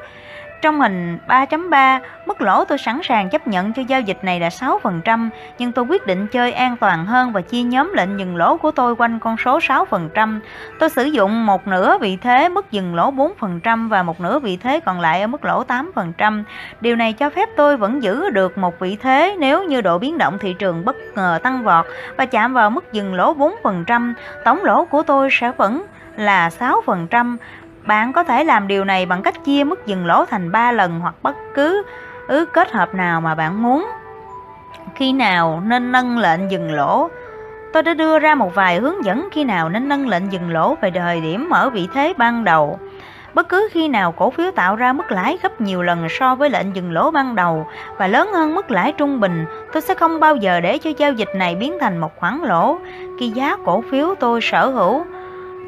Trong 0.64 0.80
hình 0.80 1.18
3.3, 1.28 2.00
mức 2.26 2.42
lỗ 2.42 2.66
tôi 2.66 2.78
sẵn 2.78 3.00
sàng 3.04 3.30
chấp 3.30 3.48
nhận 3.48 3.74
cho 3.74 3.82
giao 3.88 4.02
dịch 4.02 4.24
này 4.24 4.40
là 4.40 4.50
6%, 4.50 5.30
nhưng 5.58 5.72
tôi 5.72 5.86
quyết 5.86 6.08
định 6.08 6.28
chơi 6.28 6.52
an 6.52 6.78
toàn 6.78 7.06
hơn 7.06 7.32
và 7.32 7.42
chia 7.42 7.62
nhóm 7.62 7.92
lệnh 7.96 8.20
dừng 8.20 8.36
lỗ 8.36 8.58
của 8.58 8.72
tôi 8.72 8.96
quanh 8.96 9.20
con 9.20 9.36
số 9.38 9.60
6%. 9.60 10.40
Tôi 10.80 10.90
sử 10.90 11.04
dụng 11.04 11.46
một 11.46 11.68
nửa 11.68 11.98
vị 11.98 12.18
thế 12.22 12.50
mức 12.50 12.72
dừng 12.72 12.96
lỗ 12.96 13.12
4% 13.12 13.90
và 13.90 14.04
một 14.04 14.22
nửa 14.22 14.40
vị 14.40 14.58
thế 14.58 14.80
còn 14.80 15.00
lại 15.00 15.22
ở 15.22 15.28
mức 15.28 15.46
lỗ 15.46 15.64
8%. 15.64 16.44
Điều 16.82 16.96
này 16.96 17.14
cho 17.14 17.30
phép 17.30 17.50
tôi 17.56 17.78
vẫn 17.78 18.04
giữ 18.04 18.30
được 18.30 18.58
một 18.58 18.80
vị 18.80 18.98
thế 19.02 19.36
nếu 19.40 19.64
như 19.64 19.82
độ 19.82 19.98
biến 19.98 20.18
động 20.18 20.38
thị 20.40 20.56
trường 20.60 20.86
bất 20.86 20.96
ngờ 21.16 21.40
tăng 21.44 21.64
vọt 21.64 21.86
và 22.18 22.26
chạm 22.26 22.54
vào 22.54 22.70
mức 22.70 22.94
dừng 22.94 23.14
lỗ 23.14 23.34
4%, 23.64 24.14
tổng 24.46 24.64
lỗ 24.64 24.86
của 24.86 25.04
tôi 25.04 25.30
sẽ 25.32 25.52
vẫn 25.58 25.86
là 26.18 26.50
6%. 26.60 27.38
Bạn 27.86 28.14
có 28.14 28.24
thể 28.24 28.44
làm 28.44 28.68
điều 28.68 28.86
này 28.86 29.06
bằng 29.06 29.24
cách 29.24 29.44
chia 29.44 29.64
mức 29.64 29.86
dừng 29.86 30.06
lỗ 30.06 30.26
thành 30.26 30.52
3 30.52 30.72
lần 30.72 31.00
hoặc 31.00 31.16
bất 31.22 31.36
cứ 31.54 31.84
ứ 32.28 32.46
kết 32.46 32.72
hợp 32.72 32.94
nào 32.94 33.22
mà 33.22 33.36
bạn 33.36 33.64
muốn. 33.64 33.88
Khi 34.96 35.14
nào 35.14 35.62
nên 35.66 35.92
nâng 35.92 36.18
lệnh 36.18 36.52
dừng 36.52 36.74
lỗ? 36.74 37.10
tôi 37.74 37.84
đã 37.84 37.94
đưa 37.94 38.20
ra 38.20 38.36
một 38.36 38.56
vài 38.56 38.80
hướng 38.80 39.06
dẫn 39.06 39.28
khi 39.32 39.44
nào 39.44 39.70
nên 39.70 39.90
nâng 39.90 40.08
lệnh 40.08 40.32
dừng 40.32 40.50
lỗ 40.50 40.76
về 40.76 40.92
thời 40.92 41.22
điểm 41.22 41.50
mở 41.50 41.70
vị 41.70 41.88
thế 41.94 42.14
ban 42.18 42.44
đầu. 42.44 42.80
Bất 43.34 43.50
cứ 43.50 43.70
khi 43.72 43.88
nào 43.88 44.12
cổ 44.12 44.30
phiếu 44.30 44.52
tạo 44.52 44.76
ra 44.76 44.94
mức 44.94 45.12
lãi 45.12 45.38
gấp 45.44 45.62
nhiều 45.62 45.82
lần 45.82 46.08
so 46.10 46.36
với 46.36 46.50
lệnh 46.50 46.76
dừng 46.76 46.92
lỗ 46.92 47.12
ban 47.12 47.36
đầu 47.36 47.68
và 47.98 48.08
lớn 48.08 48.30
hơn 48.34 48.56
mức 48.56 48.72
lãi 48.72 48.92
trung 48.92 49.20
bình, 49.20 49.46
tôi 49.74 49.82
sẽ 49.82 49.94
không 49.94 50.20
bao 50.20 50.36
giờ 50.36 50.60
để 50.60 50.78
cho 50.78 50.90
giao 50.98 51.12
dịch 51.12 51.30
này 51.36 51.56
biến 51.56 51.78
thành 51.82 51.98
một 51.98 52.20
khoản 52.20 52.40
lỗ. 52.44 52.78
Khi 53.20 53.30
giá 53.30 53.58
cổ 53.66 53.84
phiếu 53.92 54.16
tôi 54.20 54.42
sở 54.42 54.68
hữu 54.68 55.06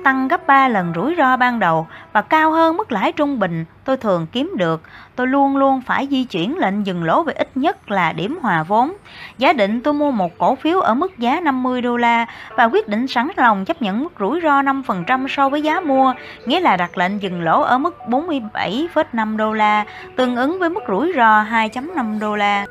tăng 0.05 0.27
gấp 0.27 0.47
3 0.47 0.67
lần 0.67 0.93
rủi 0.95 1.15
ro 1.17 1.37
ban 1.37 1.59
đầu 1.59 1.87
và 2.13 2.21
cao 2.21 2.51
hơn 2.51 2.77
mức 2.77 2.91
lãi 2.91 3.11
trung 3.11 3.39
bình 3.39 3.65
tôi 3.85 3.97
thường 3.97 4.27
kiếm 4.31 4.51
được, 4.57 4.81
tôi 5.15 5.27
luôn 5.27 5.57
luôn 5.57 5.81
phải 5.81 6.07
di 6.11 6.23
chuyển 6.23 6.57
lệnh 6.57 6.85
dừng 6.85 7.03
lỗ 7.03 7.23
về 7.23 7.33
ít 7.33 7.57
nhất 7.57 7.91
là 7.91 8.13
điểm 8.13 8.37
hòa 8.41 8.63
vốn. 8.63 8.93
Giá 9.37 9.53
định 9.53 9.81
tôi 9.81 9.93
mua 9.93 10.11
một 10.11 10.37
cổ 10.37 10.55
phiếu 10.55 10.79
ở 10.79 10.93
mức 10.93 11.17
giá 11.17 11.39
50 11.39 11.81
đô 11.81 11.97
la 11.97 12.25
và 12.57 12.63
quyết 12.63 12.87
định 12.87 13.07
sẵn 13.07 13.27
lòng 13.35 13.65
chấp 13.65 13.81
nhận 13.81 14.03
mức 14.03 14.13
rủi 14.19 14.39
ro 14.43 14.61
5% 14.61 15.27
so 15.27 15.49
với 15.49 15.61
giá 15.61 15.79
mua, 15.79 16.13
nghĩa 16.45 16.59
là 16.59 16.77
đặt 16.77 16.97
lệnh 16.97 17.21
dừng 17.21 17.41
lỗ 17.41 17.61
ở 17.61 17.77
mức 17.77 17.97
47,5 18.07 19.37
đô 19.37 19.53
la, 19.53 19.85
tương 20.15 20.35
ứng 20.35 20.59
với 20.59 20.69
mức 20.69 20.83
rủi 20.87 21.13
ro 21.15 21.43
2.5 21.43 22.19
đô 22.19 22.35
la. 22.35 22.65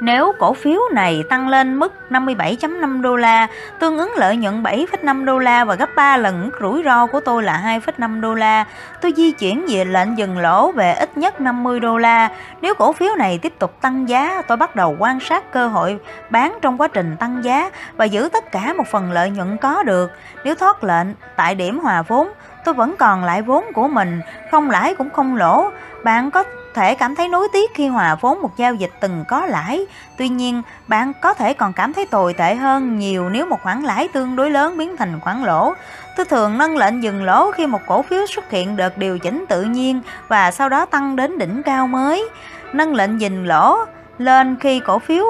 Nếu 0.00 0.34
cổ 0.38 0.52
phiếu 0.52 0.80
này 0.92 1.24
tăng 1.28 1.48
lên 1.48 1.76
mức 1.76 1.92
57.5 2.10 3.02
đô 3.02 3.16
la, 3.16 3.46
tương 3.78 3.98
ứng 3.98 4.12
lợi 4.16 4.36
nhuận 4.36 4.62
7,5 4.62 5.24
đô 5.24 5.38
la 5.38 5.64
và 5.64 5.74
gấp 5.74 5.88
3 5.96 6.16
lần 6.16 6.44
mức 6.44 6.58
rủi 6.60 6.82
ro 6.84 7.06
của 7.06 7.20
tôi 7.20 7.42
là 7.42 7.80
2,5 7.86 8.20
đô 8.20 8.34
la, 8.34 8.64
tôi 9.00 9.12
di 9.16 9.32
chuyển 9.32 9.66
về 9.68 9.84
lệnh 9.84 10.18
dừng 10.18 10.38
lỗ 10.38 10.72
về 10.72 10.94
ít 10.94 11.18
nhất 11.18 11.40
50 11.40 11.80
đô 11.80 11.98
la. 11.98 12.28
Nếu 12.60 12.74
cổ 12.74 12.92
phiếu 12.92 13.14
này 13.16 13.38
tiếp 13.38 13.58
tục 13.58 13.80
tăng 13.80 14.08
giá, 14.08 14.42
tôi 14.48 14.56
bắt 14.56 14.76
đầu 14.76 14.96
quan 14.98 15.20
sát 15.20 15.52
cơ 15.52 15.68
hội 15.68 15.98
bán 16.30 16.58
trong 16.62 16.80
quá 16.80 16.88
trình 16.88 17.16
tăng 17.20 17.44
giá 17.44 17.70
và 17.96 18.04
giữ 18.04 18.28
tất 18.32 18.52
cả 18.52 18.74
một 18.76 18.84
phần 18.90 19.12
lợi 19.12 19.30
nhuận 19.30 19.56
có 19.56 19.82
được. 19.82 20.10
Nếu 20.44 20.54
thoát 20.54 20.84
lệnh 20.84 21.06
tại 21.36 21.54
điểm 21.54 21.78
hòa 21.78 22.02
vốn, 22.02 22.28
tôi 22.64 22.74
vẫn 22.74 22.94
còn 22.98 23.24
lại 23.24 23.42
vốn 23.42 23.64
của 23.74 23.88
mình, 23.88 24.20
không 24.50 24.70
lãi 24.70 24.94
cũng 24.94 25.10
không 25.10 25.36
lỗ. 25.36 25.70
Bạn 26.04 26.30
có 26.30 26.44
thể 26.76 26.94
cảm 26.94 27.14
thấy 27.14 27.28
nối 27.28 27.48
tiếc 27.52 27.74
khi 27.74 27.88
hòa 27.88 28.14
vốn 28.14 28.42
một 28.42 28.56
giao 28.56 28.74
dịch 28.74 28.90
từng 29.00 29.24
có 29.28 29.46
lãi. 29.46 29.86
Tuy 30.16 30.28
nhiên, 30.28 30.62
bạn 30.88 31.12
có 31.22 31.34
thể 31.34 31.52
còn 31.52 31.72
cảm 31.72 31.92
thấy 31.92 32.06
tồi 32.06 32.34
tệ 32.34 32.54
hơn 32.54 32.98
nhiều 32.98 33.28
nếu 33.28 33.46
một 33.46 33.62
khoản 33.62 33.82
lãi 33.82 34.08
tương 34.08 34.36
đối 34.36 34.50
lớn 34.50 34.78
biến 34.78 34.96
thành 34.96 35.20
khoản 35.20 35.42
lỗ. 35.42 35.74
Tôi 36.16 36.26
thường 36.26 36.58
nâng 36.58 36.76
lệnh 36.76 37.02
dừng 37.02 37.24
lỗ 37.24 37.50
khi 37.50 37.66
một 37.66 37.80
cổ 37.86 38.02
phiếu 38.02 38.26
xuất 38.26 38.50
hiện 38.50 38.76
đợt 38.76 38.98
điều 38.98 39.18
chỉnh 39.18 39.44
tự 39.48 39.62
nhiên 39.62 40.00
và 40.28 40.50
sau 40.50 40.68
đó 40.68 40.84
tăng 40.84 41.16
đến 41.16 41.38
đỉnh 41.38 41.62
cao 41.62 41.86
mới. 41.86 42.28
Nâng 42.72 42.94
lệnh 42.94 43.20
dừng 43.20 43.46
lỗ 43.46 43.78
lên 44.18 44.56
khi 44.60 44.80
cổ 44.80 44.98
phiếu 44.98 45.24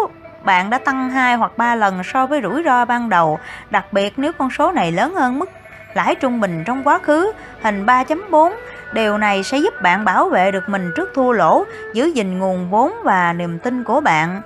bạn 0.44 0.70
đã 0.70 0.78
tăng 0.78 1.10
2 1.10 1.34
hoặc 1.34 1.58
3 1.58 1.74
lần 1.74 2.02
so 2.04 2.26
với 2.26 2.40
rủi 2.42 2.62
ro 2.64 2.84
ban 2.84 3.08
đầu, 3.08 3.38
đặc 3.70 3.92
biệt 3.92 4.14
nếu 4.16 4.32
con 4.32 4.50
số 4.50 4.72
này 4.72 4.92
lớn 4.92 5.14
hơn 5.14 5.38
mức 5.38 5.50
lãi 5.94 6.14
trung 6.14 6.40
bình 6.40 6.62
trong 6.66 6.84
quá 6.84 6.98
khứ, 6.98 7.32
hình 7.62 7.86
3.4. 7.86 8.52
Điều 8.92 9.18
này 9.18 9.42
sẽ 9.42 9.58
giúp 9.58 9.82
bạn 9.82 10.04
bảo 10.04 10.28
vệ 10.28 10.50
được 10.50 10.68
mình 10.68 10.92
trước 10.96 11.10
thua 11.14 11.32
lỗ, 11.32 11.64
giữ 11.92 12.06
gìn 12.06 12.38
nguồn 12.38 12.70
vốn 12.70 12.92
và 13.04 13.32
niềm 13.32 13.58
tin 13.58 13.84
của 13.84 14.00
bạn. 14.00 14.42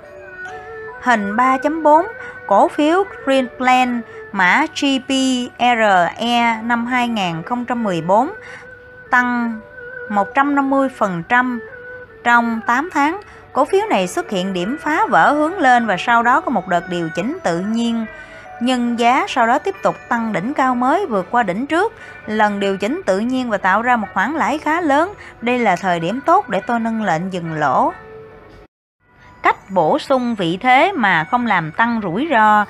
Hình 1.01 1.35
3.4 1.35 2.05
Cổ 2.47 2.67
phiếu 2.67 3.03
Greenland 3.25 3.99
mã 4.31 4.65
GPRE 4.81 6.61
năm 6.63 6.85
2014 6.85 8.31
tăng 9.09 9.59
150% 10.09 11.59
trong 12.23 12.61
8 12.67 12.89
tháng. 12.93 13.21
Cổ 13.53 13.65
phiếu 13.65 13.81
này 13.89 14.07
xuất 14.07 14.29
hiện 14.29 14.53
điểm 14.53 14.77
phá 14.81 15.05
vỡ 15.09 15.31
hướng 15.31 15.59
lên 15.59 15.87
và 15.87 15.95
sau 15.99 16.23
đó 16.23 16.41
có 16.41 16.51
một 16.51 16.67
đợt 16.67 16.89
điều 16.89 17.09
chỉnh 17.15 17.37
tự 17.43 17.59
nhiên 17.59 18.05
nhưng 18.61 18.99
giá 18.99 19.25
sau 19.27 19.47
đó 19.47 19.59
tiếp 19.59 19.75
tục 19.83 19.95
tăng 20.09 20.33
đỉnh 20.33 20.53
cao 20.53 20.75
mới 20.75 21.05
vượt 21.05 21.27
qua 21.31 21.43
đỉnh 21.43 21.67
trước, 21.67 21.93
lần 22.25 22.59
điều 22.59 22.77
chỉnh 22.77 23.01
tự 23.05 23.19
nhiên 23.19 23.49
và 23.49 23.57
tạo 23.57 23.81
ra 23.81 23.95
một 23.95 24.07
khoản 24.13 24.33
lãi 24.33 24.57
khá 24.57 24.81
lớn. 24.81 25.13
Đây 25.41 25.59
là 25.59 25.75
thời 25.75 25.99
điểm 25.99 26.19
tốt 26.25 26.49
để 26.49 26.61
tôi 26.67 26.79
nâng 26.79 27.03
lệnh 27.03 27.33
dừng 27.33 27.53
lỗ. 27.53 27.93
Cách 29.43 29.71
bổ 29.71 29.99
sung 29.99 30.35
vị 30.35 30.57
thế 30.61 30.91
mà 30.91 31.23
không 31.23 31.45
làm 31.45 31.71
tăng 31.71 31.99
rủi 32.03 32.27
ro. 32.31 32.65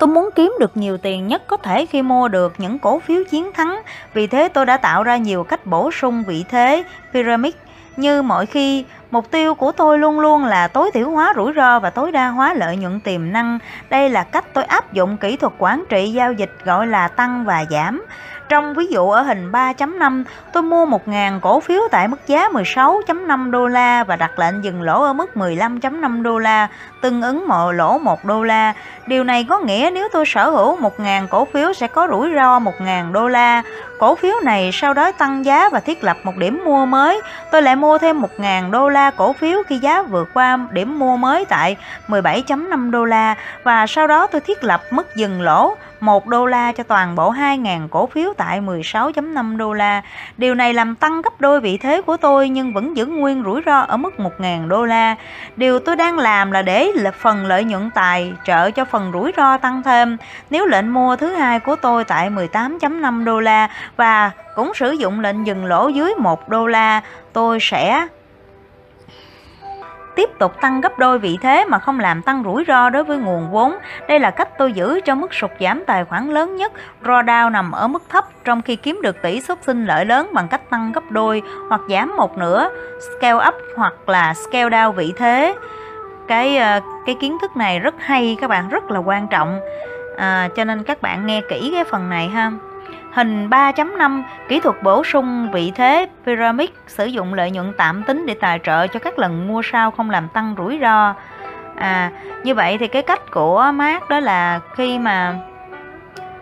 Tôi 0.00 0.08
muốn 0.08 0.30
kiếm 0.34 0.52
được 0.60 0.76
nhiều 0.76 0.98
tiền 0.98 1.26
nhất 1.26 1.42
có 1.46 1.56
thể 1.56 1.86
khi 1.86 2.02
mua 2.02 2.28
được 2.28 2.54
những 2.58 2.78
cổ 2.78 2.98
phiếu 2.98 3.24
chiến 3.30 3.52
thắng. 3.52 3.82
Vì 4.14 4.26
thế 4.26 4.48
tôi 4.48 4.66
đã 4.66 4.76
tạo 4.76 5.02
ra 5.02 5.16
nhiều 5.16 5.44
cách 5.44 5.66
bổ 5.66 5.90
sung 5.90 6.24
vị 6.26 6.44
thế 6.48 6.84
pyramid 7.12 7.54
như 7.96 8.22
mọi 8.22 8.46
khi, 8.46 8.84
mục 9.10 9.30
tiêu 9.30 9.54
của 9.54 9.72
tôi 9.72 9.98
luôn 9.98 10.20
luôn 10.20 10.44
là 10.44 10.68
tối 10.68 10.90
thiểu 10.94 11.10
hóa 11.10 11.32
rủi 11.36 11.52
ro 11.56 11.78
và 11.78 11.90
tối 11.90 12.12
đa 12.12 12.28
hóa 12.28 12.54
lợi 12.54 12.76
nhuận 12.76 13.00
tiềm 13.00 13.32
năng. 13.32 13.58
Đây 13.90 14.10
là 14.10 14.22
cách 14.22 14.44
tôi 14.52 14.64
áp 14.64 14.92
dụng 14.92 15.16
kỹ 15.16 15.36
thuật 15.36 15.52
quản 15.58 15.84
trị 15.88 16.10
giao 16.12 16.32
dịch 16.32 16.52
gọi 16.64 16.86
là 16.86 17.08
tăng 17.08 17.44
và 17.44 17.64
giảm. 17.70 18.02
Trong 18.48 18.74
ví 18.74 18.86
dụ 18.86 19.10
ở 19.10 19.22
hình 19.22 19.52
3.5, 19.52 20.24
tôi 20.52 20.62
mua 20.62 20.86
1.000 20.86 21.40
cổ 21.40 21.60
phiếu 21.60 21.80
tại 21.90 22.08
mức 22.08 22.26
giá 22.26 22.48
16.5 22.48 23.50
đô 23.50 23.66
la 23.66 24.04
và 24.04 24.16
đặt 24.16 24.38
lệnh 24.38 24.64
dừng 24.64 24.82
lỗ 24.82 25.02
ở 25.02 25.12
mức 25.12 25.30
15.5 25.34 26.22
đô 26.22 26.38
la, 26.38 26.68
tương 27.00 27.22
ứng 27.22 27.48
mộ 27.48 27.72
lỗ 27.72 27.98
1 27.98 28.24
đô 28.24 28.42
la. 28.42 28.72
Điều 29.06 29.24
này 29.24 29.46
có 29.48 29.58
nghĩa 29.58 29.90
nếu 29.94 30.08
tôi 30.12 30.26
sở 30.26 30.50
hữu 30.50 30.76
1.000 30.80 31.26
cổ 31.26 31.44
phiếu 31.44 31.72
sẽ 31.72 31.86
có 31.86 32.08
rủi 32.10 32.30
ro 32.34 32.58
1.000 32.58 33.12
đô 33.12 33.28
la. 33.28 33.62
Cổ 33.98 34.14
phiếu 34.14 34.34
này 34.44 34.70
sau 34.72 34.94
đó 34.94 35.12
tăng 35.12 35.44
giá 35.44 35.68
và 35.68 35.80
thiết 35.80 36.04
lập 36.04 36.16
một 36.22 36.36
điểm 36.36 36.62
mua 36.64 36.86
mới. 36.86 37.20
Tôi 37.50 37.62
lại 37.62 37.76
mua 37.76 37.98
thêm 37.98 38.22
1.000 38.22 38.70
đô 38.70 38.88
la 38.88 39.10
cổ 39.10 39.32
phiếu 39.32 39.62
khi 39.66 39.78
giá 39.78 40.02
vượt 40.02 40.28
qua 40.34 40.58
điểm 40.70 40.98
mua 40.98 41.16
mới 41.16 41.44
tại 41.44 41.76
17.5 42.08 42.90
đô 42.90 43.04
la 43.04 43.34
và 43.62 43.86
sau 43.86 44.06
đó 44.06 44.26
tôi 44.26 44.40
thiết 44.40 44.64
lập 44.64 44.82
mức 44.90 45.16
dừng 45.16 45.42
lỗ 45.42 45.76
1 46.00 46.26
đô 46.26 46.46
la 46.46 46.72
cho 46.72 46.82
toàn 46.82 47.14
bộ 47.14 47.32
2.000 47.32 47.88
cổ 47.88 48.06
phiếu 48.06 48.32
tại 48.36 48.60
16.5 48.60 49.56
đô 49.56 49.72
la. 49.72 50.02
Điều 50.36 50.54
này 50.54 50.74
làm 50.74 50.94
tăng 50.94 51.22
gấp 51.22 51.40
đôi 51.40 51.60
vị 51.60 51.78
thế 51.78 52.02
của 52.02 52.16
tôi 52.16 52.48
nhưng 52.48 52.72
vẫn 52.72 52.96
giữ 52.96 53.06
nguyên 53.06 53.42
rủi 53.44 53.60
ro 53.66 53.80
ở 53.80 53.96
mức 53.96 54.14
1.000 54.18 54.68
đô 54.68 54.84
la. 54.84 55.16
Điều 55.56 55.78
tôi 55.78 55.96
đang 55.96 56.18
làm 56.18 56.50
là 56.50 56.62
để 56.62 56.92
phần 57.20 57.46
lợi 57.46 57.64
nhuận 57.64 57.90
tài 57.94 58.32
trợ 58.44 58.70
cho 58.70 58.84
phần 58.84 59.10
rủi 59.12 59.32
ro 59.36 59.56
tăng 59.56 59.82
thêm. 59.82 60.16
Nếu 60.50 60.66
lệnh 60.66 60.94
mua 60.94 61.16
thứ 61.16 61.32
hai 61.32 61.60
của 61.60 61.76
tôi 61.76 62.04
tại 62.04 62.30
18.5 62.30 63.24
đô 63.24 63.40
la 63.40 63.68
và 63.96 64.30
cũng 64.54 64.72
sử 64.74 64.92
dụng 64.92 65.20
lệnh 65.20 65.46
dừng 65.46 65.64
lỗ 65.64 65.88
dưới 65.88 66.14
1 66.18 66.48
đô 66.48 66.66
la, 66.66 67.00
tôi 67.32 67.58
sẽ 67.60 68.06
tiếp 70.16 70.30
tục 70.38 70.60
tăng 70.60 70.80
gấp 70.80 70.98
đôi 70.98 71.18
vị 71.18 71.38
thế 71.42 71.64
mà 71.64 71.78
không 71.78 72.00
làm 72.00 72.22
tăng 72.22 72.42
rủi 72.44 72.64
ro 72.68 72.90
đối 72.90 73.04
với 73.04 73.18
nguồn 73.18 73.50
vốn. 73.50 73.76
Đây 74.08 74.18
là 74.18 74.30
cách 74.30 74.48
tôi 74.58 74.72
giữ 74.72 75.00
cho 75.04 75.14
mức 75.14 75.34
sụt 75.34 75.50
giảm 75.60 75.84
tài 75.86 76.04
khoản 76.04 76.30
lớn 76.30 76.56
nhất. 76.56 76.72
Drawdown 77.04 77.50
nằm 77.50 77.72
ở 77.72 77.88
mức 77.88 78.02
thấp 78.08 78.24
trong 78.44 78.62
khi 78.62 78.76
kiếm 78.76 79.00
được 79.02 79.22
tỷ 79.22 79.40
suất 79.40 79.58
sinh 79.62 79.86
lợi 79.86 80.04
lớn 80.04 80.30
bằng 80.32 80.48
cách 80.48 80.70
tăng 80.70 80.92
gấp 80.92 81.10
đôi 81.10 81.42
hoặc 81.68 81.80
giảm 81.88 82.16
một 82.16 82.38
nửa, 82.38 82.68
scale 83.00 83.46
up 83.48 83.54
hoặc 83.76 84.08
là 84.08 84.34
scale 84.34 84.68
down 84.70 84.92
vị 84.92 85.12
thế. 85.16 85.54
Cái 86.28 86.56
ờ, 86.56 86.80
cái 87.06 87.16
kiến 87.20 87.38
thức 87.40 87.56
này 87.56 87.78
rất 87.78 87.94
hay 87.98 88.36
các 88.40 88.50
bạn 88.50 88.68
rất 88.68 88.90
là 88.90 88.98
quan 88.98 89.28
trọng. 89.28 89.60
À, 90.16 90.48
cho 90.56 90.64
nên 90.64 90.82
các 90.82 91.02
bạn 91.02 91.26
nghe 91.26 91.40
kỹ 91.48 91.70
cái 91.74 91.84
phần 91.84 92.10
này 92.10 92.28
ha. 92.28 92.52
Hình 93.16 93.48
3.5 93.48 94.22
kỹ 94.48 94.60
thuật 94.60 94.82
bổ 94.82 95.04
sung 95.04 95.50
vị 95.52 95.72
thế 95.74 96.08
pyramid 96.26 96.68
sử 96.86 97.06
dụng 97.06 97.34
lợi 97.34 97.50
nhuận 97.50 97.72
tạm 97.76 98.02
tính 98.02 98.26
để 98.26 98.34
tài 98.40 98.60
trợ 98.64 98.86
cho 98.86 99.00
các 99.00 99.18
lần 99.18 99.48
mua 99.48 99.62
sao 99.62 99.90
không 99.90 100.10
làm 100.10 100.28
tăng 100.28 100.54
rủi 100.58 100.78
ro. 100.82 101.14
À, 101.76 102.10
như 102.44 102.54
vậy 102.54 102.78
thì 102.78 102.88
cái 102.88 103.02
cách 103.02 103.30
của 103.30 103.70
Mark 103.74 104.08
đó 104.08 104.20
là 104.20 104.60
khi 104.74 104.98
mà 104.98 105.38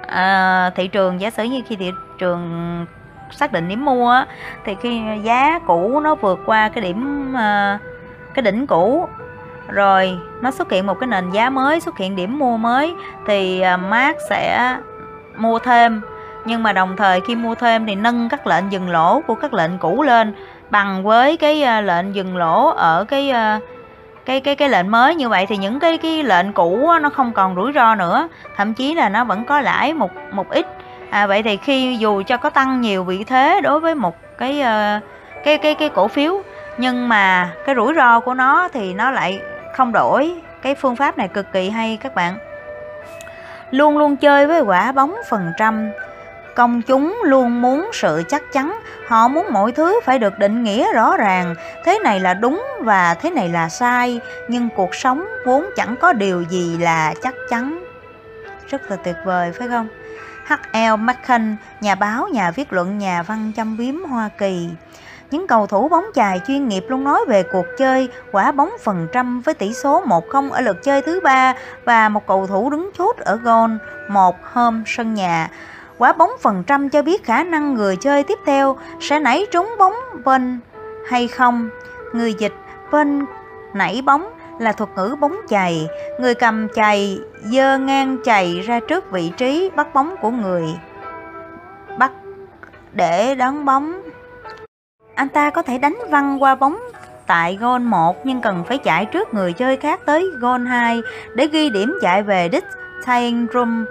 à, 0.06 0.70
thị 0.74 0.88
trường 0.88 1.20
giả 1.20 1.30
sử 1.30 1.44
như 1.44 1.62
khi 1.66 1.76
thị 1.76 1.90
trường 2.18 2.86
xác 3.30 3.52
định 3.52 3.68
điểm 3.68 3.84
mua 3.84 4.24
thì 4.64 4.76
khi 4.80 5.02
giá 5.22 5.58
cũ 5.66 6.00
nó 6.00 6.14
vượt 6.14 6.40
qua 6.46 6.68
cái 6.68 6.84
điểm 6.84 7.32
à, 7.36 7.78
cái 8.34 8.42
đỉnh 8.42 8.66
cũ 8.66 9.08
rồi 9.68 10.18
nó 10.40 10.50
xuất 10.50 10.70
hiện 10.70 10.86
một 10.86 11.00
cái 11.00 11.06
nền 11.06 11.30
giá 11.30 11.50
mới 11.50 11.80
xuất 11.80 11.98
hiện 11.98 12.16
điểm 12.16 12.38
mua 12.38 12.56
mới 12.56 12.94
thì 13.26 13.60
mát 13.60 13.78
Mark 13.78 14.16
sẽ 14.30 14.76
mua 15.36 15.58
thêm 15.58 16.02
nhưng 16.44 16.62
mà 16.62 16.72
đồng 16.72 16.96
thời 16.96 17.20
khi 17.20 17.34
mua 17.34 17.54
thêm 17.54 17.86
thì 17.86 17.94
nâng 17.94 18.28
các 18.28 18.46
lệnh 18.46 18.72
dừng 18.72 18.90
lỗ 18.90 19.20
của 19.26 19.34
các 19.34 19.54
lệnh 19.54 19.78
cũ 19.78 20.02
lên 20.02 20.34
bằng 20.70 21.02
với 21.02 21.36
cái 21.36 21.62
à, 21.62 21.80
lệnh 21.80 22.14
dừng 22.14 22.36
lỗ 22.36 22.68
ở 22.68 23.04
cái 23.04 23.30
à, 23.30 23.60
cái 24.24 24.40
cái 24.40 24.56
cái 24.56 24.68
lệnh 24.68 24.90
mới. 24.90 25.14
Như 25.14 25.28
vậy 25.28 25.46
thì 25.46 25.56
những 25.56 25.80
cái 25.80 25.98
cái 25.98 26.22
lệnh 26.22 26.52
cũ 26.52 26.90
nó 27.02 27.10
không 27.10 27.32
còn 27.32 27.54
rủi 27.54 27.72
ro 27.72 27.94
nữa 27.94 28.28
thậm 28.56 28.74
chí 28.74 28.94
là 28.94 29.08
nó 29.08 29.24
vẫn 29.24 29.44
có 29.44 29.60
lãi 29.60 29.94
một 29.94 30.10
một 30.32 30.50
ít. 30.50 30.66
À, 31.10 31.26
vậy 31.26 31.42
thì 31.42 31.56
khi 31.56 31.96
dù 31.96 32.22
cho 32.26 32.36
có 32.36 32.50
tăng 32.50 32.80
nhiều 32.80 33.04
vị 33.04 33.24
thế 33.24 33.60
đối 33.60 33.80
với 33.80 33.94
một 33.94 34.16
cái 34.38 34.60
à, 34.60 35.00
cái 35.44 35.58
cái 35.58 35.74
cái 35.74 35.88
cổ 35.88 36.08
phiếu 36.08 36.42
nhưng 36.78 37.08
mà 37.08 37.50
cái 37.66 37.74
rủi 37.74 37.94
ro 37.94 38.20
của 38.20 38.34
nó 38.34 38.68
thì 38.72 38.94
nó 38.94 39.10
lại 39.10 39.40
không 39.76 39.92
đổi. 39.92 40.34
Cái 40.62 40.74
phương 40.74 40.96
pháp 40.96 41.18
này 41.18 41.28
cực 41.28 41.52
kỳ 41.52 41.70
hay 41.70 41.98
các 42.02 42.14
bạn. 42.14 42.38
Luôn 43.70 43.98
luôn 43.98 44.16
chơi 44.16 44.46
với 44.46 44.60
quả 44.60 44.92
bóng 44.92 45.16
phần 45.28 45.52
trăm 45.58 45.90
công 46.56 46.82
chúng 46.82 47.20
luôn 47.24 47.62
muốn 47.62 47.90
sự 47.92 48.22
chắc 48.28 48.52
chắn 48.52 48.80
họ 49.06 49.28
muốn 49.28 49.46
mọi 49.52 49.72
thứ 49.72 50.00
phải 50.04 50.18
được 50.18 50.38
định 50.38 50.64
nghĩa 50.64 50.92
rõ 50.92 51.16
ràng 51.16 51.54
thế 51.84 51.98
này 52.04 52.20
là 52.20 52.34
đúng 52.34 52.64
và 52.80 53.14
thế 53.14 53.30
này 53.30 53.48
là 53.48 53.68
sai 53.68 54.20
nhưng 54.48 54.68
cuộc 54.76 54.94
sống 54.94 55.24
vốn 55.46 55.66
chẳng 55.76 55.96
có 56.00 56.12
điều 56.12 56.42
gì 56.42 56.78
là 56.78 57.14
chắc 57.22 57.34
chắn 57.50 57.84
rất 58.68 58.90
là 58.90 58.96
tuyệt 58.96 59.16
vời 59.24 59.52
phải 59.52 59.68
không? 59.68 59.88
H.L. 60.46 60.96
Mencken, 60.98 61.56
nhà 61.80 61.94
báo, 61.94 62.28
nhà 62.28 62.50
viết 62.50 62.72
luận, 62.72 62.98
nhà 62.98 63.22
văn 63.22 63.52
châm 63.56 63.76
biếm 63.76 63.94
Hoa 63.94 64.28
Kỳ. 64.38 64.68
Những 65.30 65.46
cầu 65.46 65.66
thủ 65.66 65.88
bóng 65.88 66.04
chài 66.14 66.40
chuyên 66.46 66.68
nghiệp 66.68 66.84
luôn 66.88 67.04
nói 67.04 67.20
về 67.28 67.42
cuộc 67.42 67.66
chơi 67.78 68.08
quả 68.32 68.52
bóng 68.52 68.70
phần 68.82 69.08
trăm 69.12 69.40
với 69.40 69.54
tỷ 69.54 69.74
số 69.74 70.02
1-0 70.06 70.50
ở 70.50 70.60
lượt 70.60 70.82
chơi 70.82 71.02
thứ 71.02 71.20
ba 71.20 71.54
và 71.84 72.08
một 72.08 72.26
cầu 72.26 72.46
thủ 72.46 72.70
đứng 72.70 72.90
chốt 72.98 73.16
ở 73.16 73.36
gôn 73.36 73.78
một 74.08 74.36
hôm 74.52 74.84
sân 74.86 75.14
nhà. 75.14 75.48
Quả 76.04 76.12
bóng 76.12 76.30
phần 76.40 76.64
trăm 76.66 76.88
cho 76.88 77.02
biết 77.02 77.24
khả 77.24 77.44
năng 77.44 77.74
người 77.74 77.96
chơi 77.96 78.22
tiếp 78.22 78.38
theo 78.46 78.76
sẽ 79.00 79.20
nảy 79.20 79.46
trúng 79.50 79.74
bóng 79.78 79.94
bên 80.24 80.60
hay 81.08 81.28
không. 81.28 81.68
Người 82.12 82.34
dịch 82.34 82.52
bên 82.92 83.26
nảy 83.74 84.02
bóng 84.02 84.30
là 84.58 84.72
thuật 84.72 84.90
ngữ 84.96 85.16
bóng 85.20 85.36
chày. 85.48 85.88
Người 86.20 86.34
cầm 86.34 86.68
chày 86.74 87.18
dơ 87.42 87.78
ngang 87.78 88.16
chày 88.24 88.60
ra 88.60 88.80
trước 88.88 89.10
vị 89.10 89.32
trí 89.36 89.70
bắt 89.76 89.94
bóng 89.94 90.14
của 90.20 90.30
người 90.30 90.64
bắt 91.98 92.12
để 92.92 93.34
đón 93.34 93.64
bóng. 93.64 94.00
Anh 95.14 95.28
ta 95.28 95.50
có 95.50 95.62
thể 95.62 95.78
đánh 95.78 95.98
văng 96.10 96.42
qua 96.42 96.54
bóng 96.54 96.78
tại 97.26 97.56
gôn 97.60 97.84
1 97.84 98.26
nhưng 98.26 98.40
cần 98.40 98.64
phải 98.68 98.78
chạy 98.78 99.06
trước 99.06 99.34
người 99.34 99.52
chơi 99.52 99.76
khác 99.76 100.00
tới 100.06 100.30
gôn 100.40 100.66
2 100.66 101.02
để 101.34 101.46
ghi 101.46 101.70
điểm 101.70 101.98
chạy 102.02 102.22
về 102.22 102.48
đích 102.48 102.64
tying 103.06 103.46
room. 103.54 103.84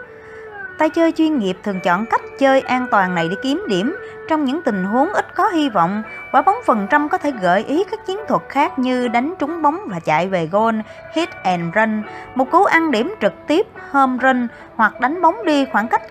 Tay 0.83 0.89
chơi 0.89 1.11
chuyên 1.11 1.39
nghiệp 1.39 1.57
thường 1.63 1.79
chọn 1.79 2.05
cách 2.05 2.21
chơi 2.39 2.61
an 2.61 2.87
toàn 2.91 3.15
này 3.15 3.29
để 3.29 3.35
kiếm 3.43 3.65
điểm. 3.67 3.95
Trong 4.29 4.45
những 4.45 4.61
tình 4.65 4.83
huống 4.83 5.13
ít 5.13 5.35
có 5.35 5.47
hy 5.47 5.69
vọng, 5.69 6.03
quả 6.31 6.41
bóng 6.41 6.55
phần 6.65 6.87
trăm 6.89 7.09
có 7.09 7.17
thể 7.17 7.31
gợi 7.31 7.63
ý 7.63 7.83
các 7.91 8.05
chiến 8.05 8.19
thuật 8.27 8.41
khác 8.49 8.79
như 8.79 9.07
đánh 9.07 9.33
trúng 9.39 9.61
bóng 9.61 9.79
và 9.87 9.99
chạy 9.99 10.27
về 10.27 10.47
goal 10.51 10.79
hit 11.15 11.29
and 11.43 11.73
run, 11.73 12.03
một 12.35 12.51
cú 12.51 12.63
ăn 12.63 12.91
điểm 12.91 13.15
trực 13.21 13.33
tiếp, 13.47 13.67
home 13.91 14.17
run 14.21 14.47
hoặc 14.75 14.99
đánh 14.99 15.21
bóng 15.21 15.45
đi 15.45 15.65
khoảng 15.65 15.87
cách 15.87 16.01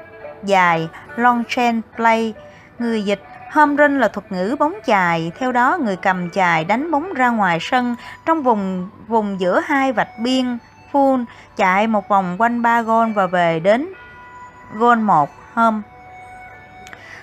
dài, 0.45 0.89
long 1.16 1.43
chain 1.49 1.81
play. 1.97 2.35
Người 2.79 3.03
dịch 3.03 3.23
Home 3.53 3.77
run 3.77 4.01
là 4.01 4.09
thuật 4.09 4.33
ngữ 4.33 4.57
bóng 4.59 4.75
chài, 4.87 5.33
theo 5.39 5.53
đó 5.53 5.79
người 5.81 5.97
cầm 5.97 6.31
chài 6.31 6.64
đánh 6.64 6.91
bóng 6.91 7.12
ra 7.14 7.29
ngoài 7.29 7.59
sân 7.61 7.97
trong 8.27 8.43
vùng 8.43 8.89
vùng 9.09 9.41
giữa 9.41 9.61
hai 9.64 9.93
vạch 9.93 10.18
biên 10.18 10.59
full 10.93 11.25
chạy 11.57 11.87
một 11.87 12.09
vòng 12.09 12.37
quanh 12.39 12.62
ba 12.62 12.83
gôn 12.83 13.12
và 13.12 13.27
về 13.27 13.61
đến 13.61 13.89
gôn 14.73 15.03
1 15.03 15.31
home. 15.55 15.81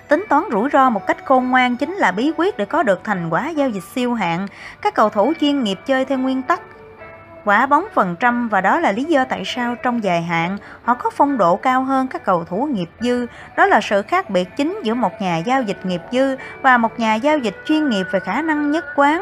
Tính 0.07 0.25
toán 0.29 0.43
rủi 0.51 0.69
ro 0.73 0.89
một 0.89 1.07
cách 1.07 1.25
khôn 1.25 1.49
ngoan 1.49 1.77
chính 1.77 1.93
là 1.93 2.11
bí 2.11 2.31
quyết 2.37 2.57
để 2.57 2.65
có 2.65 2.83
được 2.83 3.03
thành 3.03 3.29
quả 3.29 3.49
giao 3.49 3.69
dịch 3.69 3.83
siêu 3.83 4.13
hạng. 4.13 4.47
Các 4.81 4.93
cầu 4.93 5.09
thủ 5.09 5.33
chuyên 5.39 5.63
nghiệp 5.63 5.79
chơi 5.85 6.05
theo 6.05 6.17
nguyên 6.17 6.41
tắc 6.41 6.61
quả 7.49 7.65
bóng 7.65 7.85
phần 7.93 8.15
trăm 8.19 8.49
và 8.49 8.61
đó 8.61 8.79
là 8.79 8.91
lý 8.91 9.03
do 9.03 9.25
tại 9.29 9.43
sao 9.45 9.75
trong 9.83 10.03
dài 10.03 10.21
hạn 10.21 10.57
họ 10.83 10.93
có 10.93 11.09
phong 11.09 11.37
độ 11.37 11.55
cao 11.55 11.83
hơn 11.83 12.07
các 12.07 12.25
cầu 12.25 12.43
thủ 12.43 12.69
nghiệp 12.71 12.89
dư. 12.99 13.25
Đó 13.57 13.65
là 13.65 13.81
sự 13.81 14.01
khác 14.01 14.29
biệt 14.29 14.49
chính 14.57 14.79
giữa 14.83 14.93
một 14.93 15.21
nhà 15.21 15.37
giao 15.37 15.61
dịch 15.61 15.85
nghiệp 15.85 16.01
dư 16.11 16.35
và 16.61 16.77
một 16.77 16.99
nhà 16.99 17.15
giao 17.15 17.37
dịch 17.37 17.55
chuyên 17.65 17.89
nghiệp 17.89 18.05
về 18.11 18.19
khả 18.19 18.41
năng 18.41 18.71
nhất 18.71 18.85
quán. 18.95 19.21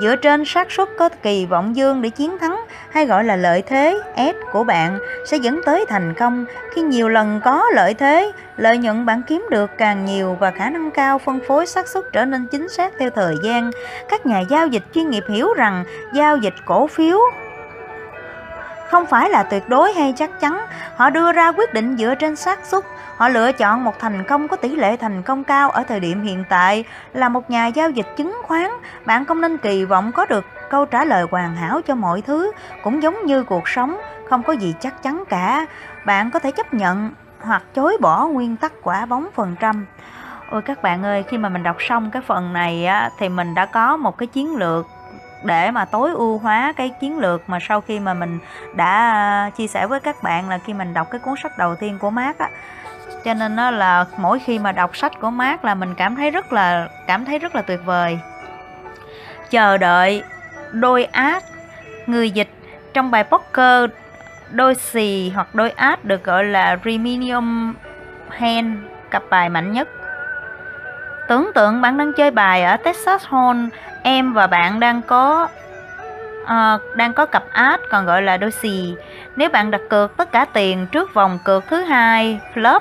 Dựa 0.00 0.16
trên 0.16 0.44
xác 0.44 0.72
suất 0.72 0.88
có 0.98 1.08
kỳ 1.22 1.46
vọng 1.46 1.76
dương 1.76 2.02
để 2.02 2.10
chiến 2.10 2.38
thắng 2.38 2.64
hay 2.90 3.06
gọi 3.06 3.24
là 3.24 3.36
lợi 3.36 3.62
thế 3.62 4.00
S 4.16 4.52
của 4.52 4.64
bạn 4.64 4.98
sẽ 5.26 5.36
dẫn 5.36 5.60
tới 5.66 5.84
thành 5.88 6.14
công. 6.14 6.44
Khi 6.74 6.82
nhiều 6.82 7.08
lần 7.08 7.40
có 7.44 7.64
lợi 7.74 7.94
thế, 7.94 8.32
lợi 8.56 8.78
nhuận 8.78 9.06
bạn 9.06 9.22
kiếm 9.22 9.46
được 9.50 9.70
càng 9.78 10.04
nhiều 10.04 10.36
và 10.40 10.50
khả 10.50 10.70
năng 10.70 10.90
cao 10.90 11.18
phân 11.18 11.40
phối 11.48 11.66
xác 11.66 11.88
suất 11.88 12.04
trở 12.12 12.24
nên 12.24 12.46
chính 12.46 12.68
xác 12.68 12.92
theo 12.98 13.10
thời 13.10 13.34
gian. 13.42 13.70
Các 14.08 14.26
nhà 14.26 14.40
giao 14.40 14.66
dịch 14.66 14.82
chuyên 14.94 15.10
nghiệp 15.10 15.24
hiểu 15.28 15.54
rằng 15.54 15.84
giao 16.14 16.36
dịch 16.36 16.54
cổ 16.66 16.86
phiếu 16.86 17.18
không 18.90 19.06
phải 19.06 19.30
là 19.30 19.42
tuyệt 19.42 19.68
đối 19.68 19.92
hay 19.92 20.14
chắc 20.16 20.40
chắn. 20.40 20.66
Họ 20.96 21.10
đưa 21.10 21.32
ra 21.32 21.52
quyết 21.52 21.74
định 21.74 21.96
dựa 21.96 22.14
trên 22.14 22.36
xác 22.36 22.66
suất. 22.66 22.84
Họ 23.16 23.28
lựa 23.28 23.52
chọn 23.52 23.84
một 23.84 23.98
thành 23.98 24.24
công 24.24 24.48
có 24.48 24.56
tỷ 24.56 24.68
lệ 24.68 24.96
thành 24.96 25.22
công 25.22 25.44
cao 25.44 25.70
ở 25.70 25.82
thời 25.82 26.00
điểm 26.00 26.22
hiện 26.22 26.44
tại 26.48 26.84
là 27.12 27.28
một 27.28 27.50
nhà 27.50 27.66
giao 27.66 27.90
dịch 27.90 28.16
chứng 28.16 28.36
khoán. 28.44 28.70
Bạn 29.04 29.24
không 29.24 29.40
nên 29.40 29.58
kỳ 29.58 29.84
vọng 29.84 30.12
có 30.12 30.26
được 30.26 30.44
câu 30.70 30.84
trả 30.84 31.04
lời 31.04 31.26
hoàn 31.30 31.56
hảo 31.56 31.80
cho 31.86 31.94
mọi 31.94 32.22
thứ 32.22 32.52
cũng 32.82 33.02
giống 33.02 33.26
như 33.26 33.44
cuộc 33.44 33.68
sống 33.68 34.00
không 34.28 34.42
có 34.42 34.52
gì 34.52 34.74
chắc 34.80 35.02
chắn 35.02 35.24
cả. 35.28 35.66
Bạn 36.04 36.30
có 36.30 36.38
thể 36.38 36.50
chấp 36.50 36.74
nhận 36.74 37.10
hoặc 37.40 37.62
chối 37.74 37.96
bỏ 38.00 38.26
nguyên 38.26 38.56
tắc 38.56 38.72
quả 38.82 39.06
bóng 39.06 39.28
phần 39.34 39.56
trăm. 39.60 39.86
Ôi 40.50 40.62
các 40.62 40.82
bạn 40.82 41.02
ơi 41.02 41.24
khi 41.28 41.38
mà 41.38 41.48
mình 41.48 41.62
đọc 41.62 41.76
xong 41.80 42.10
cái 42.10 42.22
phần 42.26 42.52
này 42.52 42.86
á, 42.86 43.10
thì 43.18 43.28
mình 43.28 43.54
đã 43.54 43.66
có 43.66 43.96
một 43.96 44.18
cái 44.18 44.26
chiến 44.26 44.56
lược 44.56 44.86
để 45.42 45.70
mà 45.70 45.84
tối 45.84 46.10
ưu 46.10 46.38
hóa 46.38 46.72
cái 46.76 46.88
chiến 47.00 47.18
lược 47.18 47.48
mà 47.48 47.58
sau 47.68 47.80
khi 47.80 48.00
mà 48.00 48.14
mình 48.14 48.38
đã 48.74 49.12
à, 49.12 49.50
chia 49.56 49.66
sẻ 49.66 49.86
với 49.86 50.00
các 50.00 50.22
bạn 50.22 50.48
là 50.48 50.58
khi 50.58 50.74
mình 50.74 50.94
đọc 50.94 51.10
cái 51.10 51.18
cuốn 51.18 51.34
sách 51.42 51.58
đầu 51.58 51.74
tiên 51.74 51.98
của 51.98 52.10
Mark 52.10 52.38
á. 52.38 52.48
Cho 53.24 53.34
nên 53.34 53.56
nó 53.56 53.70
là 53.70 54.04
mỗi 54.16 54.38
khi 54.38 54.58
mà 54.58 54.72
đọc 54.72 54.96
sách 54.96 55.20
của 55.20 55.30
Mark 55.30 55.64
là 55.64 55.74
mình 55.74 55.94
cảm 55.94 56.16
thấy 56.16 56.30
rất 56.30 56.52
là, 56.52 56.88
cảm 57.06 57.24
thấy 57.24 57.38
rất 57.38 57.54
là 57.54 57.62
tuyệt 57.62 57.80
vời. 57.84 58.18
Chờ 59.50 59.76
đợi 59.76 60.22
đôi 60.72 61.04
ác 61.04 61.44
người 62.06 62.30
dịch 62.30 62.48
trong 62.94 63.10
bài 63.10 63.24
poker, 63.24 63.90
đôi 64.50 64.74
xì 64.74 65.30
hoặc 65.34 65.54
đôi 65.54 65.70
ác 65.70 66.04
được 66.04 66.24
gọi 66.24 66.44
là 66.44 66.78
Reminium 66.84 67.74
Hand, 68.28 68.78
cặp 69.10 69.22
bài 69.30 69.48
mạnh 69.48 69.72
nhất. 69.72 69.88
Tưởng 71.28 71.50
tượng 71.54 71.80
bạn 71.80 71.98
đang 71.98 72.12
chơi 72.12 72.30
bài 72.30 72.64
ở 72.64 72.76
Texas 72.76 73.26
Hold'em 73.26 73.68
em 74.08 74.32
và 74.32 74.46
bạn 74.46 74.80
đang 74.80 75.02
có 75.02 75.48
uh, 76.42 76.96
đang 76.96 77.12
có 77.12 77.26
cặp 77.26 77.44
át 77.52 77.80
còn 77.90 78.06
gọi 78.06 78.22
là 78.22 78.36
đôi 78.36 78.50
xì. 78.50 78.94
Nếu 79.36 79.48
bạn 79.48 79.70
đặt 79.70 79.80
cược 79.90 80.16
tất 80.16 80.32
cả 80.32 80.44
tiền 80.52 80.86
trước 80.92 81.14
vòng 81.14 81.38
cược 81.44 81.66
thứ 81.66 81.80
hai 81.80 82.40
flop 82.54 82.80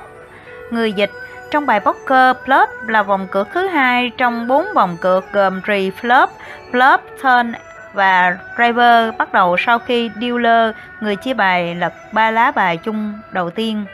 người 0.72 0.94
dịch. 0.94 1.12
Trong 1.52 1.66
bài 1.66 1.80
poker 1.80 2.38
flop 2.46 2.68
là 2.88 3.04
vòng 3.04 3.28
cược 3.32 3.48
thứ 3.54 3.68
hai 3.68 4.12
trong 4.18 4.48
bốn 4.48 4.66
vòng 4.76 4.98
cược 5.02 5.32
gồm 5.34 5.62
re 5.68 5.80
flop 6.02 6.28
flop 6.72 6.98
turn 7.24 7.54
và 7.94 8.38
driver 8.56 9.16
bắt 9.18 9.34
đầu 9.34 9.58
sau 9.58 9.80
khi 9.80 10.12
dealer 10.22 10.76
người 11.02 11.16
chia 11.16 11.34
bài 11.34 11.76
lật 11.76 11.94
ba 12.12 12.32
lá 12.32 12.52
bài 12.52 12.78
chung 12.78 13.14
đầu 13.32 13.50
tiên. 13.50 13.86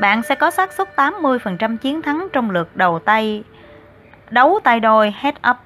Bạn 0.00 0.22
sẽ 0.22 0.34
có 0.34 0.50
xác 0.50 0.72
suất 0.72 0.88
80% 0.96 1.76
chiến 1.76 2.02
thắng 2.02 2.28
trong 2.32 2.50
lượt 2.50 2.68
đầu 2.74 2.98
tay 2.98 3.44
đấu 4.30 4.60
tay 4.64 4.80
đôi 4.80 5.14
head 5.20 5.34
up. 5.50 5.56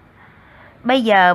Bây 0.84 1.02
giờ 1.02 1.34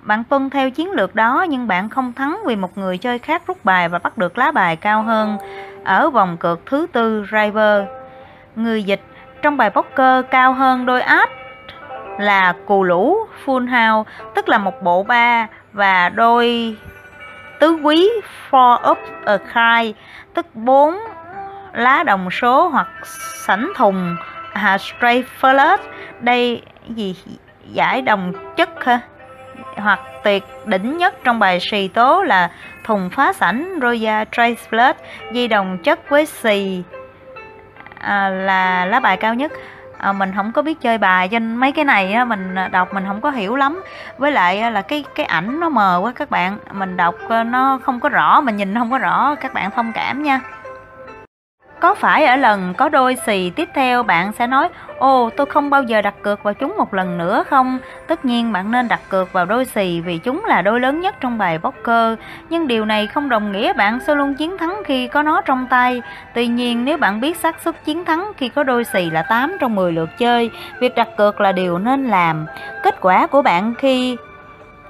bạn 0.00 0.24
tuân 0.24 0.50
theo 0.50 0.70
chiến 0.70 0.90
lược 0.90 1.14
đó 1.14 1.46
nhưng 1.48 1.68
bạn 1.68 1.88
không 1.88 2.12
thắng 2.12 2.38
vì 2.46 2.56
một 2.56 2.78
người 2.78 2.98
chơi 2.98 3.18
khác 3.18 3.42
rút 3.46 3.64
bài 3.64 3.88
và 3.88 3.98
bắt 3.98 4.18
được 4.18 4.38
lá 4.38 4.50
bài 4.50 4.76
cao 4.76 5.02
hơn 5.02 5.38
ở 5.84 6.10
vòng 6.10 6.36
cược 6.36 6.66
thứ 6.66 6.86
tư 6.92 7.26
River. 7.32 7.84
Người 8.56 8.82
dịch 8.82 9.00
trong 9.42 9.56
bài 9.56 9.70
poker 9.70 10.24
cao 10.30 10.52
hơn 10.52 10.86
đôi 10.86 11.02
áp 11.02 11.30
là 12.18 12.54
cù 12.66 12.82
lũ 12.82 13.16
full 13.44 13.66
house 13.68 14.10
tức 14.34 14.48
là 14.48 14.58
một 14.58 14.82
bộ 14.82 15.02
ba 15.02 15.46
và 15.72 16.08
đôi 16.08 16.76
tứ 17.60 17.72
quý 17.82 18.10
four 18.50 18.90
up 18.90 18.98
a 19.24 19.38
khai 19.38 19.94
tức 20.34 20.46
bốn 20.54 20.98
lá 21.72 22.02
đồng 22.02 22.30
số 22.30 22.68
hoặc 22.68 22.88
sảnh 23.46 23.72
thùng 23.76 24.16
à, 24.52 24.78
straight 24.78 25.26
flush 25.40 25.78
đây 26.20 26.62
gì 26.88 27.14
giải 27.72 28.02
đồng 28.02 28.32
chất 28.56 28.84
ha? 28.84 29.00
Hoặc 29.76 30.00
tuyệt 30.24 30.44
đỉnh 30.64 30.98
nhất 30.98 31.14
trong 31.24 31.38
bài 31.38 31.58
xì 31.60 31.88
tố 31.88 32.22
là 32.22 32.50
thùng 32.84 33.10
phá 33.10 33.32
sảnh 33.32 33.78
Roya 33.82 34.24
Trace 34.32 34.62
Blood 34.70 34.96
di 35.32 35.48
đồng 35.48 35.78
chất 35.78 36.08
với 36.08 36.26
xì 36.26 36.82
à, 37.98 38.28
là 38.28 38.84
lá 38.84 39.00
bài 39.00 39.16
cao 39.16 39.34
nhất. 39.34 39.52
À, 39.98 40.12
mình 40.12 40.32
không 40.36 40.52
có 40.52 40.62
biết 40.62 40.80
chơi 40.80 40.98
bài 40.98 41.28
cho 41.28 41.38
nên 41.38 41.56
mấy 41.56 41.72
cái 41.72 41.84
này 41.84 42.12
á, 42.12 42.24
mình 42.24 42.54
đọc 42.70 42.94
mình 42.94 43.04
không 43.06 43.20
có 43.20 43.30
hiểu 43.30 43.56
lắm. 43.56 43.82
Với 44.18 44.32
lại 44.32 44.70
là 44.70 44.82
cái 44.82 45.04
cái 45.14 45.26
ảnh 45.26 45.60
nó 45.60 45.68
mờ 45.68 46.00
quá 46.02 46.12
các 46.16 46.30
bạn. 46.30 46.58
Mình 46.72 46.96
đọc 46.96 47.14
à, 47.28 47.44
nó 47.44 47.78
không 47.82 48.00
có 48.00 48.08
rõ 48.08 48.40
mình 48.40 48.56
nhìn 48.56 48.74
không 48.74 48.90
có 48.90 48.98
rõ 48.98 49.34
các 49.34 49.54
bạn 49.54 49.70
thông 49.70 49.92
cảm 49.92 50.22
nha 50.22 50.40
có 51.80 51.94
phải 51.94 52.24
ở 52.24 52.36
lần 52.36 52.74
có 52.74 52.88
đôi 52.88 53.16
xì 53.26 53.50
tiếp 53.50 53.68
theo 53.74 54.02
bạn 54.02 54.32
sẽ 54.32 54.46
nói, 54.46 54.68
Ồ, 54.98 55.30
tôi 55.36 55.46
không 55.46 55.70
bao 55.70 55.82
giờ 55.82 56.02
đặt 56.02 56.14
cược 56.22 56.42
vào 56.42 56.54
chúng 56.54 56.76
một 56.76 56.94
lần 56.94 57.18
nữa 57.18 57.44
không? 57.50 57.78
Tất 58.06 58.24
nhiên 58.24 58.52
bạn 58.52 58.70
nên 58.70 58.88
đặt 58.88 59.00
cược 59.08 59.32
vào 59.32 59.44
đôi 59.44 59.64
xì 59.64 60.00
vì 60.00 60.18
chúng 60.18 60.44
là 60.44 60.62
đôi 60.62 60.80
lớn 60.80 61.00
nhất 61.00 61.14
trong 61.20 61.38
bài 61.38 61.58
poker. 61.58 62.18
Nhưng 62.50 62.66
điều 62.66 62.84
này 62.84 63.06
không 63.06 63.28
đồng 63.28 63.52
nghĩa 63.52 63.72
bạn 63.72 63.98
sẽ 64.06 64.14
luôn 64.14 64.34
chiến 64.34 64.58
thắng 64.58 64.82
khi 64.84 65.08
có 65.08 65.22
nó 65.22 65.40
trong 65.40 65.66
tay. 65.70 66.02
Tuy 66.34 66.46
nhiên, 66.46 66.84
nếu 66.84 66.98
bạn 66.98 67.20
biết 67.20 67.36
xác 67.36 67.60
suất 67.60 67.84
chiến 67.84 68.04
thắng 68.04 68.32
khi 68.36 68.48
có 68.48 68.62
đôi 68.62 68.84
xì 68.84 69.10
là 69.10 69.22
8 69.22 69.56
trong 69.60 69.74
10 69.74 69.92
lượt 69.92 70.08
chơi, 70.18 70.50
Việc 70.80 70.94
đặt 70.94 71.08
cược 71.16 71.40
là 71.40 71.52
điều 71.52 71.78
nên 71.78 72.06
làm. 72.06 72.46
Kết 72.82 73.00
quả 73.00 73.26
của 73.26 73.42
bạn 73.42 73.74
khi 73.78 74.16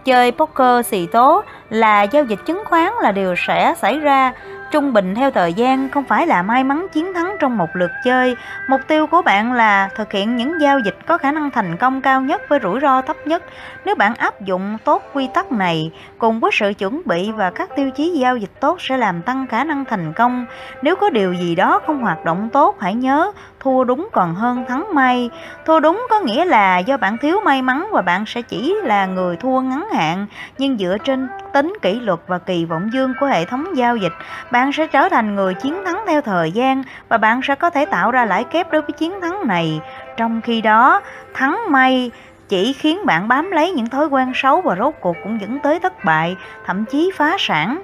chơi 0.05 0.33
poker 0.33 0.87
xì 0.87 1.07
tố 1.07 1.43
là 1.71 2.03
giao 2.03 2.25
dịch 2.25 2.39
chứng 2.47 2.63
khoán 2.65 2.93
là 3.03 3.13
điều 3.13 3.35
sẽ 3.47 3.75
xảy 3.77 3.99
ra 3.99 4.33
trung 4.71 4.93
bình 4.93 5.15
theo 5.15 5.31
thời 5.31 5.53
gian 5.53 5.89
không 5.89 6.05
phải 6.05 6.27
là 6.27 6.43
may 6.43 6.65
mắn 6.65 6.87
chiến 6.93 7.15
thắng 7.15 7.37
trong 7.41 7.57
một 7.57 7.77
lượt 7.77 7.91
chơi. 8.05 8.37
Mục 8.69 8.81
tiêu 8.89 9.07
của 9.07 9.23
bạn 9.23 9.53
là 9.53 9.89
thực 9.95 10.13
hiện 10.13 10.37
những 10.37 10.61
giao 10.61 10.79
dịch 10.79 10.97
có 11.07 11.19
khả 11.19 11.33
năng 11.33 11.51
thành 11.51 11.77
công 11.77 12.03
cao 12.03 12.21
nhất 12.21 12.43
với 12.49 12.59
rủi 12.63 12.81
ro 12.81 13.03
thấp 13.03 13.17
nhất. 13.27 13.43
Nếu 13.85 13.95
bạn 13.95 14.15
áp 14.15 14.41
dụng 14.41 14.79
tốt 14.85 15.03
quy 15.13 15.29
tắc 15.35 15.53
này 15.53 15.91
cùng 16.19 16.41
với 16.41 16.51
sự 16.55 16.73
chuẩn 16.79 17.03
bị 17.05 17.33
và 17.33 17.51
các 17.51 17.71
tiêu 17.77 17.91
chí 17.91 18.11
giao 18.11 18.37
dịch 18.37 18.61
tốt 18.61 18.81
sẽ 18.81 18.97
làm 18.97 19.23
tăng 19.23 19.47
khả 19.47 19.65
năng 19.65 19.85
thành 19.85 20.13
công. 20.13 20.47
Nếu 20.83 20.97
có 20.97 21.11
điều 21.11 21.33
gì 21.33 21.55
đó 21.55 21.81
không 21.87 22.03
hoạt 22.03 22.25
động 22.25 22.49
tốt, 22.53 22.77
hãy 22.81 22.95
nhớ 22.95 23.33
thua 23.61 23.85
đúng 23.85 24.09
còn 24.13 24.35
hơn 24.35 24.65
thắng 24.69 24.95
may. 24.95 25.31
Thua 25.67 25.81
đúng 25.81 26.07
có 26.11 26.21
nghĩa 26.21 26.45
là 26.45 26.79
do 26.79 26.97
bạn 26.97 27.19
thiếu 27.19 27.41
may 27.45 27.63
mắn 27.63 27.89
và 27.93 28.03
bạn 28.03 28.27
sẽ 28.27 28.43
chỉ 28.43 28.75
là 28.83 29.07
người 29.07 29.37
thua 29.37 29.61
ngắn 29.61 29.89
hạn, 29.95 30.27
nhưng 30.59 30.79
dựa 30.79 30.97
trên 31.05 31.29
tính 31.53 31.73
kỷ 31.83 32.01
luật 32.01 32.21
và 32.27 32.39
kỳ 32.39 32.65
vọng 32.65 32.91
dương 32.93 33.13
của 33.21 33.27
hệ 33.27 33.45
thống 33.45 33.77
giao 33.77 33.97
dịch, 33.97 34.13
bạn 34.51 34.73
sẽ 34.73 34.87
trở 34.87 35.09
thành 35.09 35.35
người 35.35 35.55
chiến 35.55 35.75
thắng 35.85 36.05
theo 36.07 36.21
thời 36.21 36.53
gian 36.53 36.83
và 37.09 37.19
bạn 37.19 37.41
sẽ 37.43 37.55
có 37.55 37.71
thể 37.71 37.85
tạo 37.85 38.11
ra 38.11 38.25
lãi 38.25 38.45
kép 38.45 38.73
đối 38.73 38.83
với 38.83 38.93
chiến 38.93 39.21
thắng 39.21 39.47
này. 39.47 39.81
Trong 40.17 40.41
khi 40.41 40.61
đó, 40.61 41.01
thắng 41.35 41.59
may 41.69 42.11
chỉ 42.49 42.73
khiến 42.73 43.07
bạn 43.07 43.29
bám 43.29 43.51
lấy 43.51 43.73
những 43.73 43.89
thói 43.89 44.07
quen 44.07 44.33
xấu 44.35 44.61
và 44.61 44.77
rốt 44.77 44.95
cuộc 45.01 45.17
cũng 45.23 45.41
dẫn 45.41 45.59
tới 45.59 45.81
thất 45.81 46.05
bại, 46.05 46.37
thậm 46.67 46.85
chí 46.85 47.11
phá 47.17 47.37
sản. 47.39 47.83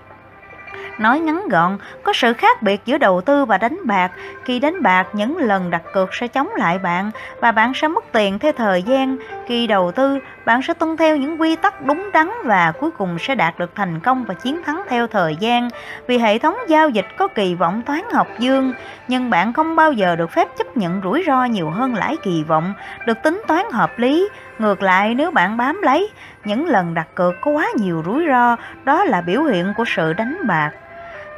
Nói 0.99 1.21
ngắn 1.21 1.49
gọn, 1.49 1.79
có 2.03 2.13
sự 2.13 2.33
khác 2.33 2.63
biệt 2.63 2.81
giữa 2.85 2.99
đầu 2.99 3.21
tư 3.21 3.45
và 3.45 3.59
đánh 3.59 3.79
bạc. 3.85 4.13
Khi 4.45 4.59
đánh 4.59 4.83
bạc, 4.83 5.07
những 5.13 5.37
lần 5.37 5.71
đặt 5.71 5.83
cược 5.93 6.15
sẽ 6.15 6.29
chống 6.29 6.49
lại 6.57 6.79
bạn 6.79 7.11
và 7.41 7.53
bạn 7.53 7.73
sẽ 7.75 7.89
mất 7.89 8.05
tiền 8.13 8.39
theo 8.39 8.53
thời 8.53 8.83
gian. 8.83 9.17
Khi 9.47 9.67
đầu 9.67 9.93
tư, 9.93 10.19
bạn 10.45 10.63
sẽ 10.63 10.75
tuân 10.75 10.97
theo 10.97 11.17
những 11.17 11.41
quy 11.41 11.57
tắc 11.57 11.83
đúng 11.83 12.11
đắn 12.13 12.31
và 12.45 12.73
cuối 12.81 12.91
cùng 12.91 13.19
sẽ 13.19 13.35
đạt 13.35 13.59
được 13.59 13.75
thành 13.75 14.01
công 14.01 14.25
và 14.25 14.35
chiến 14.35 14.63
thắng 14.63 14.83
theo 14.89 15.07
thời 15.07 15.37
gian. 15.37 15.69
Vì 16.07 16.19
hệ 16.19 16.39
thống 16.39 16.57
giao 16.69 16.89
dịch 16.89 17.07
có 17.17 17.29
kỳ 17.29 17.55
vọng 17.55 17.83
toán 17.83 18.01
học 18.13 18.29
dương, 18.39 18.73
nhưng 19.09 19.31
bạn 19.31 19.53
không 19.53 19.77
bao 19.77 19.93
giờ 19.93 20.17
được 20.17 20.31
phép 20.31 20.49
chấp 20.59 20.77
nhận 20.77 21.01
rủi 21.05 21.25
ro 21.27 21.45
nhiều 21.45 21.71
hơn 21.71 21.95
lãi 21.95 22.17
kỳ 22.23 22.43
vọng, 22.43 22.75
được 23.07 23.23
tính 23.23 23.43
toán 23.47 23.67
hợp 23.73 23.99
lý. 23.99 24.29
Ngược 24.59 24.83
lại, 24.83 25.15
nếu 25.15 25.31
bạn 25.31 25.57
bám 25.57 25.83
lấy 25.83 26.11
những 26.45 26.67
lần 26.67 26.95
đặt 26.95 27.07
cược 27.15 27.41
có 27.41 27.51
quá 27.51 27.67
nhiều 27.77 28.03
rủi 28.07 28.25
ro, 28.29 28.57
đó 28.85 29.05
là 29.05 29.21
biểu 29.21 29.43
hiện 29.43 29.73
của 29.77 29.85
sự 29.85 30.13
đánh 30.13 30.39
bạc. 30.47 30.71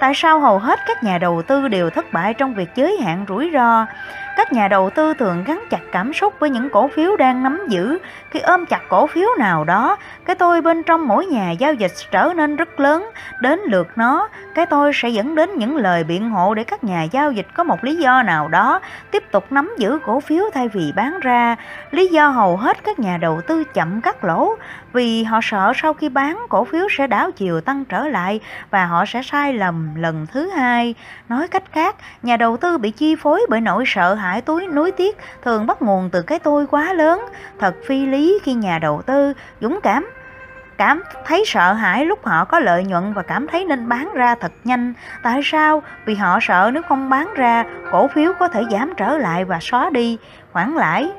Tại 0.00 0.12
sao 0.14 0.40
hầu 0.40 0.59
hết 0.59 0.78
các 0.86 1.02
nhà 1.02 1.18
đầu 1.18 1.42
tư 1.42 1.68
đều 1.68 1.90
thất 1.90 2.12
bại 2.12 2.34
trong 2.34 2.55
việc 2.55 2.68
giới 2.74 2.96
hạn 3.05 3.24
rủi 3.28 3.50
ro? 3.52 3.86
Các 4.37 4.53
nhà 4.53 4.68
đầu 4.68 4.91
tư 4.91 5.14
thường 5.14 5.45
gắn 5.47 5.64
chặt 5.70 5.80
cảm 5.93 6.12
xúc 6.12 6.35
với 6.39 6.51
những 6.51 6.70
cổ 6.70 6.89
phiếu 6.89 7.16
đang 7.16 7.43
nắm 7.43 7.61
giữ. 7.68 7.99
Khi 8.30 8.41
ôm 8.41 8.66
chặt 8.66 8.80
cổ 8.89 9.07
phiếu 9.07 9.28
nào 9.39 9.64
đó, 9.64 9.97
cái 10.24 10.37
tôi 10.37 10.61
bên 10.61 10.82
trong 10.82 11.09
mỗi 11.09 11.26
nhà 11.26 11.51
giao 11.51 11.74
dịch 11.74 11.93
trở 12.11 12.32
nên 12.37 12.57
rất 12.57 12.80
lớn. 12.80 13.11
Đến 13.41 13.61
lượt 13.66 13.89
nó, 13.97 14.28
cái 14.55 14.66
tôi 14.66 14.93
sẽ 14.95 15.09
dẫn 15.09 15.35
đến 15.35 15.51
những 15.57 15.76
lời 15.76 16.05
biện 16.05 16.30
hộ 16.30 16.55
để 16.55 16.64
các 16.64 16.85
nhà 16.85 17.03
giao 17.03 17.32
dịch 17.32 17.47
có 17.55 17.64
một 17.64 17.85
lý 17.85 17.97
do 17.97 18.22
nào 18.22 18.49
đó 18.49 18.80
tiếp 19.11 19.24
tục 19.30 19.53
nắm 19.53 19.74
giữ 19.78 19.99
cổ 20.07 20.20
phiếu 20.20 20.45
thay 20.55 20.68
vì 20.68 20.93
bán 20.97 21.20
ra. 21.20 21.57
Lý 21.91 22.09
do 22.09 22.28
hầu 22.28 22.57
hết 22.57 22.85
các 22.85 22.99
nhà 22.99 23.16
đầu 23.16 23.41
tư 23.41 23.64
chậm 23.64 24.01
cắt 24.01 24.24
lỗ 24.24 24.55
vì 24.93 25.24
họ 25.24 25.41
sợ 25.43 25.72
sau 25.76 25.95
khi 25.95 26.09
bán 26.09 26.47
cổ 26.49 26.64
phiếu 26.64 26.87
sẽ 26.99 27.07
đảo 27.07 27.30
chiều 27.30 27.61
tăng 27.61 27.85
trở 27.85 28.09
lại 28.09 28.41
và 28.70 28.87
họ 28.87 29.05
sẽ 29.05 29.22
sai 29.22 29.53
lầm 29.53 29.95
lần 29.95 30.26
thứ 30.32 30.51
hai. 30.51 30.95
Nói 31.28 31.49
cách 31.49 31.62
khác, 31.72 31.97
nhà 32.22 32.37
đầu 32.37 32.57
tư 32.57 32.78
bị 32.78 32.91
chi 32.91 33.16
phối 33.16 33.47
bởi 33.51 33.61
nỗi 33.61 33.85
sợ 33.87 34.14
hãi 34.14 34.24
túi 34.41 34.66
núi 34.66 34.93
tiếc 34.93 35.18
thường 35.43 35.66
bắt 35.66 35.83
nguồn 35.83 36.11
từ 36.11 36.22
cái 36.22 36.39
tôi 36.39 36.66
quá 36.66 36.93
lớn. 36.93 37.25
Thật 37.59 37.75
phi 37.87 38.07
lý 38.07 38.39
khi 38.43 38.55
nhà 38.55 38.79
đầu 38.79 39.03
tư 39.03 39.33
dũng 39.61 39.81
cảm 39.83 40.11
cảm 40.79 41.03
thấy 41.27 41.43
sợ 41.47 41.72
hãi 41.72 42.05
lúc 42.05 42.25
họ 42.27 42.45
có 42.45 42.59
lợi 42.59 42.85
nhuận 42.85 43.12
và 43.12 43.22
cảm 43.22 43.47
thấy 43.47 43.64
nên 43.64 43.89
bán 43.89 44.12
ra 44.14 44.35
thật 44.35 44.53
nhanh. 44.64 44.95
Tại 45.22 45.41
sao? 45.45 45.83
Vì 46.05 46.14
họ 46.14 46.39
sợ 46.43 46.70
nếu 46.75 46.83
không 46.83 47.11
bán 47.11 47.35
ra, 47.35 47.64
cổ 47.93 48.09
phiếu 48.09 48.33
có 48.39 48.49
thể 48.49 48.62
giảm 48.70 48.93
trở 48.97 49.18
lại 49.18 49.45
và 49.45 49.59
xóa 49.61 49.91
đi 49.91 50.18
khoản 50.53 50.75
lãi 50.75 51.11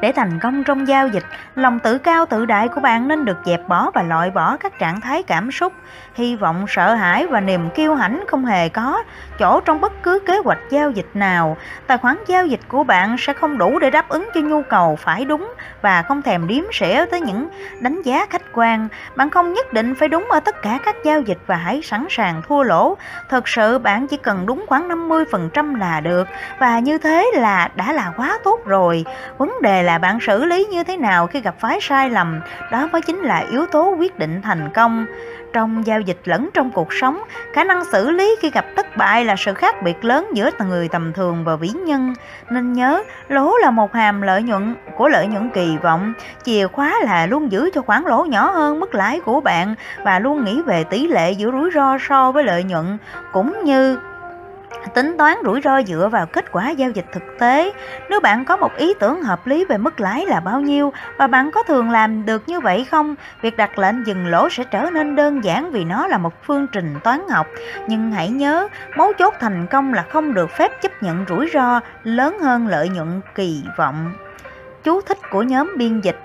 để 0.00 0.12
thành 0.12 0.38
công 0.38 0.64
trong 0.64 0.88
giao 0.88 1.08
dịch, 1.08 1.24
lòng 1.54 1.78
tự 1.78 1.98
cao 1.98 2.26
tự 2.26 2.46
đại 2.46 2.68
của 2.68 2.80
bạn 2.80 3.08
nên 3.08 3.24
được 3.24 3.36
dẹp 3.44 3.68
bỏ 3.68 3.90
và 3.94 4.02
loại 4.02 4.30
bỏ 4.30 4.56
các 4.56 4.78
trạng 4.78 5.00
thái 5.00 5.22
cảm 5.22 5.50
xúc, 5.50 5.72
hy 6.14 6.36
vọng, 6.36 6.64
sợ 6.68 6.94
hãi 6.94 7.26
và 7.26 7.40
niềm 7.40 7.70
kiêu 7.70 7.94
hãnh 7.94 8.24
không 8.28 8.44
hề 8.44 8.68
có 8.68 9.02
chỗ 9.38 9.60
trong 9.60 9.80
bất 9.80 9.92
cứ 10.02 10.18
kế 10.26 10.38
hoạch 10.44 10.58
giao 10.70 10.90
dịch 10.90 11.08
nào. 11.14 11.56
Tài 11.86 11.98
khoản 11.98 12.16
giao 12.26 12.46
dịch 12.46 12.60
của 12.68 12.84
bạn 12.84 13.16
sẽ 13.18 13.32
không 13.32 13.58
đủ 13.58 13.78
để 13.78 13.90
đáp 13.90 14.08
ứng 14.08 14.28
cho 14.34 14.40
nhu 14.40 14.62
cầu 14.62 14.96
phải 14.96 15.24
đúng 15.24 15.52
và 15.82 16.02
không 16.02 16.22
thèm 16.22 16.46
điếm 16.46 16.64
sẻ 16.72 17.06
tới 17.10 17.20
những 17.20 17.48
đánh 17.80 18.02
giá 18.02 18.26
khách 18.30 18.42
quan. 18.52 18.88
Bạn 19.16 19.30
không 19.30 19.52
nhất 19.52 19.72
định 19.72 19.94
phải 19.94 20.08
đúng 20.08 20.30
ở 20.30 20.40
tất 20.40 20.62
cả 20.62 20.78
các 20.84 20.96
giao 21.04 21.20
dịch 21.20 21.38
và 21.46 21.56
hãy 21.56 21.80
sẵn 21.82 22.06
sàng 22.10 22.42
thua 22.48 22.62
lỗ. 22.62 22.96
Thật 23.30 23.48
sự 23.48 23.78
bạn 23.78 24.06
chỉ 24.06 24.16
cần 24.16 24.46
đúng 24.46 24.64
khoảng 24.68 24.88
50% 24.88 25.78
là 25.78 26.00
được 26.00 26.28
và 26.58 26.78
như 26.78 26.98
thế 26.98 27.30
là 27.34 27.70
đã 27.74 27.92
là 27.92 28.12
quá 28.16 28.38
tốt 28.44 28.60
rồi. 28.64 29.04
Vấn 29.38 29.62
đề 29.62 29.82
là 29.82 29.93
bạn 29.98 30.20
xử 30.20 30.44
lý 30.44 30.66
như 30.70 30.84
thế 30.84 30.96
nào 30.96 31.26
khi 31.26 31.40
gặp 31.40 31.54
phái 31.60 31.78
sai 31.80 32.10
lầm, 32.10 32.40
đó 32.72 32.88
mới 32.92 33.02
chính 33.02 33.18
là 33.18 33.44
yếu 33.50 33.66
tố 33.66 33.94
quyết 33.98 34.18
định 34.18 34.42
thành 34.42 34.70
công. 34.74 35.06
Trong 35.52 35.86
giao 35.86 36.00
dịch 36.00 36.18
lẫn 36.24 36.48
trong 36.54 36.70
cuộc 36.70 36.92
sống, 36.92 37.18
khả 37.52 37.64
năng 37.64 37.84
xử 37.84 38.10
lý 38.10 38.36
khi 38.40 38.50
gặp 38.50 38.64
thất 38.76 38.96
bại 38.96 39.24
là 39.24 39.36
sự 39.38 39.54
khác 39.54 39.82
biệt 39.82 40.04
lớn 40.04 40.26
giữa 40.34 40.50
người 40.58 40.88
tầm 40.88 41.12
thường 41.12 41.44
và 41.44 41.56
vĩ 41.56 41.68
nhân. 41.68 42.14
Nên 42.50 42.72
nhớ, 42.72 43.02
lỗ 43.28 43.56
là 43.56 43.70
một 43.70 43.94
hàm 43.94 44.22
lợi 44.22 44.42
nhuận 44.42 44.74
của 44.96 45.08
lợi 45.08 45.26
nhuận 45.26 45.50
kỳ 45.50 45.76
vọng. 45.82 46.12
Chìa 46.44 46.66
khóa 46.66 47.00
là 47.04 47.26
luôn 47.26 47.52
giữ 47.52 47.70
cho 47.74 47.82
khoản 47.82 48.02
lỗ 48.02 48.24
nhỏ 48.24 48.50
hơn 48.50 48.80
mức 48.80 48.94
lãi 48.94 49.20
của 49.20 49.40
bạn 49.40 49.74
và 50.02 50.18
luôn 50.18 50.44
nghĩ 50.44 50.62
về 50.62 50.84
tỷ 50.84 51.06
lệ 51.06 51.32
giữa 51.32 51.50
rủi 51.50 51.70
ro 51.74 51.98
so 52.08 52.32
với 52.32 52.44
lợi 52.44 52.64
nhuận, 52.64 52.98
cũng 53.32 53.64
như 53.64 53.98
tính 54.94 55.14
toán 55.18 55.36
rủi 55.44 55.60
ro 55.60 55.82
dựa 55.82 56.08
vào 56.12 56.26
kết 56.26 56.52
quả 56.52 56.70
giao 56.70 56.90
dịch 56.90 57.06
thực 57.12 57.22
tế. 57.38 57.72
Nếu 58.10 58.20
bạn 58.20 58.44
có 58.44 58.56
một 58.56 58.76
ý 58.76 58.94
tưởng 59.00 59.22
hợp 59.22 59.46
lý 59.46 59.64
về 59.64 59.78
mức 59.78 60.00
lãi 60.00 60.26
là 60.26 60.40
bao 60.40 60.60
nhiêu 60.60 60.92
và 61.18 61.26
bạn 61.26 61.50
có 61.50 61.62
thường 61.62 61.90
làm 61.90 62.26
được 62.26 62.48
như 62.48 62.60
vậy 62.60 62.86
không, 62.90 63.14
việc 63.42 63.56
đặt 63.56 63.78
lệnh 63.78 64.06
dừng 64.06 64.26
lỗ 64.26 64.48
sẽ 64.48 64.64
trở 64.64 64.90
nên 64.92 65.16
đơn 65.16 65.44
giản 65.44 65.70
vì 65.70 65.84
nó 65.84 66.06
là 66.06 66.18
một 66.18 66.32
phương 66.42 66.66
trình 66.72 66.94
toán 67.04 67.20
học. 67.28 67.46
Nhưng 67.88 68.12
hãy 68.12 68.28
nhớ, 68.28 68.68
mấu 68.96 69.12
chốt 69.18 69.34
thành 69.40 69.66
công 69.66 69.94
là 69.94 70.02
không 70.02 70.34
được 70.34 70.50
phép 70.50 70.82
chấp 70.82 71.02
nhận 71.02 71.24
rủi 71.28 71.50
ro 71.52 71.80
lớn 72.02 72.38
hơn 72.38 72.66
lợi 72.66 72.88
nhuận 72.88 73.20
kỳ 73.34 73.62
vọng. 73.76 74.12
Chú 74.84 75.00
thích 75.00 75.18
của 75.30 75.42
nhóm 75.42 75.74
biên 75.76 76.00
dịch 76.00 76.18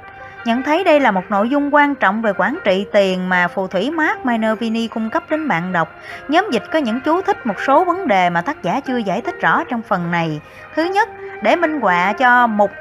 Nhận 0.46 0.64
thấy 0.64 0.84
đây 0.84 1.00
là 1.00 1.12
một 1.12 1.24
nội 1.30 1.50
dung 1.50 1.74
quan 1.74 1.96
trọng 1.96 2.22
về 2.22 2.32
quản 2.38 2.58
trị 2.64 2.86
tiền 2.92 3.30
mà 3.30 3.48
phù 3.48 3.68
thủy 3.68 3.92
Mark 3.92 4.26
Minervini 4.26 4.88
cung 4.88 5.10
cấp 5.10 5.24
đến 5.30 5.48
bạn 5.48 5.72
đọc. 5.72 5.96
Nhóm 6.28 6.48
dịch 6.52 6.64
có 6.72 6.80
những 6.80 7.02
chú 7.02 7.22
thích 7.22 7.46
một 7.46 7.56
số 7.68 7.86
vấn 7.86 8.08
đề 8.08 8.30
mà 8.30 8.42
tác 8.42 8.64
giả 8.64 8.80
chưa 8.80 8.98
giải 8.98 9.22
thích 9.22 9.36
rõ 9.42 9.64
trong 9.64 9.82
phần 9.82 10.12
này. 10.12 10.42
Thứ 10.76 10.84
nhất, 10.84 11.10
để 11.42 11.56
minh 11.56 11.82
họa 11.82 12.14
cho 12.14 12.48
mục 12.48 12.72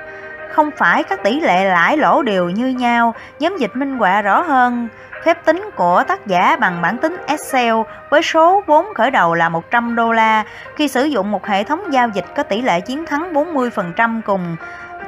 không 0.52 0.70
phải 0.76 1.02
các 1.02 1.22
tỷ 1.22 1.40
lệ 1.40 1.64
lãi 1.64 1.96
lỗ 1.96 2.22
đều 2.22 2.50
như 2.50 2.66
nhau, 2.68 3.14
nhóm 3.38 3.56
dịch 3.56 3.76
minh 3.76 3.98
họa 3.98 4.22
rõ 4.22 4.40
hơn 4.40 4.88
phép 5.24 5.44
tính 5.44 5.70
của 5.76 6.04
tác 6.08 6.26
giả 6.26 6.56
bằng 6.56 6.82
bản 6.82 6.98
tính 6.98 7.16
Excel 7.26 7.74
với 8.10 8.22
số 8.22 8.62
vốn 8.66 8.86
khởi 8.94 9.10
đầu 9.10 9.34
là 9.34 9.48
100 9.48 9.94
đô 9.94 10.12
la 10.12 10.44
khi 10.76 10.88
sử 10.88 11.04
dụng 11.04 11.30
một 11.30 11.46
hệ 11.46 11.64
thống 11.64 11.92
giao 11.92 12.08
dịch 12.08 12.24
có 12.36 12.42
tỷ 12.42 12.62
lệ 12.62 12.80
chiến 12.80 13.06
thắng 13.06 13.32
40% 13.32 14.20
cùng 14.24 14.56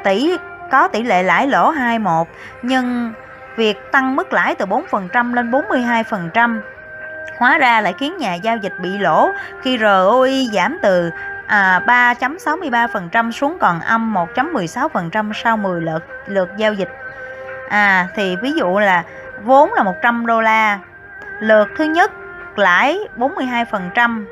tỷ 0.05 0.36
có 0.70 0.88
tỷ 0.88 1.02
lệ 1.02 1.22
lãi 1.22 1.46
lỗ 1.46 1.70
21 1.70 2.26
nhưng 2.62 3.12
việc 3.56 3.92
tăng 3.92 4.16
mức 4.16 4.32
lãi 4.32 4.54
từ 4.54 4.66
4% 4.66 5.34
lên 5.34 5.50
42% 5.50 6.60
hóa 7.38 7.58
ra 7.58 7.80
lại 7.80 7.94
khiến 7.98 8.16
nhà 8.18 8.34
giao 8.34 8.56
dịch 8.56 8.72
bị 8.78 8.98
lỗ 8.98 9.30
khi 9.62 9.78
ROI 9.78 10.48
giảm 10.52 10.78
từ 10.82 11.10
à, 11.46 11.82
3.63% 11.86 13.30
xuống 13.30 13.58
còn 13.60 13.80
âm 13.80 14.14
1.16% 14.14 15.32
sau 15.32 15.56
10 15.56 15.80
lượt 15.80 16.04
lượt 16.26 16.50
giao 16.56 16.72
dịch. 16.72 16.88
À 17.68 18.08
thì 18.14 18.36
ví 18.36 18.52
dụ 18.52 18.78
là 18.78 19.02
vốn 19.42 19.72
là 19.72 19.82
100 19.82 20.26
đô 20.26 20.40
la, 20.40 20.78
lượt 21.40 21.68
thứ 21.78 21.84
nhất 21.84 22.12
lãi 22.56 22.98
42% 23.16 24.24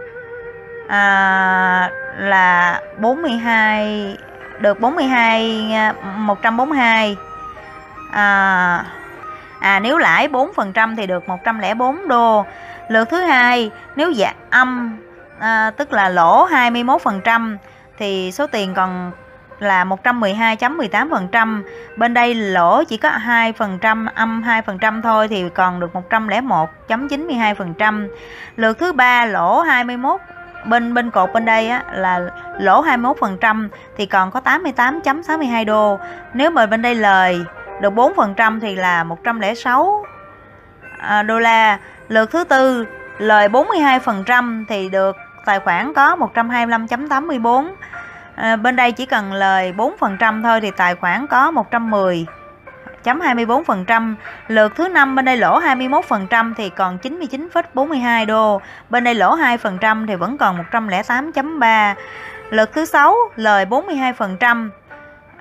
à, 0.88 1.90
là 2.18 2.80
42 2.98 4.16
được 4.60 4.80
42 4.80 5.72
142 6.16 7.16
à, 8.12 8.84
à, 9.60 9.74
à 9.74 9.80
nếu 9.80 9.98
lãi 9.98 10.28
4% 10.28 10.96
thì 10.96 11.06
được 11.06 11.28
104 11.28 12.08
đô 12.08 12.44
lượt 12.88 13.08
thứ 13.10 13.20
hai 13.20 13.70
nếu 13.96 14.12
giảm 14.14 14.34
âm 14.50 14.98
à, 15.38 15.70
tức 15.76 15.92
là 15.92 16.08
lỗ 16.08 16.48
21% 16.48 17.56
thì 17.98 18.32
số 18.32 18.46
tiền 18.46 18.74
còn 18.74 19.12
là 19.58 19.84
112.18%. 19.84 21.62
Bên 21.96 22.14
đây 22.14 22.34
lỗ 22.34 22.84
chỉ 22.84 22.96
có 22.96 23.08
2%, 23.08 24.06
âm 24.14 24.42
2% 24.42 25.02
thôi 25.02 25.28
thì 25.28 25.44
còn 25.54 25.80
được 25.80 25.90
101.92%. 26.10 28.08
Lượt 28.56 28.78
thứ 28.78 28.92
ba 28.92 29.26
lỗ 29.26 29.60
21 29.60 30.20
bên 30.68 30.94
bên 30.94 31.10
cột 31.10 31.32
bên 31.32 31.44
đây 31.44 31.68
á, 31.68 31.82
là 31.92 32.20
lỗ 32.58 32.82
21% 32.82 33.68
thì 33.96 34.06
còn 34.06 34.30
có 34.30 34.40
88.62 34.44 35.64
đô. 35.64 35.98
Nếu 36.34 36.50
mà 36.50 36.66
bên 36.66 36.82
đây 36.82 36.94
lời 36.94 37.44
được 37.80 37.92
4% 37.92 38.60
thì 38.60 38.76
là 38.76 39.04
106 39.04 40.04
à, 40.98 41.22
đô 41.22 41.38
la. 41.38 41.78
Lượt 42.08 42.30
thứ 42.30 42.44
tư 42.44 42.86
lời 43.18 43.48
42% 43.48 44.64
thì 44.68 44.88
được 44.88 45.16
tài 45.44 45.60
khoản 45.60 45.92
có 45.94 46.16
125.84 46.16 47.72
à, 48.34 48.56
bên 48.56 48.76
đây 48.76 48.92
chỉ 48.92 49.06
cần 49.06 49.32
lời 49.32 49.72
4% 49.76 50.42
thôi 50.42 50.60
thì 50.60 50.70
tài 50.70 50.94
khoản 50.94 51.26
có 51.26 51.50
110 51.50 52.26
1.24%, 53.14 54.14
lượt 54.48 54.72
thứ 54.76 54.88
năm 54.88 55.14
bên 55.14 55.24
đây 55.24 55.36
lỗ 55.36 55.60
21% 55.60 56.54
thì 56.56 56.70
còn 56.70 56.98
99,42 57.02 58.26
đô, 58.26 58.60
bên 58.90 59.04
đây 59.04 59.14
lỗ 59.14 59.36
2% 59.36 60.06
thì 60.06 60.14
vẫn 60.14 60.38
còn 60.38 60.58
108.3. 60.70 61.94
Lượt 62.50 62.70
thứ 62.72 62.84
sáu 62.84 63.16
lời 63.36 63.66
42%, 63.66 64.68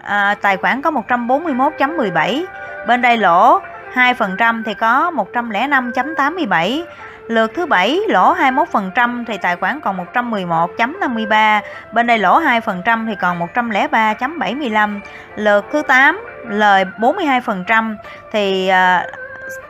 à, 0.03 0.35
tài 0.41 0.57
khoản 0.57 0.81
có 0.81 0.91
141.17, 0.91 2.45
bên 2.87 3.01
đây 3.01 3.17
lỗ 3.17 3.59
2% 3.93 4.63
thì 4.63 4.73
có 4.73 5.11
105.87. 5.33 6.83
Lượt 7.27 7.51
thứ 7.55 7.65
bảy 7.65 7.99
lỗ 8.07 8.35
21% 8.35 9.25
thì 9.25 9.37
tài 9.37 9.55
khoản 9.55 9.79
còn 9.79 10.05
111.53, 10.13 11.61
bên 11.93 12.07
đây 12.07 12.17
lỗ 12.17 12.41
2% 12.41 13.07
thì 13.07 13.15
còn 13.15 13.39
103.75. 13.39 14.99
Lượt 15.35 15.65
thứ 15.71 15.81
8 15.81 16.21
lời 16.47 16.85
42% 16.97 17.95
thì 18.31 18.71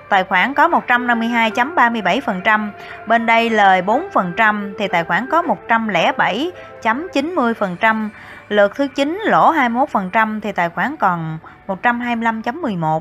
tài 0.09 0.23
khoản 0.23 0.53
có 0.53 0.67
152.37%, 0.67 2.69
bên 3.07 3.25
đây 3.25 3.49
lời 3.49 3.81
4% 3.81 4.73
thì 4.79 4.87
tài 4.87 5.03
khoản 5.03 5.27
có 5.31 5.43
107.90%, 5.67 8.09
lượt 8.49 8.75
thứ 8.75 8.87
9 8.87 9.21
lỗ 9.25 9.53
21% 9.53 10.41
thì 10.41 10.51
tài 10.51 10.69
khoản 10.69 10.97
còn 10.97 11.37
125.11 11.67 12.99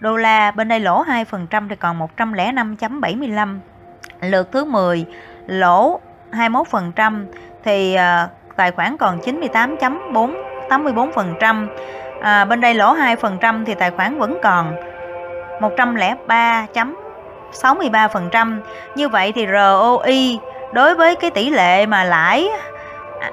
đô 0.00 0.16
la, 0.16 0.50
bên 0.50 0.68
đây 0.68 0.80
lỗ 0.80 1.04
2% 1.04 1.68
thì 1.68 1.76
còn 1.76 2.08
105.75. 2.16 3.58
Lượt 4.24 4.52
thứ 4.52 4.64
10 4.64 5.06
lỗ 5.46 6.00
21% 6.32 7.24
thì 7.64 7.96
uh, 7.96 8.00
tài 8.56 8.70
khoản 8.70 8.96
còn 8.96 9.18
98.4 9.18 10.34
84%. 10.68 11.66
À, 12.20 12.44
bên 12.44 12.60
đây 12.60 12.74
lỗ 12.74 12.94
2% 12.94 13.64
thì 13.64 13.74
tài 13.74 13.90
khoản 13.90 14.18
vẫn 14.18 14.38
còn 14.42 14.74
103.63%. 15.60 18.60
Như 18.94 19.08
vậy 19.08 19.32
thì 19.32 19.46
ROI 19.46 20.38
đối 20.72 20.94
với 20.94 21.16
cái 21.16 21.30
tỷ 21.30 21.50
lệ 21.50 21.86
mà 21.86 22.04
lãi 22.04 22.48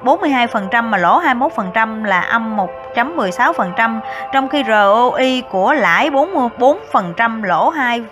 42% 0.03 0.83
mà 0.83 0.97
lỗ 0.97 1.21
21% 1.21 2.05
là 2.05 2.21
âm 2.21 2.57
1.16%, 2.95 3.99
trong 4.33 4.49
khi 4.49 4.63
ROI 4.67 5.43
của 5.51 5.73
lãi 5.73 6.09
44% 6.09 7.43
lỗ 7.43 7.71
2% 7.71 8.03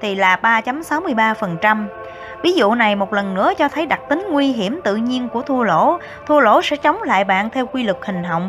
thì 0.00 0.14
là 0.14 0.38
3.63%. 0.42 1.86
Ví 2.42 2.52
dụ 2.52 2.74
này 2.74 2.96
một 2.96 3.12
lần 3.12 3.34
nữa 3.34 3.52
cho 3.58 3.68
thấy 3.68 3.86
đặc 3.86 4.00
tính 4.08 4.26
nguy 4.30 4.52
hiểm 4.52 4.80
tự 4.84 4.96
nhiên 4.96 5.28
của 5.28 5.42
thua 5.42 5.62
lỗ. 5.62 5.98
Thua 6.26 6.40
lỗ 6.40 6.62
sẽ 6.62 6.76
chống 6.76 7.02
lại 7.02 7.24
bạn 7.24 7.50
theo 7.50 7.66
quy 7.66 7.82
luật 7.82 7.98
hình 8.02 8.24
học. 8.24 8.42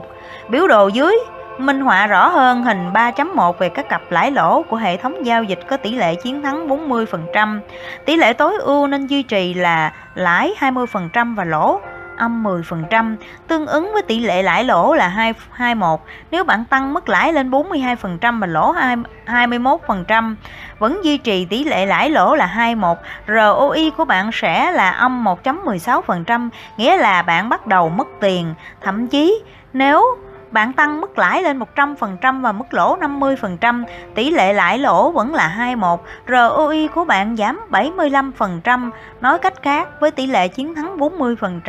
Biểu 0.50 0.68
đồ 0.68 0.88
dưới, 0.88 1.16
minh 1.58 1.82
họa 1.82 2.08
rõ 2.08 2.28
hơn 2.28 2.64
hình 2.64 2.92
3.1 2.94 3.52
về 3.52 3.70
các 3.70 3.90
cặp 3.90 4.02
lãi 4.10 4.32
lỗ 4.32 4.64
của 4.64 4.78
hệ 4.78 4.98
thống 4.98 5.26
giao 5.26 5.44
dịch 5.44 5.60
có 5.70 5.78
tỷ 5.78 5.92
lệ 5.92 6.16
chiến 6.16 6.42
thắng 6.42 6.68
40%. 6.68 7.60
Tỷ 8.06 8.16
lệ 8.16 8.34
tối 8.34 8.54
ưu 8.60 8.88
nên 8.88 9.08
duy 9.08 9.24
trì 9.24 9.54
là 9.54 9.94
lãi 10.16 10.54
20% 10.60 11.36
và 11.36 11.44
lỗ 11.44 11.80
âm 12.18 12.44
10%, 12.44 13.16
tương 13.48 13.68
ứng 13.68 13.94
với 13.94 14.02
tỷ 14.02 14.20
lệ 14.20 14.44
lãi 14.44 14.64
lỗ 14.64 14.94
là 14.94 15.08
2, 15.08 15.34
21. 15.52 16.00
Nếu 16.32 16.44
bạn 16.44 16.66
tăng 16.66 16.94
mức 16.94 17.10
lãi 17.10 17.34
lên 17.34 17.52
42% 17.52 18.40
và 18.40 18.48
lỗ 18.48 18.72
2, 18.72 18.96
21%, 19.26 20.36
vẫn 20.80 21.02
duy 21.04 21.18
trì 21.18 21.46
tỷ 21.46 21.64
lệ 21.64 21.86
lãi 21.86 22.10
lỗ 22.10 22.36
là 22.36 22.46
21, 22.46 22.98
ROI 23.28 23.92
của 23.98 24.06
bạn 24.06 24.30
sẽ 24.34 24.72
là 24.72 24.90
âm 24.90 25.24
1.16%, 25.24 26.50
nghĩa 26.78 26.98
là 26.98 27.22
bạn 27.22 27.50
bắt 27.50 27.68
đầu 27.68 27.90
mất 27.90 28.08
tiền. 28.20 28.54
Thậm 28.82 29.08
chí 29.08 29.44
nếu 29.74 30.06
bạn 30.52 30.74
tăng 30.74 31.02
mức 31.02 31.18
lãi 31.18 31.44
lên 31.44 31.60
100% 31.76 32.42
và 32.42 32.52
mức 32.52 32.74
lỗ 32.74 32.98
50%, 32.98 33.84
tỷ 34.16 34.32
lệ 34.32 34.54
lãi 34.54 34.80
lỗ 34.80 35.12
vẫn 35.12 35.34
là 35.34 35.48
21, 35.48 36.00
ROI 36.28 36.88
của 36.88 37.06
bạn 37.06 37.38
giảm 37.38 37.60
75%, 37.72 38.92
nói 39.22 39.38
cách 39.40 39.62
khác 39.62 39.90
với 40.00 40.12
tỷ 40.12 40.28
lệ 40.28 40.48
chiến 40.48 40.76
thắng 40.76 40.98
40% 40.98 41.60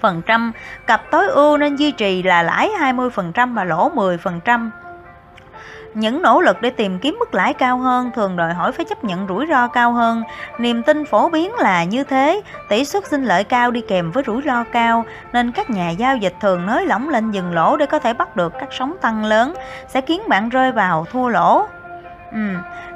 phần 0.00 0.22
trăm 0.26 0.52
cặp 0.86 1.10
tối 1.10 1.26
ưu 1.26 1.56
nên 1.56 1.76
duy 1.76 1.90
trì 1.90 2.22
là 2.22 2.42
lãi 2.42 2.70
20% 2.80 3.54
và 3.54 3.64
lỗ 3.64 3.90
10%. 3.90 4.70
Những 5.94 6.22
nỗ 6.22 6.40
lực 6.40 6.62
để 6.62 6.70
tìm 6.70 6.98
kiếm 6.98 7.16
mức 7.18 7.34
lãi 7.34 7.54
cao 7.54 7.78
hơn 7.78 8.10
thường 8.14 8.36
đòi 8.36 8.54
hỏi 8.54 8.72
phải 8.72 8.84
chấp 8.84 9.04
nhận 9.04 9.26
rủi 9.28 9.46
ro 9.46 9.68
cao 9.68 9.92
hơn. 9.92 10.22
Niềm 10.58 10.82
tin 10.82 11.04
phổ 11.04 11.28
biến 11.28 11.54
là 11.54 11.84
như 11.84 12.04
thế, 12.04 12.40
tỷ 12.68 12.84
suất 12.84 13.06
sinh 13.06 13.24
lợi 13.24 13.44
cao 13.44 13.70
đi 13.70 13.80
kèm 13.88 14.10
với 14.10 14.22
rủi 14.26 14.42
ro 14.42 14.64
cao, 14.64 15.04
nên 15.32 15.52
các 15.52 15.70
nhà 15.70 15.90
giao 15.90 16.16
dịch 16.16 16.34
thường 16.40 16.66
nới 16.66 16.86
lỏng 16.86 17.08
lên 17.08 17.30
dừng 17.30 17.54
lỗ 17.54 17.76
để 17.76 17.86
có 17.86 17.98
thể 17.98 18.14
bắt 18.14 18.36
được 18.36 18.52
các 18.60 18.68
sóng 18.70 18.96
tăng 19.00 19.24
lớn, 19.24 19.54
sẽ 19.88 20.00
khiến 20.00 20.22
bạn 20.28 20.48
rơi 20.48 20.72
vào 20.72 21.06
thua 21.12 21.28
lỗ. 21.28 21.66
Ừ. 22.32 22.38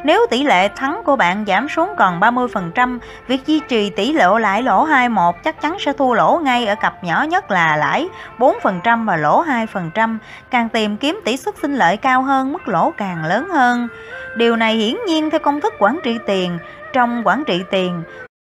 Nếu 0.04 0.26
tỷ 0.30 0.42
lệ 0.42 0.68
thắng 0.68 1.02
của 1.04 1.16
bạn 1.16 1.44
giảm 1.46 1.68
xuống 1.68 1.90
còn 1.98 2.20
30%, 2.20 2.98
việc 3.26 3.46
duy 3.46 3.60
trì 3.68 3.90
tỷ 3.90 4.12
lệ 4.12 4.24
lãi 4.40 4.62
lỗ 4.62 4.84
21 4.84 5.34
chắc 5.44 5.60
chắn 5.60 5.76
sẽ 5.78 5.92
thua 5.92 6.14
lỗ 6.14 6.40
ngay 6.42 6.66
ở 6.66 6.74
cặp 6.74 7.04
nhỏ 7.04 7.22
nhất 7.22 7.50
là 7.50 7.76
lãi 7.76 8.08
4% 8.38 9.04
và 9.04 9.16
lỗ 9.16 9.44
2%. 9.44 10.18
Càng 10.50 10.68
tìm 10.68 10.96
kiếm 10.96 11.20
tỷ 11.24 11.36
suất 11.36 11.54
sinh 11.62 11.74
lợi 11.74 11.96
cao 11.96 12.22
hơn, 12.22 12.52
mức 12.52 12.68
lỗ 12.68 12.92
càng 12.96 13.24
lớn 13.24 13.48
hơn. 13.48 13.88
Điều 14.36 14.56
này 14.56 14.74
hiển 14.74 14.96
nhiên 15.06 15.30
theo 15.30 15.40
công 15.40 15.60
thức 15.60 15.74
quản 15.78 15.98
trị 16.04 16.18
tiền. 16.26 16.58
Trong 16.92 17.22
quản 17.24 17.44
trị 17.44 17.62
tiền, 17.70 18.02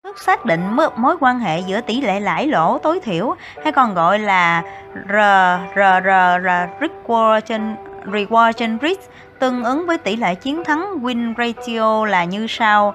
thức 0.04 0.20
xác 0.20 0.46
định 0.46 0.78
mối 0.96 1.16
quan 1.20 1.40
hệ 1.40 1.60
giữa 1.60 1.82
tỷ 1.82 2.02
lệ 2.02 2.20
lãi 2.20 2.48
lỗ 2.48 2.78
tối 2.78 3.00
thiểu 3.00 3.36
hay 3.64 3.72
còn 3.72 3.94
gọi 3.94 4.20
là 4.20 4.64
R, 4.94 5.16
R, 5.76 5.80
R, 6.04 6.44
R, 6.44 6.48
Reward 6.80 7.76
Reward 8.06 8.78
Risk 8.82 9.12
tương 9.44 9.64
ứng 9.64 9.86
với 9.86 9.98
tỷ 9.98 10.16
lệ 10.16 10.36
chiến 10.36 10.64
thắng 10.64 11.00
win 11.02 11.34
ratio 11.38 12.06
là 12.06 12.24
như 12.24 12.48
sau. 12.48 12.94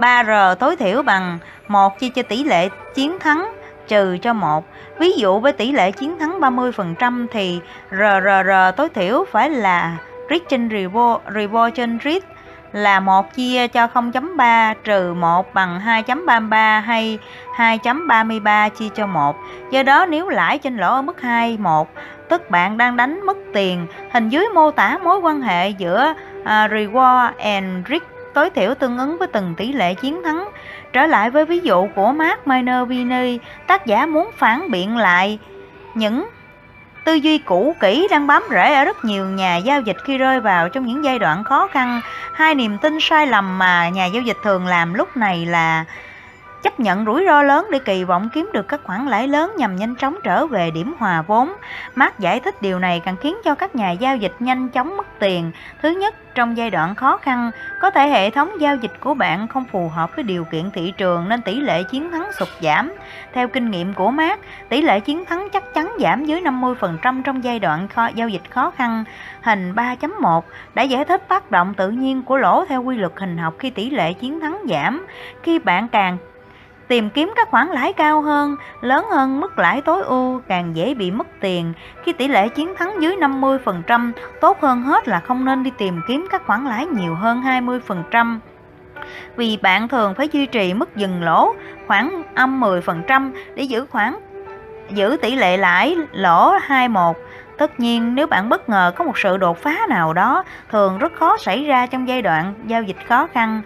3R 0.00 0.54
tối 0.54 0.76
thiểu 0.76 1.02
bằng 1.02 1.38
1 1.68 1.98
chia 1.98 2.08
cho 2.08 2.22
tỷ 2.22 2.44
lệ 2.44 2.68
chiến 2.94 3.18
thắng 3.18 3.52
trừ 3.88 4.18
cho 4.22 4.32
1 4.32 4.64
ví 4.98 5.12
dụ 5.12 5.40
với 5.40 5.52
tỷ 5.52 5.72
lệ 5.72 5.90
chiến 5.90 6.18
thắng 6.18 6.40
30% 6.40 7.26
thì 7.32 7.60
RRR 7.90 8.76
tối 8.76 8.88
thiểu 8.94 9.24
phải 9.30 9.50
là 9.50 9.96
risk 10.30 10.48
trên 10.48 10.68
reward, 10.68 11.18
reward 11.26 11.70
trên 11.70 11.98
risk 12.04 12.26
là 12.72 13.00
1 13.00 13.34
chia 13.34 13.68
cho 13.68 13.86
0.3 13.86 14.74
trừ 14.84 15.14
1 15.14 15.54
bằng 15.54 15.80
2.33 15.86 16.80
hay 16.80 17.18
2.33 17.56 18.70
chia 18.70 18.88
cho 18.94 19.06
1. 19.06 19.36
Do 19.70 19.82
đó 19.82 20.06
nếu 20.06 20.28
lãi 20.28 20.58
trên 20.58 20.76
lỗ 20.76 20.94
ở 20.94 21.02
mức 21.02 21.20
2, 21.22 21.58
1 21.58 21.88
tức 22.28 22.50
bạn 22.50 22.76
đang 22.76 22.96
đánh 22.96 23.26
mất 23.26 23.36
tiền. 23.52 23.86
Hình 24.12 24.28
dưới 24.28 24.48
mô 24.54 24.70
tả 24.70 24.98
mối 25.04 25.18
quan 25.18 25.40
hệ 25.40 25.68
giữa 25.68 26.14
uh, 26.40 26.46
reward 26.46 27.30
and 27.38 27.88
risk 27.88 28.06
tối 28.34 28.50
thiểu 28.50 28.74
tương 28.74 28.98
ứng 28.98 29.18
với 29.18 29.28
từng 29.28 29.54
tỷ 29.56 29.72
lệ 29.72 29.94
chiến 29.94 30.22
thắng. 30.24 30.48
Trở 30.92 31.06
lại 31.06 31.30
với 31.30 31.44
ví 31.44 31.60
dụ 31.60 31.88
của 31.96 32.12
Mark 32.12 32.46
Minervini, 32.46 33.38
tác 33.66 33.86
giả 33.86 34.06
muốn 34.06 34.30
phản 34.36 34.70
biện 34.70 34.96
lại 34.96 35.38
những 35.94 36.28
tư 37.04 37.14
duy 37.14 37.38
cũ 37.38 37.76
kỹ 37.80 38.06
đang 38.10 38.26
bám 38.26 38.42
rễ 38.50 38.74
ở 38.74 38.84
rất 38.84 39.04
nhiều 39.04 39.26
nhà 39.26 39.56
giao 39.56 39.80
dịch 39.80 39.96
khi 40.04 40.18
rơi 40.18 40.40
vào 40.40 40.68
trong 40.68 40.86
những 40.86 41.04
giai 41.04 41.18
đoạn 41.18 41.44
khó 41.44 41.68
khăn. 41.72 42.00
Hai 42.34 42.54
niềm 42.54 42.78
tin 42.78 42.98
sai 43.00 43.26
lầm 43.26 43.58
mà 43.58 43.88
nhà 43.88 44.06
giao 44.06 44.22
dịch 44.22 44.36
thường 44.42 44.66
làm 44.66 44.94
lúc 44.94 45.16
này 45.16 45.46
là 45.46 45.84
chấp 46.62 46.80
nhận 46.80 47.04
rủi 47.04 47.24
ro 47.26 47.42
lớn 47.42 47.66
để 47.70 47.78
kỳ 47.78 48.04
vọng 48.04 48.28
kiếm 48.34 48.50
được 48.52 48.68
các 48.68 48.80
khoản 48.84 49.06
lãi 49.06 49.28
lớn 49.28 49.52
nhằm 49.56 49.76
nhanh 49.76 49.94
chóng 49.94 50.16
trở 50.24 50.46
về 50.46 50.70
điểm 50.70 50.94
hòa 50.98 51.22
vốn. 51.22 51.52
Mark 51.94 52.18
giải 52.18 52.40
thích 52.40 52.62
điều 52.62 52.78
này 52.78 53.00
càng 53.04 53.16
khiến 53.16 53.36
cho 53.44 53.54
các 53.54 53.74
nhà 53.74 53.90
giao 53.90 54.16
dịch 54.16 54.32
nhanh 54.38 54.68
chóng 54.68 54.96
mất 54.96 55.06
tiền. 55.18 55.50
Thứ 55.82 55.90
nhất, 55.90 56.14
trong 56.34 56.56
giai 56.56 56.70
đoạn 56.70 56.94
khó 56.94 57.16
khăn, 57.16 57.50
có 57.80 57.90
thể 57.90 58.08
hệ 58.08 58.30
thống 58.30 58.60
giao 58.60 58.76
dịch 58.76 59.00
của 59.00 59.14
bạn 59.14 59.48
không 59.48 59.64
phù 59.72 59.88
hợp 59.88 60.16
với 60.16 60.22
điều 60.22 60.44
kiện 60.44 60.70
thị 60.70 60.92
trường 60.96 61.28
nên 61.28 61.42
tỷ 61.42 61.60
lệ 61.60 61.82
chiến 61.82 62.10
thắng 62.10 62.30
sụt 62.38 62.48
giảm. 62.60 62.92
Theo 63.32 63.48
kinh 63.48 63.70
nghiệm 63.70 63.94
của 63.94 64.10
Mark, 64.10 64.40
tỷ 64.68 64.82
lệ 64.82 65.00
chiến 65.00 65.24
thắng 65.24 65.48
chắc 65.52 65.74
chắn 65.74 65.96
giảm 66.00 66.24
dưới 66.24 66.40
50% 66.40 67.22
trong 67.22 67.44
giai 67.44 67.58
đoạn 67.58 67.88
kho, 67.88 68.06
giao 68.06 68.28
dịch 68.28 68.50
khó 68.50 68.70
khăn. 68.70 69.04
Hình 69.42 69.72
3.1 69.74 70.40
đã 70.74 70.82
giải 70.82 71.04
thích 71.04 71.28
tác 71.28 71.50
động 71.50 71.74
tự 71.74 71.90
nhiên 71.90 72.22
của 72.22 72.36
lỗ 72.36 72.64
theo 72.68 72.82
quy 72.82 72.96
luật 72.96 73.12
hình 73.16 73.38
học 73.38 73.54
khi 73.58 73.70
tỷ 73.70 73.90
lệ 73.90 74.12
chiến 74.12 74.40
thắng 74.40 74.58
giảm. 74.68 75.06
Khi 75.42 75.58
bạn 75.58 75.88
càng 75.88 76.18
tìm 76.88 77.10
kiếm 77.10 77.32
các 77.36 77.50
khoản 77.50 77.68
lãi 77.68 77.92
cao 77.92 78.20
hơn, 78.20 78.56
lớn 78.80 79.06
hơn 79.10 79.40
mức 79.40 79.58
lãi 79.58 79.80
tối 79.80 80.02
ưu 80.02 80.40
càng 80.48 80.76
dễ 80.76 80.94
bị 80.94 81.10
mất 81.10 81.26
tiền. 81.40 81.72
Khi 82.04 82.12
tỷ 82.12 82.28
lệ 82.28 82.48
chiến 82.48 82.74
thắng 82.78 83.02
dưới 83.02 83.16
50%, 83.16 84.12
tốt 84.40 84.58
hơn 84.60 84.82
hết 84.82 85.08
là 85.08 85.20
không 85.20 85.44
nên 85.44 85.62
đi 85.62 85.70
tìm 85.78 86.00
kiếm 86.08 86.26
các 86.30 86.46
khoản 86.46 86.64
lãi 86.64 86.86
nhiều 86.86 87.14
hơn 87.14 87.42
20%. 87.42 88.38
Vì 89.36 89.58
bạn 89.62 89.88
thường 89.88 90.14
phải 90.14 90.28
duy 90.32 90.46
trì 90.46 90.74
mức 90.74 90.96
dừng 90.96 91.22
lỗ 91.22 91.54
khoảng 91.86 92.22
âm 92.34 92.60
10% 92.60 93.32
để 93.54 93.62
giữ 93.62 93.86
khoản 93.90 94.14
giữ 94.90 95.16
tỷ 95.22 95.36
lệ 95.36 95.56
lãi 95.56 95.96
lỗ 96.12 96.52
21. 96.62 97.16
Tất 97.58 97.80
nhiên, 97.80 98.14
nếu 98.14 98.26
bạn 98.26 98.48
bất 98.48 98.68
ngờ 98.68 98.92
có 98.96 99.04
một 99.04 99.18
sự 99.18 99.36
đột 99.36 99.58
phá 99.58 99.86
nào 99.88 100.12
đó, 100.12 100.44
thường 100.70 100.98
rất 100.98 101.12
khó 101.18 101.36
xảy 101.36 101.64
ra 101.64 101.86
trong 101.86 102.08
giai 102.08 102.22
đoạn 102.22 102.54
giao 102.66 102.82
dịch 102.82 102.96
khó 103.08 103.26
khăn 103.32 103.62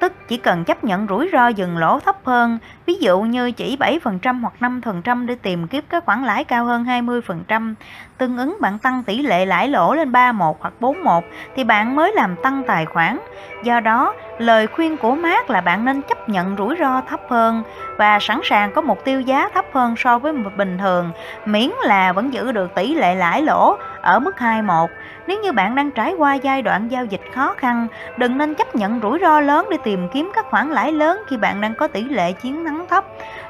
tức 0.00 0.12
chỉ 0.28 0.36
cần 0.36 0.64
chấp 0.64 0.84
nhận 0.84 1.06
rủi 1.08 1.30
ro 1.32 1.48
dừng 1.48 1.78
lỗ 1.78 2.00
thấp 2.00 2.16
hơn, 2.24 2.58
ví 2.86 2.94
dụ 2.94 3.20
như 3.20 3.52
chỉ 3.52 3.76
7% 3.76 4.40
hoặc 4.40 4.52
5% 4.60 5.26
để 5.26 5.34
tìm 5.42 5.66
kiếm 5.68 5.84
các 5.88 6.04
khoản 6.04 6.24
lãi 6.24 6.44
cao 6.44 6.64
hơn 6.64 6.84
20%, 6.84 7.74
tương 8.18 8.36
ứng 8.36 8.56
bạn 8.60 8.78
tăng 8.78 9.02
tỷ 9.02 9.22
lệ 9.22 9.46
lãi 9.46 9.68
lỗ 9.68 9.94
lên 9.94 10.12
31 10.12 10.56
hoặc 10.60 10.74
41 10.80 11.24
thì 11.56 11.64
bạn 11.64 11.96
mới 11.96 12.12
làm 12.12 12.36
tăng 12.42 12.62
tài 12.66 12.86
khoản. 12.86 13.18
Do 13.64 13.80
đó, 13.80 14.14
lời 14.38 14.66
khuyên 14.66 14.96
của 14.96 15.14
Mark 15.14 15.50
là 15.50 15.60
bạn 15.60 15.84
nên 15.84 16.02
chấp 16.02 16.28
nhận 16.28 16.56
rủi 16.56 16.76
ro 16.78 17.00
thấp 17.00 17.20
hơn 17.28 17.62
và 17.96 18.18
sẵn 18.20 18.40
sàng 18.44 18.72
có 18.72 18.82
mục 18.82 19.04
tiêu 19.04 19.20
giá 19.20 19.48
thấp 19.54 19.64
hơn 19.72 19.94
so 19.96 20.18
với 20.18 20.32
bình 20.32 20.78
thường, 20.78 21.10
miễn 21.44 21.70
là 21.84 22.12
vẫn 22.12 22.32
giữ 22.32 22.52
được 22.52 22.74
tỷ 22.74 22.94
lệ 22.94 23.14
lãi 23.14 23.42
lỗ 23.42 23.76
ở 24.00 24.18
mức 24.18 24.38
21. 24.38 24.90
Nếu 25.26 25.40
như 25.40 25.52
bạn 25.52 25.74
đang 25.74 25.90
trải 25.90 26.14
qua 26.18 26.34
giai 26.34 26.62
đoạn 26.62 26.88
giao 26.88 27.04
dịch 27.04 27.20
khó 27.34 27.54
khăn, 27.56 27.86
đừng 28.16 28.38
nên 28.38 28.54
chấp 28.54 28.74
nhận 28.74 29.00
rủi 29.02 29.18
ro 29.22 29.40
lớn 29.40 29.66
để 29.70 29.76
tìm 29.84 30.08
kiếm 30.12 30.30
các 30.34 30.46
khoản 30.50 30.70
lãi 30.70 30.92
lớn 30.92 31.22
khi 31.26 31.36
bạn 31.36 31.60
đang 31.60 31.74
có 31.74 31.88
tỷ 31.88 32.04
lệ 32.04 32.32
chiến 32.32 32.64
thắng 32.64 32.86
thấp. 32.90 33.04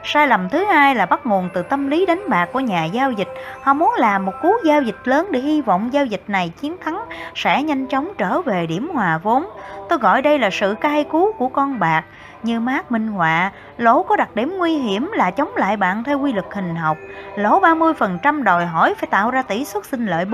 Sai 0.04 0.28
lầm 0.28 0.48
thứ 0.48 0.64
hai 0.64 0.94
là 0.94 1.06
bắt 1.06 1.26
nguồn 1.26 1.48
từ 1.54 1.62
tâm 1.62 1.88
lý 1.88 2.06
đánh 2.06 2.22
bạc 2.28 2.48
của 2.52 2.60
nhà 2.60 2.84
giao 2.84 3.12
dịch. 3.12 3.28
Họ 3.62 3.74
muốn 3.74 3.94
làm 3.98 4.26
một 4.26 4.32
cú 4.42 4.52
giao 4.64 4.82
dịch 4.82 4.96
lớn 5.04 5.28
để 5.30 5.40
hy 5.40 5.60
vọng 5.60 5.92
giao 5.92 6.06
dịch 6.06 6.22
này 6.28 6.52
chiến 6.60 6.76
thắng 6.84 7.04
sẽ 7.34 7.62
nhanh 7.62 7.86
chóng 7.86 8.12
trở 8.18 8.40
về 8.40 8.66
điểm 8.66 8.90
hòa 8.94 9.18
vốn. 9.18 9.46
Tôi 9.88 9.98
gọi 9.98 10.22
đây 10.22 10.38
là 10.38 10.50
sự 10.52 10.74
cay 10.80 11.04
cú 11.04 11.32
của 11.32 11.48
con 11.48 11.78
bạc. 11.78 12.04
Như 12.46 12.60
mát 12.60 12.92
minh 12.92 13.08
họa, 13.08 13.52
lỗ 13.78 14.02
có 14.02 14.16
đặc 14.16 14.28
điểm 14.34 14.54
nguy 14.58 14.78
hiểm 14.78 15.10
là 15.14 15.30
chống 15.30 15.56
lại 15.56 15.76
bạn 15.76 16.04
theo 16.04 16.18
quy 16.18 16.32
luật 16.32 16.46
hình 16.52 16.76
học. 16.76 16.96
Lỗ 17.36 17.60
30% 17.60 18.42
đòi 18.42 18.66
hỏi 18.66 18.94
phải 18.94 19.08
tạo 19.10 19.30
ra 19.30 19.42
tỷ 19.42 19.64
suất 19.64 19.86
sinh 19.86 20.06
lợi 20.06 20.24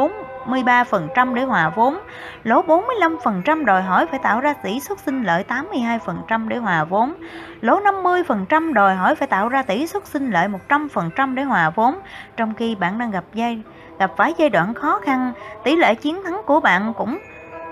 43% 0.47 1.35
để 1.35 1.43
hòa 1.43 1.73
vốn. 1.77 1.99
Lỗ 2.45 2.63
45% 2.63 3.65
đòi 3.65 3.83
hỏi 3.83 4.07
phải 4.07 4.19
tạo 4.23 4.41
ra 4.41 4.55
tỷ 4.55 4.81
suất 4.81 4.99
sinh 4.99 5.23
lợi 5.23 5.45
82% 5.49 6.49
để 6.49 6.57
hòa 6.57 6.85
vốn. 6.85 7.15
Lỗ 7.61 7.81
50% 7.81 8.73
đòi 8.73 8.95
hỏi 8.95 9.15
phải 9.15 9.29
tạo 9.29 9.49
ra 9.49 9.63
tỷ 9.63 9.87
suất 9.87 10.07
sinh 10.07 10.31
lợi 10.31 10.49
100% 10.69 11.35
để 11.35 11.43
hòa 11.43 11.71
vốn. 11.71 11.95
Trong 12.37 12.55
khi 12.55 12.75
bạn 12.75 12.99
đang 12.99 13.11
gặp 13.11 13.25
giai 13.35 13.63
gặp 13.99 14.13
phải 14.17 14.35
giai 14.39 14.51
đoạn 14.51 14.75
khó 14.75 15.01
khăn, 15.05 15.33
tỷ 15.65 15.77
lệ 15.77 15.95
chiến 15.95 16.23
thắng 16.25 16.41
của 16.47 16.61
bạn 16.61 16.93
cũng 16.97 17.19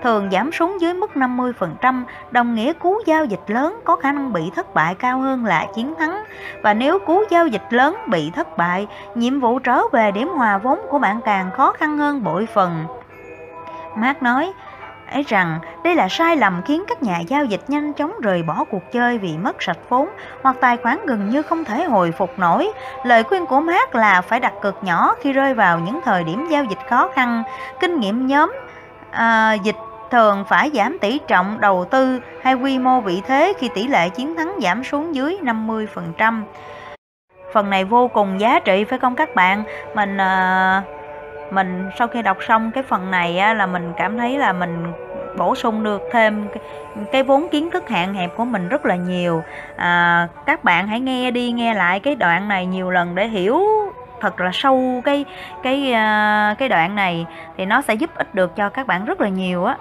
thường 0.03 0.29
giảm 0.31 0.51
xuống 0.51 0.81
dưới 0.81 0.93
mức 0.93 1.11
50%, 1.15 2.03
đồng 2.31 2.55
nghĩa 2.55 2.73
cú 2.73 2.99
giao 3.05 3.25
dịch 3.25 3.43
lớn 3.47 3.79
có 3.83 3.95
khả 3.95 4.11
năng 4.11 4.33
bị 4.33 4.51
thất 4.55 4.73
bại 4.73 4.95
cao 4.95 5.19
hơn 5.19 5.45
là 5.45 5.65
chiến 5.75 5.93
thắng. 5.99 6.23
Và 6.63 6.73
nếu 6.73 6.99
cú 6.99 7.23
giao 7.29 7.47
dịch 7.47 7.65
lớn 7.69 7.97
bị 8.07 8.31
thất 8.35 8.57
bại, 8.57 8.87
nhiệm 9.15 9.39
vụ 9.39 9.59
trở 9.59 9.81
về 9.91 10.11
điểm 10.11 10.27
hòa 10.27 10.57
vốn 10.57 10.79
của 10.89 10.99
bạn 10.99 11.21
càng 11.25 11.51
khó 11.51 11.71
khăn 11.71 11.97
hơn 11.97 12.23
bội 12.23 12.47
phần. 12.53 12.85
Mark 13.95 14.23
nói, 14.23 14.53
ấy 15.11 15.23
rằng 15.27 15.59
đây 15.83 15.95
là 15.95 16.07
sai 16.09 16.37
lầm 16.37 16.61
khiến 16.65 16.83
các 16.87 17.03
nhà 17.03 17.19
giao 17.19 17.45
dịch 17.45 17.61
nhanh 17.67 17.93
chóng 17.93 18.13
rời 18.21 18.43
bỏ 18.43 18.63
cuộc 18.71 18.91
chơi 18.91 19.17
vì 19.17 19.37
mất 19.37 19.63
sạch 19.63 19.77
vốn 19.89 20.09
hoặc 20.41 20.55
tài 20.61 20.77
khoản 20.77 20.97
gần 21.05 21.29
như 21.29 21.41
không 21.41 21.65
thể 21.65 21.83
hồi 21.83 22.11
phục 22.11 22.39
nổi. 22.39 22.71
Lời 23.03 23.23
khuyên 23.23 23.45
của 23.45 23.61
Mark 23.61 23.95
là 23.95 24.21
phải 24.21 24.39
đặt 24.39 24.53
cược 24.61 24.83
nhỏ 24.83 25.15
khi 25.21 25.33
rơi 25.33 25.53
vào 25.53 25.79
những 25.79 25.99
thời 26.05 26.23
điểm 26.23 26.47
giao 26.49 26.63
dịch 26.63 26.79
khó 26.89 27.09
khăn. 27.15 27.43
Kinh 27.79 27.99
nghiệm 27.99 28.27
nhóm 28.27 28.53
à, 29.11 29.53
dịch 29.53 29.75
thường 30.11 30.43
phải 30.47 30.71
giảm 30.73 30.97
tỷ 31.01 31.19
trọng 31.27 31.61
đầu 31.61 31.85
tư 31.85 32.19
hay 32.41 32.53
quy 32.53 32.79
mô 32.79 33.01
vị 33.01 33.21
thế 33.27 33.53
khi 33.59 33.69
tỷ 33.75 33.87
lệ 33.87 34.09
chiến 34.09 34.35
thắng 34.35 34.53
giảm 34.61 34.83
xuống 34.83 35.15
dưới 35.15 35.37
50%. 35.41 36.43
Phần 37.53 37.69
này 37.69 37.85
vô 37.85 38.07
cùng 38.07 38.39
giá 38.39 38.59
trị 38.59 38.83
phải 38.83 38.99
không 38.99 39.15
các 39.15 39.35
bạn? 39.35 39.63
Mình 39.95 40.17
ờ, 40.17 40.81
mình 41.51 41.89
sau 41.99 42.07
khi 42.07 42.21
đọc 42.21 42.37
xong 42.47 42.71
cái 42.71 42.83
phần 42.83 43.11
này 43.11 43.37
á, 43.37 43.53
là 43.53 43.65
mình 43.65 43.93
cảm 43.97 44.17
thấy 44.17 44.37
là 44.37 44.53
mình 44.53 44.93
bổ 45.37 45.55
sung 45.55 45.83
được 45.83 46.01
thêm 46.11 46.47
cái, 46.53 46.63
cái 47.11 47.23
vốn 47.23 47.47
kiến 47.51 47.71
thức 47.71 47.89
hạn 47.89 48.13
hẹp 48.13 48.31
của 48.37 48.45
mình 48.45 48.69
rất 48.69 48.85
là 48.85 48.95
nhiều 48.95 49.43
à, 49.75 50.27
các 50.45 50.63
bạn 50.63 50.87
hãy 50.87 50.99
nghe 50.99 51.31
đi 51.31 51.51
nghe 51.51 51.73
lại 51.73 51.99
cái 51.99 52.15
đoạn 52.15 52.47
này 52.47 52.65
nhiều 52.65 52.89
lần 52.89 53.15
để 53.15 53.27
hiểu 53.27 53.61
thật 54.21 54.39
là 54.39 54.49
sâu 54.53 55.01
cái 55.05 55.25
cái 55.63 55.93
ờ, 55.93 56.55
cái 56.57 56.69
đoạn 56.69 56.95
này 56.95 57.25
thì 57.57 57.65
nó 57.65 57.81
sẽ 57.81 57.93
giúp 57.93 58.09
ích 58.15 58.35
được 58.35 58.55
cho 58.55 58.69
các 58.69 58.87
bạn 58.87 59.05
rất 59.05 59.21
là 59.21 59.29
nhiều 59.29 59.65
á 59.65 59.77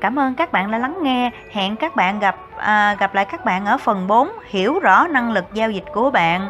Cảm 0.00 0.18
ơn 0.18 0.34
các 0.34 0.52
bạn 0.52 0.70
đã 0.70 0.78
lắng 0.78 0.98
nghe. 1.02 1.30
Hẹn 1.50 1.76
các 1.76 1.96
bạn 1.96 2.18
gặp 2.18 2.36
à, 2.56 2.96
gặp 2.98 3.14
lại 3.14 3.24
các 3.24 3.44
bạn 3.44 3.66
ở 3.66 3.78
phần 3.78 4.06
4 4.06 4.28
hiểu 4.44 4.78
rõ 4.78 5.06
năng 5.06 5.32
lực 5.32 5.44
giao 5.54 5.70
dịch 5.70 5.84
của 5.94 6.10
bạn. 6.10 6.48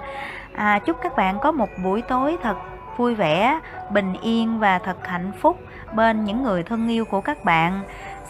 À, 0.55 0.79
chúc 0.79 0.97
các 1.03 1.17
bạn 1.17 1.39
có 1.39 1.53
một 1.53 1.69
buổi 1.85 2.03
tối 2.03 2.37
thật 2.43 2.57
vui 2.97 3.15
vẻ, 3.15 3.61
bình 3.91 4.13
yên 4.23 4.59
và 4.59 4.79
thật 4.79 5.07
hạnh 5.07 5.33
phúc 5.41 5.61
bên 5.95 6.25
những 6.25 6.43
người 6.43 6.63
thân 6.63 6.89
yêu 6.89 7.05
của 7.05 7.21
các 7.21 7.45
bạn. 7.45 7.81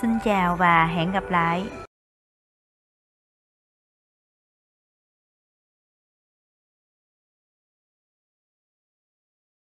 Xin 0.02 0.18
chào 0.24 0.56
và 0.56 0.86
hẹn 0.86 1.12
gặp 1.12 1.24
lại. 1.30 1.83